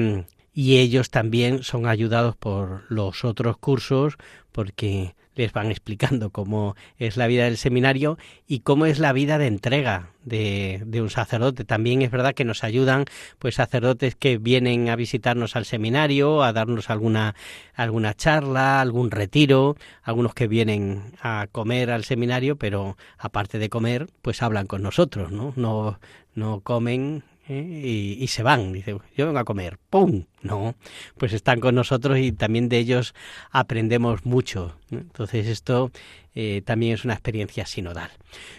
y 0.53 0.79
ellos 0.79 1.11
también 1.11 1.63
son 1.63 1.87
ayudados 1.87 2.37
por 2.37 2.85
los 2.89 3.25
otros 3.25 3.59
cursos 3.59 4.17
porque 4.53 5.15
les 5.39 5.53
van 5.53 5.71
explicando 5.71 6.31
cómo 6.31 6.75
es 6.99 7.17
la 7.17 7.27
vida 7.29 7.45
del 7.45 7.57
seminario 7.57 8.19
y 8.47 8.61
cómo 8.61 8.87
es 8.87 8.99
la 8.99 9.13
vida 9.13 9.39
de 9.39 9.47
entrega 9.47 10.11
de, 10.25 10.83
de, 10.85 11.01
un 11.01 11.11
sacerdote. 11.11 11.65
También 11.65 12.03
es 12.03 12.11
verdad 12.11 12.35
que 12.35 12.45
nos 12.45 12.65
ayudan 12.65 13.05
pues 13.39 13.55
sacerdotes 13.55 14.17
que 14.17 14.37
vienen 14.37 14.89
a 14.89 14.97
visitarnos 14.97 15.55
al 15.55 15.65
seminario, 15.65 16.43
a 16.43 16.53
darnos 16.53 16.91
alguna, 16.91 17.37
alguna 17.75 18.15
charla, 18.15 18.81
algún 18.81 19.11
retiro, 19.11 19.77
algunos 20.03 20.35
que 20.35 20.49
vienen 20.49 21.13
a 21.23 21.47
comer 21.53 21.91
al 21.91 22.05
seminario, 22.05 22.57
pero 22.57 22.97
aparte 23.17 23.59
de 23.59 23.71
comer, 23.71 24.09
pues 24.23 24.43
hablan 24.43 24.67
con 24.67 24.83
nosotros, 24.83 25.31
¿no? 25.31 25.53
No, 25.57 26.01
no 26.35 26.61
comen 26.61 27.23
y, 27.49 28.17
y, 28.21 28.27
se 28.29 28.43
van. 28.43 28.73
Dice, 28.73 28.97
yo 29.17 29.27
vengo 29.27 29.39
a 29.39 29.45
comer. 29.45 29.79
¡Pum! 29.91 30.25
No, 30.43 30.77
pues 31.17 31.33
están 31.33 31.61
con 31.61 31.75
nosotros 31.75 32.19
y 32.19 32.31
también 32.33 32.69
de 32.69 32.79
ellos 32.79 33.15
aprendemos 33.51 34.25
mucho. 34.25 34.77
Entonces 34.91 35.49
esto 35.49 35.91
eh, 36.35 36.63
también 36.65 36.95
es 36.95 37.05
una 37.05 37.15
experiencia 37.15 37.67
sinodal. 37.67 38.11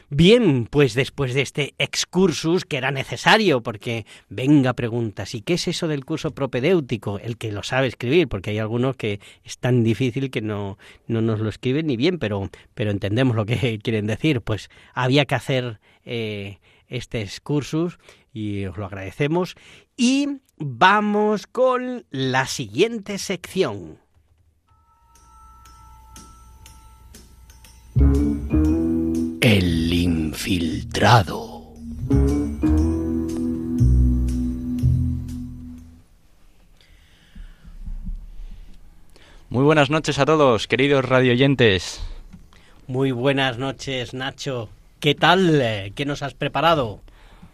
Bien, 0.09 0.67
pues 0.69 0.93
después 0.93 1.33
de 1.33 1.41
este 1.41 1.75
excursus 1.77 2.65
que 2.65 2.75
era 2.75 2.91
necesario, 2.91 3.61
porque 3.61 4.05
venga 4.27 4.73
preguntas, 4.73 5.33
¿y 5.33 5.41
qué 5.41 5.53
es 5.53 5.69
eso 5.69 5.87
del 5.87 6.03
curso 6.03 6.31
propedéutico? 6.31 7.19
El 7.19 7.37
que 7.37 7.53
lo 7.53 7.63
sabe 7.63 7.87
escribir, 7.87 8.27
porque 8.27 8.49
hay 8.49 8.59
algunos 8.59 8.97
que 8.97 9.21
es 9.45 9.57
tan 9.57 9.83
difícil 9.83 10.31
que 10.31 10.41
no, 10.41 10.77
no 11.07 11.21
nos 11.21 11.39
lo 11.39 11.47
escriben 11.47 11.87
ni 11.87 11.95
bien, 11.95 12.19
pero, 12.19 12.49
pero 12.73 12.91
entendemos 12.91 13.35
lo 13.35 13.45
que 13.45 13.79
quieren 13.83 14.07
decir. 14.07 14.41
Pues 14.41 14.69
había 14.93 15.25
que 15.25 15.35
hacer... 15.35 15.79
Eh, 16.03 16.57
este 16.89 17.21
excursus 17.21 17.99
y 18.33 18.65
os 18.65 18.77
lo 18.77 18.85
agradecemos. 18.85 19.55
Y 19.97 20.27
vamos 20.57 21.47
con 21.47 22.05
la 22.09 22.45
siguiente 22.45 23.17
sección. 23.17 23.99
El 29.41 29.93
infiltrado. 29.93 31.59
Muy 39.49 39.63
buenas 39.63 39.89
noches 39.89 40.19
a 40.19 40.25
todos, 40.25 40.67
queridos 40.67 41.03
radioyentes. 41.05 41.99
Muy 42.85 43.11
buenas 43.11 43.57
noches, 43.57 44.13
Nacho. 44.13 44.69
¿Qué 44.99 45.15
tal? 45.15 45.91
¿Qué 45.95 46.05
nos 46.05 46.21
has 46.21 46.35
preparado? 46.35 47.01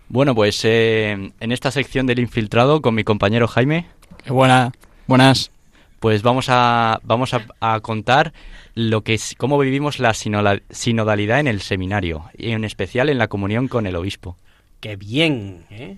Bueno, 0.08 0.36
pues 0.36 0.64
eh, 0.64 1.32
en 1.40 1.52
esta 1.52 1.72
sección 1.72 2.06
del 2.06 2.20
infiltrado 2.20 2.82
con 2.82 2.96
mi 2.96 3.04
compañero 3.04 3.48
Jaime. 3.48 3.88
Qué 4.24 4.32
buena, 4.32 4.72
buenas. 5.08 5.52
Pues 6.00 6.22
vamos 6.22 6.48
a 6.50 7.00
vamos 7.04 7.34
a, 7.34 7.46
a 7.60 7.80
contar 7.80 8.34
lo 8.76 9.02
que 9.02 9.16
es 9.16 9.34
cómo 9.38 9.58
vivimos 9.58 10.00
la 10.00 10.14
sinodalidad 10.14 11.40
en 11.40 11.48
el 11.48 11.62
seminario 11.62 12.26
y 12.38 12.52
en 12.52 12.64
especial 12.64 13.10
en 13.10 13.18
la 13.18 13.28
comunión 13.28 13.68
con 13.68 13.88
el 13.88 13.96
obispo. 13.96 14.38
Qué 14.82 14.98
bien. 14.98 15.66
¿eh? 15.72 15.98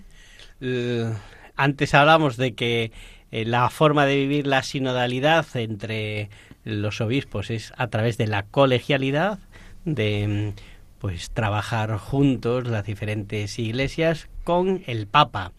Antes 1.56 1.94
hablamos 1.94 2.36
de 2.36 2.54
que 2.54 2.92
eh, 3.30 3.44
la 3.44 3.68
forma 3.68 4.06
de 4.06 4.16
vivir 4.16 4.46
la 4.46 4.62
sinodalidad 4.62 5.44
entre 5.54 6.30
los 6.64 7.00
obispos 7.00 7.50
es 7.50 7.72
a 7.76 7.88
través 7.88 8.16
de 8.16 8.26
la 8.26 8.44
colegialidad, 8.44 9.38
de 9.84 10.54
pues 10.98 11.30
trabajar 11.30 11.96
juntos 11.98 12.66
las 12.66 12.84
diferentes 12.84 13.58
iglesias 13.58 14.28
con 14.44 14.82
el 14.86 15.06
Papa. 15.06 15.52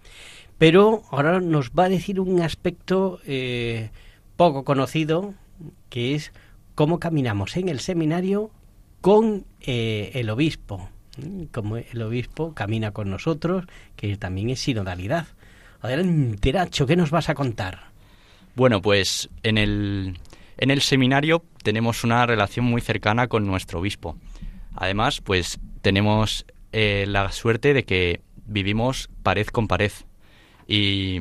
Pero 0.57 1.03
ahora 1.11 1.39
nos 1.39 1.71
va 1.71 1.85
a 1.85 1.89
decir 1.89 2.19
un 2.19 2.41
aspecto 2.41 3.19
eh, 3.25 3.91
poco 4.35 4.63
conocido, 4.63 5.33
que 5.89 6.15
es 6.15 6.33
cómo 6.75 6.99
caminamos 6.99 7.55
en 7.57 7.69
el 7.69 7.79
seminario 7.79 8.51
con 9.01 9.45
eh, 9.61 10.11
el 10.15 10.29
obispo. 10.29 10.89
Como 11.51 11.77
el 11.77 12.01
obispo 12.01 12.53
camina 12.53 12.91
con 12.91 13.09
nosotros, 13.09 13.65
que 13.95 14.15
también 14.17 14.49
es 14.49 14.59
sinodalidad. 14.59 15.27
Adelante, 15.81 16.53
Nacho, 16.53 16.85
¿qué 16.85 16.95
nos 16.95 17.09
vas 17.09 17.29
a 17.29 17.35
contar? 17.35 17.89
Bueno, 18.55 18.81
pues 18.81 19.29
en 19.43 19.57
el, 19.57 20.17
en 20.57 20.71
el 20.71 20.81
seminario 20.81 21.43
tenemos 21.63 22.03
una 22.03 22.25
relación 22.25 22.65
muy 22.65 22.81
cercana 22.81 23.27
con 23.27 23.45
nuestro 23.45 23.79
obispo. 23.79 24.17
Además, 24.75 25.21
pues 25.21 25.59
tenemos 25.81 26.45
eh, 26.71 27.05
la 27.07 27.31
suerte 27.31 27.73
de 27.73 27.83
que 27.83 28.21
vivimos 28.45 29.09
pared 29.23 29.47
con 29.47 29.67
pared. 29.67 29.91
Y, 30.67 31.19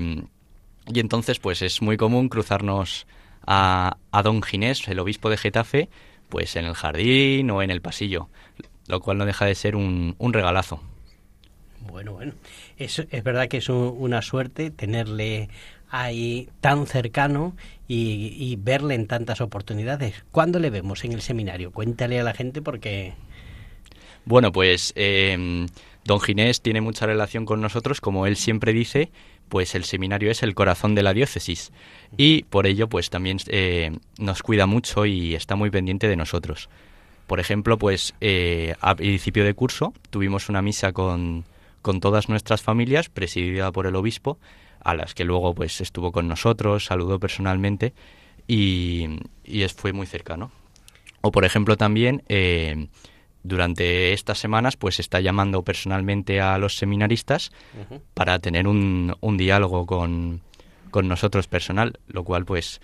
y 0.86 1.00
entonces, 1.00 1.38
pues 1.38 1.62
es 1.62 1.80
muy 1.82 1.96
común 1.96 2.28
cruzarnos 2.28 3.06
a, 3.46 3.96
a, 4.10 4.22
don 4.22 4.42
Ginés, 4.42 4.86
el 4.88 4.98
obispo 4.98 5.30
de 5.30 5.36
Getafe, 5.36 5.88
pues 6.28 6.56
en 6.56 6.66
el 6.66 6.74
jardín 6.74 7.50
o 7.50 7.62
en 7.62 7.70
el 7.70 7.80
pasillo, 7.80 8.28
lo 8.86 9.00
cual 9.00 9.18
no 9.18 9.24
deja 9.24 9.46
de 9.46 9.54
ser 9.54 9.76
un, 9.76 10.14
un 10.18 10.32
regalazo. 10.32 10.82
Bueno, 11.80 12.12
bueno, 12.12 12.32
es, 12.76 12.98
es 13.10 13.24
verdad 13.24 13.48
que 13.48 13.58
es 13.58 13.68
un, 13.68 13.94
una 13.98 14.20
suerte 14.20 14.70
tenerle 14.70 15.48
ahí 15.90 16.50
tan 16.60 16.86
cercano 16.86 17.56
y, 17.86 18.34
y, 18.38 18.56
verle 18.56 18.94
en 18.94 19.06
tantas 19.06 19.40
oportunidades. 19.40 20.24
¿Cuándo 20.30 20.58
le 20.58 20.68
vemos 20.68 21.04
en 21.04 21.12
el 21.12 21.22
seminario? 21.22 21.70
Cuéntale 21.70 22.20
a 22.20 22.24
la 22.24 22.34
gente 22.34 22.60
porque 22.60 23.14
bueno, 24.28 24.52
pues 24.52 24.92
eh, 24.94 25.66
don 26.04 26.20
Ginés 26.20 26.60
tiene 26.60 26.82
mucha 26.82 27.06
relación 27.06 27.46
con 27.46 27.62
nosotros, 27.62 28.02
como 28.02 28.26
él 28.26 28.36
siempre 28.36 28.74
dice, 28.74 29.10
pues 29.48 29.74
el 29.74 29.84
seminario 29.84 30.30
es 30.30 30.42
el 30.42 30.54
corazón 30.54 30.94
de 30.94 31.02
la 31.02 31.14
diócesis 31.14 31.72
y 32.18 32.42
por 32.42 32.66
ello 32.66 32.90
pues 32.90 33.08
también 33.08 33.38
eh, 33.46 33.90
nos 34.18 34.42
cuida 34.42 34.66
mucho 34.66 35.06
y 35.06 35.34
está 35.34 35.56
muy 35.56 35.70
pendiente 35.70 36.08
de 36.08 36.16
nosotros. 36.16 36.68
Por 37.26 37.40
ejemplo, 37.40 37.78
pues 37.78 38.14
eh, 38.20 38.74
a 38.82 38.94
principio 38.94 39.44
de 39.44 39.54
curso 39.54 39.94
tuvimos 40.10 40.50
una 40.50 40.60
misa 40.60 40.92
con, 40.92 41.46
con 41.80 42.00
todas 42.00 42.28
nuestras 42.28 42.60
familias, 42.60 43.08
presidida 43.08 43.72
por 43.72 43.86
el 43.86 43.96
obispo, 43.96 44.38
a 44.84 44.94
las 44.94 45.14
que 45.14 45.24
luego 45.24 45.54
pues 45.54 45.80
estuvo 45.80 46.12
con 46.12 46.28
nosotros, 46.28 46.84
saludó 46.84 47.18
personalmente 47.18 47.94
y, 48.46 49.06
y 49.42 49.66
fue 49.68 49.94
muy 49.94 50.06
cercano. 50.06 50.52
O 51.22 51.32
por 51.32 51.46
ejemplo 51.46 51.78
también 51.78 52.22
eh, 52.28 52.88
durante 53.42 54.12
estas 54.12 54.38
semanas 54.38 54.76
pues 54.76 55.00
está 55.00 55.20
llamando 55.20 55.62
personalmente 55.62 56.40
a 56.40 56.58
los 56.58 56.76
seminaristas 56.76 57.50
uh 57.74 57.94
-huh. 57.94 58.00
para 58.14 58.38
tener 58.38 58.66
un, 58.66 59.14
un 59.20 59.36
diálogo 59.36 59.86
con, 59.86 60.42
con, 60.90 61.08
nosotros 61.08 61.46
personal, 61.46 61.98
lo 62.08 62.24
cual 62.24 62.44
pues 62.44 62.80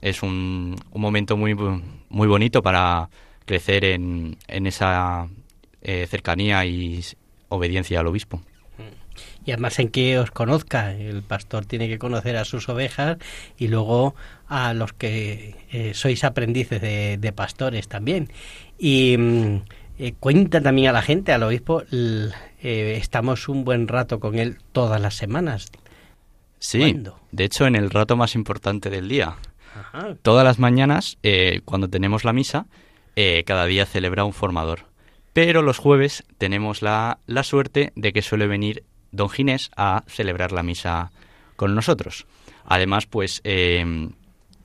es 0.00 0.22
un, 0.22 0.76
un 0.90 1.00
momento 1.00 1.36
muy, 1.36 1.54
muy 1.54 2.28
bonito 2.28 2.62
para 2.62 3.08
crecer 3.44 3.84
en, 3.84 4.36
en 4.48 4.66
esa 4.66 5.28
eh, 5.82 6.06
cercanía 6.08 6.64
y 6.66 7.04
obediencia 7.48 8.00
al 8.00 8.06
obispo. 8.06 8.42
Y 9.46 9.52
además 9.52 9.78
en 9.78 9.88
que 9.88 10.18
os 10.18 10.30
conozca, 10.30 10.92
el 10.92 11.22
pastor 11.22 11.64
tiene 11.64 11.88
que 11.88 11.98
conocer 11.98 12.36
a 12.36 12.44
sus 12.44 12.68
ovejas 12.68 13.18
y 13.56 13.68
luego 13.68 14.14
a 14.48 14.74
los 14.74 14.92
que 14.92 15.54
eh, 15.70 15.94
sois 15.94 16.24
aprendices 16.24 16.80
de, 16.80 17.16
de, 17.16 17.32
pastores 17.32 17.86
también. 17.86 18.28
Y 18.78 19.16
mm, 19.16 19.60
eh, 19.98 20.14
cuenta 20.18 20.60
también 20.60 20.88
a 20.88 20.92
la 20.92 21.02
gente, 21.02 21.32
al 21.32 21.42
obispo, 21.42 21.82
el, 21.90 22.32
eh, 22.62 22.96
estamos 23.00 23.48
un 23.48 23.64
buen 23.64 23.88
rato 23.88 24.20
con 24.20 24.38
él 24.38 24.58
todas 24.72 25.00
las 25.00 25.14
semanas. 25.14 25.70
Sí, 26.58 26.78
¿Cuándo? 26.78 27.20
de 27.32 27.44
hecho 27.44 27.66
en 27.66 27.76
el 27.76 27.90
rato 27.90 28.16
más 28.16 28.34
importante 28.34 28.90
del 28.90 29.08
día. 29.08 29.36
Ajá. 29.78 30.16
Todas 30.22 30.44
las 30.44 30.58
mañanas, 30.58 31.18
eh, 31.22 31.60
cuando 31.64 31.88
tenemos 31.88 32.24
la 32.24 32.32
misa, 32.32 32.66
cada 33.46 33.64
día 33.64 33.86
celebra 33.86 34.24
un 34.24 34.34
formador. 34.34 34.80
Pero 35.32 35.62
los 35.62 35.78
jueves 35.78 36.22
tenemos 36.36 36.82
la, 36.82 37.18
la 37.26 37.44
suerte 37.44 37.92
de 37.96 38.12
que 38.12 38.20
suele 38.20 38.46
venir 38.46 38.84
don 39.10 39.30
Ginés 39.30 39.70
a 39.76 40.04
celebrar 40.06 40.52
la 40.52 40.62
misa 40.62 41.12
con 41.56 41.74
nosotros. 41.74 42.26
Además, 42.64 43.06
pues 43.06 43.40
eh, 43.44 44.10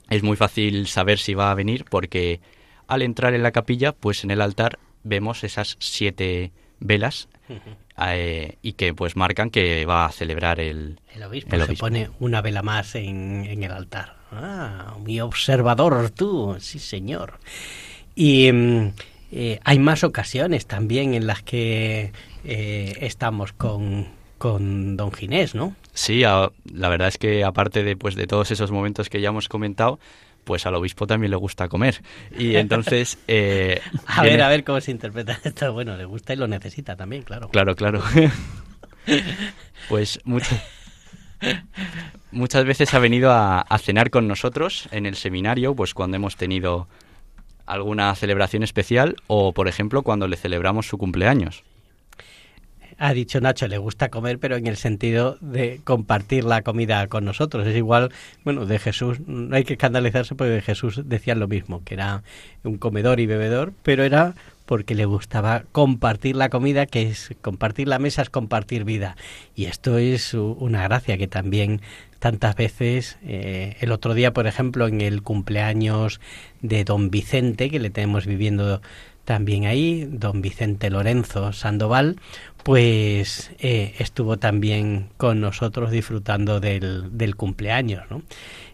es 0.10 0.24
muy 0.24 0.36
fácil 0.36 0.88
saber 0.88 1.20
si 1.20 1.34
va 1.34 1.52
a 1.52 1.56
venir 1.56 1.86
porque 1.90 2.42
al 2.88 3.02
entrar 3.02 3.34
en 3.34 3.44
la 3.44 3.52
capilla, 3.52 3.94
pues 3.94 4.24
en 4.24 4.32
el 4.32 4.42
altar 4.42 4.80
vemos 5.04 5.44
esas 5.44 5.78
siete 5.80 6.52
velas 6.80 7.28
uh 7.50 7.54
-huh. 7.54 8.14
eh, 8.14 8.58
y 8.62 8.74
que 8.74 8.94
pues 8.94 9.16
marcan 9.16 9.50
que 9.50 9.86
va 9.86 10.06
a 10.06 10.12
celebrar 10.12 10.60
el, 10.60 11.00
el 11.14 11.24
obispo. 11.24 11.56
El 11.56 11.62
obispo. 11.62 11.76
Se 11.88 11.92
pone 11.92 12.10
una 12.20 12.42
vela 12.42 12.62
más 12.62 12.96
en, 12.96 13.46
en, 13.46 13.64
el 13.64 13.72
altar. 13.72 14.16
Ah, 14.32 14.96
muy 15.00 15.20
observador 15.20 16.10
tú, 16.10 16.58
sí 16.60 16.80
señor. 16.80 17.40
Y 18.16 18.50
eh, 19.32 19.60
hay 19.64 19.80
más 19.80 20.04
ocasiones 20.04 20.66
también 20.66 21.14
en 21.14 21.26
las 21.26 21.42
que 21.42 22.12
eh, 22.44 22.98
estamos 23.00 23.54
con, 23.54 24.08
con 24.38 24.98
don 24.98 25.12
Ginés, 25.12 25.56
¿no? 25.56 25.76
Sí, 25.94 26.24
a, 26.24 26.50
la 26.74 26.90
verdad 26.90 27.08
es 27.08 27.18
que 27.18 27.44
aparte 27.44 27.84
de, 27.84 27.96
pues, 27.96 28.16
de 28.16 28.28
todos 28.28 28.52
esos 28.52 28.72
momentos 28.72 29.10
que 29.10 29.22
ya 29.22 29.30
hemos 29.30 29.48
comentado, 29.48 30.00
pues 30.44 30.66
al 30.66 30.76
obispo 30.76 31.08
también 31.08 31.32
le 31.32 31.38
gusta 31.38 31.68
comer. 31.68 32.02
Y 32.38 32.56
entonces... 32.56 33.18
Eh, 33.28 33.80
a 34.08 34.24
ver, 34.24 34.42
a 34.42 34.50
ver 34.50 34.64
cómo 34.64 34.82
se 34.82 34.92
interpreta 34.92 35.40
esto. 35.44 35.72
Bueno, 35.74 35.96
le 35.96 36.06
gusta 36.06 36.34
y 36.34 36.36
lo 36.36 36.48
necesita 36.48 36.96
también, 36.96 37.24
claro. 37.24 37.50
Claro, 37.50 37.76
claro. 37.76 38.02
pues 39.90 40.20
mucho... 40.26 40.56
muchas 42.32 42.66
veces 42.66 42.94
ha 42.94 43.00
venido 43.00 43.32
a, 43.32 43.62
a 43.62 43.78
cenar 43.78 44.10
con 44.10 44.28
nosotros 44.28 44.90
en 44.92 45.06
el 45.06 45.16
seminario, 45.16 45.76
pues 45.76 45.94
cuando 45.94 46.18
hemos 46.18 46.36
tenido 46.36 46.88
alguna 47.66 48.14
celebración 48.16 48.64
especial 48.64 49.16
o, 49.28 49.54
por 49.54 49.68
ejemplo, 49.68 50.02
cuando 50.02 50.28
le 50.28 50.36
celebramos 50.36 50.88
su 50.88 50.98
cumpleaños. 50.98 51.64
Ha 53.04 53.16
dicho 53.16 53.42
Nacho, 53.42 53.68
le 53.68 53.80
gusta 53.80 54.10
comer, 54.10 54.38
pero 54.38 54.58
en 54.58 54.68
el 54.68 54.78
sentido 54.78 55.40
de 55.42 55.82
compartir 55.84 56.44
la 56.44 56.62
comida 56.62 57.08
con 57.08 57.26
nosotros. 57.26 57.66
Es 57.66 57.76
igual, 57.76 58.12
bueno, 58.44 58.68
de 58.68 58.78
Jesús, 58.78 59.20
no 59.26 59.56
hay 59.56 59.64
que 59.64 59.74
escandalizarse 59.74 60.36
porque 60.36 60.52
de 60.52 60.62
Jesús 60.62 61.02
decía 61.06 61.34
lo 61.34 61.48
mismo, 61.48 61.84
que 61.84 61.96
era 61.96 62.22
un 62.64 62.78
comedor 62.78 63.20
y 63.20 63.26
bebedor, 63.26 63.74
pero 63.82 64.04
era 64.04 64.36
porque 64.68 64.94
le 64.94 65.06
gustaba 65.06 65.64
compartir 65.72 66.36
la 66.36 66.50
comida, 66.50 66.86
que 66.86 67.10
es 67.10 67.32
compartir 67.42 67.88
la 67.88 67.98
mesa, 67.98 68.22
es 68.22 68.30
compartir 68.30 68.84
vida. 68.84 69.18
Y 69.56 69.66
esto 69.66 69.98
es 69.98 70.36
una 70.36 70.84
gracia 70.84 71.18
que 71.18 71.28
también 71.28 71.82
tantas 72.20 72.56
veces, 72.56 73.18
eh, 73.24 73.78
el 73.80 73.92
otro 73.92 74.14
día, 74.14 74.32
por 74.32 74.46
ejemplo, 74.46 74.88
en 74.88 75.02
el 75.02 75.24
cumpleaños 75.24 76.22
de 76.62 76.84
don 76.84 77.10
Vicente, 77.10 77.72
que 77.72 77.80
le 77.80 77.90
tenemos 77.90 78.28
viviendo 78.28 78.80
también 79.26 79.66
ahí, 79.66 80.08
don 80.10 80.42
Vicente 80.42 80.90
Lorenzo 80.90 81.54
Sandoval, 81.54 82.18
pues 82.64 83.52
eh, 83.60 83.96
estuvo 84.00 84.38
también 84.38 85.10
con 85.18 85.42
nosotros 85.42 85.92
disfrutando 85.92 86.60
del, 86.60 87.18
del 87.18 87.36
cumpleaños, 87.36 88.04
¿no? 88.10 88.22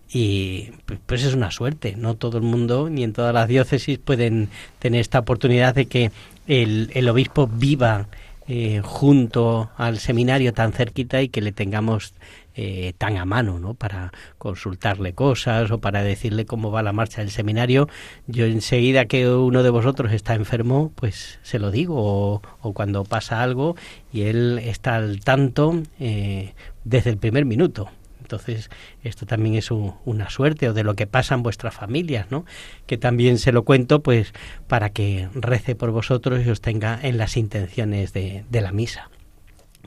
Y 0.10 0.72
pues, 0.86 1.00
pues 1.06 1.24
es 1.24 1.34
una 1.34 1.52
suerte, 1.52 1.96
no 1.98 2.16
todo 2.16 2.38
el 2.38 2.44
mundo 2.44 2.90
ni 2.90 3.04
en 3.04 3.14
todas 3.14 3.34
las 3.34 3.48
diócesis 3.48 4.00
pueden 4.00 4.50
tener 4.80 5.02
esta 5.02 5.20
oportunidad 5.20 5.76
de 5.76 5.88
que 5.88 6.12
el, 6.48 6.90
el 6.94 7.10
obispo 7.10 7.48
viva 7.48 8.08
eh, 8.48 8.80
junto 8.82 9.70
al 9.76 10.00
seminario 10.00 10.54
tan 10.54 10.72
cerquita 10.72 11.22
y 11.22 11.28
que 11.28 11.42
le 11.42 11.52
tengamos 11.52 12.14
eh, 12.58 12.93
tan 12.97 13.16
a 13.18 13.24
mano, 13.26 13.60
¿no? 13.60 13.76
Para 13.76 14.12
consultarle 14.38 15.14
cosas 15.14 15.72
o 15.72 15.78
para 15.80 16.01
decirle 16.03 16.45
cómo 16.45 16.72
va 16.72 16.84
la 16.84 16.91
marcha 16.91 17.22
del 17.22 17.30
seminario. 17.32 17.88
Yo 18.26 18.45
enseguida 18.45 19.05
que 19.05 19.30
uno 19.30 19.64
de 19.64 19.70
vosotros 19.70 20.12
está 20.12 20.34
enfermo, 20.36 20.91
pues 20.95 21.39
se 21.43 21.60
lo 21.60 21.72
digo 21.72 21.95
o, 21.97 22.41
o 22.62 22.74
cuando 22.74 23.03
pasa 23.03 23.41
algo 23.43 23.76
y 24.12 24.24
él 24.24 24.60
está 24.64 24.95
al 24.95 25.20
tanto 25.22 25.82
eh, 25.99 26.53
desde 26.84 27.12
el 27.12 27.18
primer 27.18 27.45
minuto. 27.45 27.89
Entonces, 28.22 28.70
esto 29.03 29.26
también 29.26 29.55
es 29.55 29.72
un- 29.72 29.93
una 30.03 30.30
suerte 30.30 30.68
o 30.68 30.74
de 30.74 30.84
lo 30.84 30.95
que 30.95 31.08
pasa 31.08 31.34
en 31.36 31.43
vuestras 31.43 31.74
familias, 31.74 32.30
¿no? 32.30 32.43
Que 32.86 32.97
también 32.97 33.38
se 33.38 33.53
lo 33.53 33.64
cuento, 33.64 34.01
pues, 34.03 34.34
para 34.68 34.89
que 34.89 35.30
rece 35.34 35.76
por 35.76 35.91
vosotros 35.91 36.45
y 36.45 36.49
os 36.49 36.60
tenga 36.60 36.99
en 37.01 37.18
las 37.18 37.38
intenciones 37.38 38.12
de, 38.12 38.43
de 38.49 38.62
la 38.62 38.74
misa. 38.74 39.10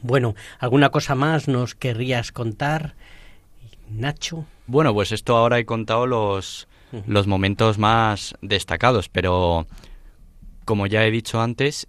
Bueno, 0.02 0.34
¿alguna 0.58 0.90
cosa 0.90 1.14
más 1.14 1.48
nos 1.48 1.74
querrías 1.74 2.32
contar, 2.32 2.94
Nacho? 3.90 4.46
Bueno, 4.66 4.94
pues 4.94 5.12
esto 5.12 5.36
ahora 5.36 5.58
he 5.58 5.64
contado 5.64 6.06
los, 6.06 6.68
los 7.06 7.26
momentos 7.26 7.78
más 7.78 8.34
destacados, 8.40 9.08
pero 9.08 9.66
como 10.64 10.86
ya 10.86 11.04
he 11.04 11.10
dicho 11.10 11.40
antes, 11.40 11.88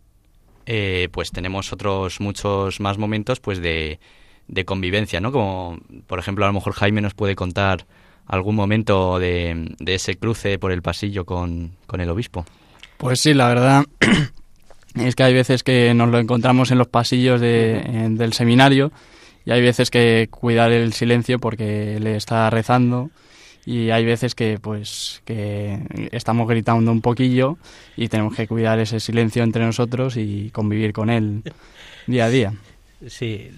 eh, 0.65 1.09
pues 1.11 1.31
tenemos 1.31 1.71
otros 1.73 2.19
muchos 2.19 2.79
más 2.79 2.97
momentos 2.97 3.39
pues 3.39 3.61
de, 3.61 3.99
de 4.47 4.65
convivencia, 4.65 5.19
¿no? 5.19 5.31
Como, 5.31 5.79
por 6.07 6.19
ejemplo, 6.19 6.45
a 6.45 6.47
lo 6.47 6.53
mejor 6.53 6.73
Jaime 6.73 7.01
nos 7.01 7.13
puede 7.13 7.35
contar 7.35 7.85
algún 8.25 8.55
momento 8.55 9.19
de, 9.19 9.75
de 9.79 9.95
ese 9.95 10.15
cruce 10.15 10.57
por 10.57 10.71
el 10.71 10.81
pasillo 10.81 11.25
con, 11.25 11.77
con 11.87 12.01
el 12.01 12.09
obispo. 12.09 12.45
Pues 12.97 13.19
sí, 13.21 13.33
la 13.33 13.47
verdad 13.47 13.85
es 14.95 15.15
que 15.15 15.23
hay 15.23 15.33
veces 15.33 15.63
que 15.63 15.93
nos 15.93 16.09
lo 16.09 16.19
encontramos 16.19 16.71
en 16.71 16.77
los 16.77 16.87
pasillos 16.87 17.39
de- 17.41 17.79
en- 17.79 18.17
del 18.17 18.33
seminario 18.33 18.91
y 19.45 19.51
hay 19.51 19.61
veces 19.61 19.89
que 19.89 20.27
cuidar 20.29 20.71
el 20.71 20.93
silencio 20.93 21.39
porque 21.39 21.99
le 21.99 22.15
está 22.15 22.49
rezando 22.49 23.09
y 23.65 23.91
hay 23.91 24.03
veces 24.05 24.33
que 24.35 24.57
pues 24.59 25.21
que 25.25 25.79
estamos 26.11 26.47
gritando 26.47 26.91
un 26.91 27.01
poquillo 27.01 27.57
y 27.95 28.07
tenemos 28.07 28.35
que 28.35 28.47
cuidar 28.47 28.79
ese 28.79 28.99
silencio 28.99 29.43
entre 29.43 29.63
nosotros 29.65 30.17
y 30.17 30.49
convivir 30.51 30.93
con 30.93 31.09
él 31.09 31.43
día 32.07 32.25
a 32.25 32.29
día. 32.29 32.53
Sí, 33.07 33.49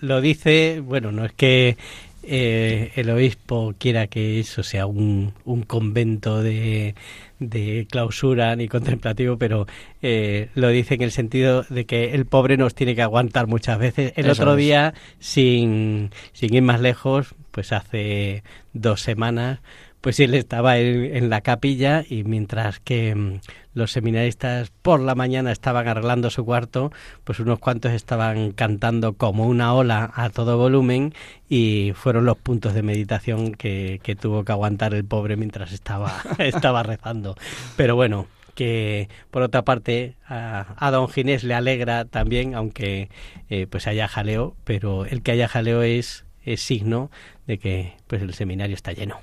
lo 0.00 0.20
dice, 0.20 0.80
bueno, 0.84 1.12
no 1.12 1.24
es 1.24 1.32
que 1.32 1.76
eh, 2.22 2.92
el 2.96 3.10
obispo 3.10 3.74
quiera 3.78 4.06
que 4.06 4.40
eso 4.40 4.62
sea 4.62 4.86
un, 4.86 5.34
un 5.44 5.62
convento 5.62 6.42
de, 6.42 6.94
de 7.38 7.86
clausura 7.90 8.54
ni 8.56 8.68
contemplativo, 8.68 9.36
pero 9.38 9.66
eh, 10.02 10.48
lo 10.54 10.68
dice 10.68 10.94
en 10.94 11.02
el 11.02 11.10
sentido 11.10 11.64
de 11.68 11.84
que 11.84 12.14
el 12.14 12.26
pobre 12.26 12.56
nos 12.56 12.74
tiene 12.74 12.94
que 12.94 13.02
aguantar 13.02 13.46
muchas 13.46 13.78
veces. 13.78 14.12
El 14.16 14.26
Eso 14.26 14.42
otro 14.42 14.52
es. 14.52 14.58
día, 14.58 14.94
sin, 15.18 16.10
sin 16.32 16.54
ir 16.54 16.62
más 16.62 16.80
lejos, 16.80 17.34
pues 17.50 17.72
hace 17.72 18.42
dos 18.72 19.00
semanas, 19.02 19.60
pues 20.02 20.20
él 20.20 20.34
estaba 20.34 20.78
en, 20.78 21.16
en 21.16 21.30
la 21.30 21.40
capilla 21.40 22.04
y 22.06 22.24
mientras 22.24 22.80
que 22.80 23.14
mm, 23.14 23.40
los 23.72 23.92
seminaristas 23.92 24.70
por 24.82 25.00
la 25.00 25.14
mañana 25.14 25.52
estaban 25.52 25.88
arreglando 25.88 26.28
su 26.28 26.44
cuarto, 26.44 26.92
pues 27.24 27.40
unos 27.40 27.60
cuantos 27.60 27.92
estaban 27.92 28.50
cantando 28.52 29.14
como 29.14 29.46
una 29.46 29.72
ola 29.72 30.10
a 30.14 30.28
todo 30.28 30.58
volumen 30.58 31.14
y 31.48 31.92
fueron 31.94 32.26
los 32.26 32.36
puntos 32.36 32.74
de 32.74 32.82
meditación 32.82 33.52
que, 33.52 34.00
que 34.02 34.16
tuvo 34.16 34.44
que 34.44 34.52
aguantar 34.52 34.92
el 34.92 35.04
pobre 35.04 35.36
mientras 35.36 35.72
estaba, 35.72 36.12
estaba 36.38 36.82
rezando. 36.82 37.36
Pero 37.76 37.94
bueno, 37.94 38.26
que 38.56 39.08
por 39.30 39.42
otra 39.42 39.62
parte 39.62 40.16
a, 40.26 40.90
don 40.90 41.08
Ginés 41.08 41.44
le 41.44 41.54
alegra 41.54 42.04
también, 42.06 42.56
aunque 42.56 43.08
eh, 43.48 43.68
pues 43.70 43.86
haya 43.86 44.08
jaleo, 44.08 44.56
pero 44.64 45.06
el 45.06 45.22
que 45.22 45.30
haya 45.30 45.46
jaleo 45.46 45.82
es, 45.82 46.24
es 46.44 46.60
signo 46.60 47.10
de 47.46 47.58
que 47.58 47.94
pues 48.08 48.20
el 48.20 48.34
seminario 48.34 48.74
está 48.74 48.92
lleno 48.92 49.20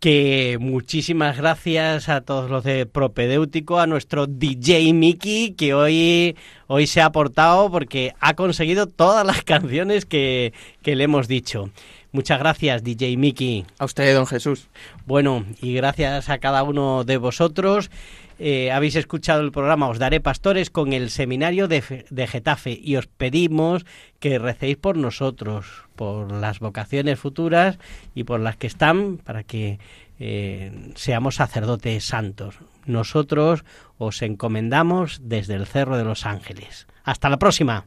que 0.00 0.58
muchísimas 0.60 1.36
gracias 1.36 2.08
a 2.08 2.20
todos 2.20 2.50
los 2.50 2.62
de 2.62 2.86
Propedéutico, 2.86 3.80
a 3.80 3.86
nuestro 3.86 4.26
DJ 4.26 4.92
Mickey, 4.92 5.52
que 5.52 5.74
hoy, 5.74 6.36
hoy 6.68 6.86
se 6.86 7.00
ha 7.00 7.06
aportado 7.06 7.70
porque 7.70 8.14
ha 8.20 8.34
conseguido 8.34 8.86
todas 8.86 9.26
las 9.26 9.42
canciones 9.44 10.04
que, 10.06 10.52
que 10.82 10.94
le 10.94 11.04
hemos 11.04 11.26
dicho. 11.26 11.70
Muchas 12.12 12.38
gracias, 12.38 12.82
DJ 12.84 13.16
Mickey. 13.16 13.66
A 13.78 13.84
usted, 13.84 14.14
don 14.14 14.26
Jesús. 14.26 14.68
Bueno, 15.04 15.44
y 15.60 15.74
gracias 15.74 16.30
a 16.30 16.38
cada 16.38 16.62
uno 16.62 17.04
de 17.04 17.18
vosotros. 17.18 17.90
Eh, 18.38 18.70
habéis 18.70 18.94
escuchado 18.94 19.40
el 19.40 19.50
programa 19.50 19.88
Os 19.88 19.98
Daré 19.98 20.20
Pastores 20.20 20.70
con 20.70 20.92
el 20.92 21.10
seminario 21.10 21.66
de, 21.66 22.06
de 22.08 22.26
Getafe 22.26 22.78
y 22.80 22.96
os 22.96 23.06
pedimos 23.06 23.84
que 24.20 24.38
recéis 24.38 24.76
por 24.76 24.96
nosotros, 24.96 25.66
por 25.96 26.30
las 26.30 26.60
vocaciones 26.60 27.18
futuras 27.18 27.78
y 28.14 28.24
por 28.24 28.40
las 28.40 28.56
que 28.56 28.68
están, 28.68 29.18
para 29.18 29.42
que 29.42 29.78
eh, 30.20 30.72
seamos 30.94 31.36
sacerdotes 31.36 32.04
santos. 32.04 32.58
Nosotros 32.86 33.64
os 33.98 34.22
encomendamos 34.22 35.20
desde 35.22 35.54
el 35.54 35.66
Cerro 35.66 35.96
de 35.96 36.04
los 36.04 36.26
Ángeles. 36.26 36.86
Hasta 37.04 37.28
la 37.28 37.38
próxima. 37.38 37.86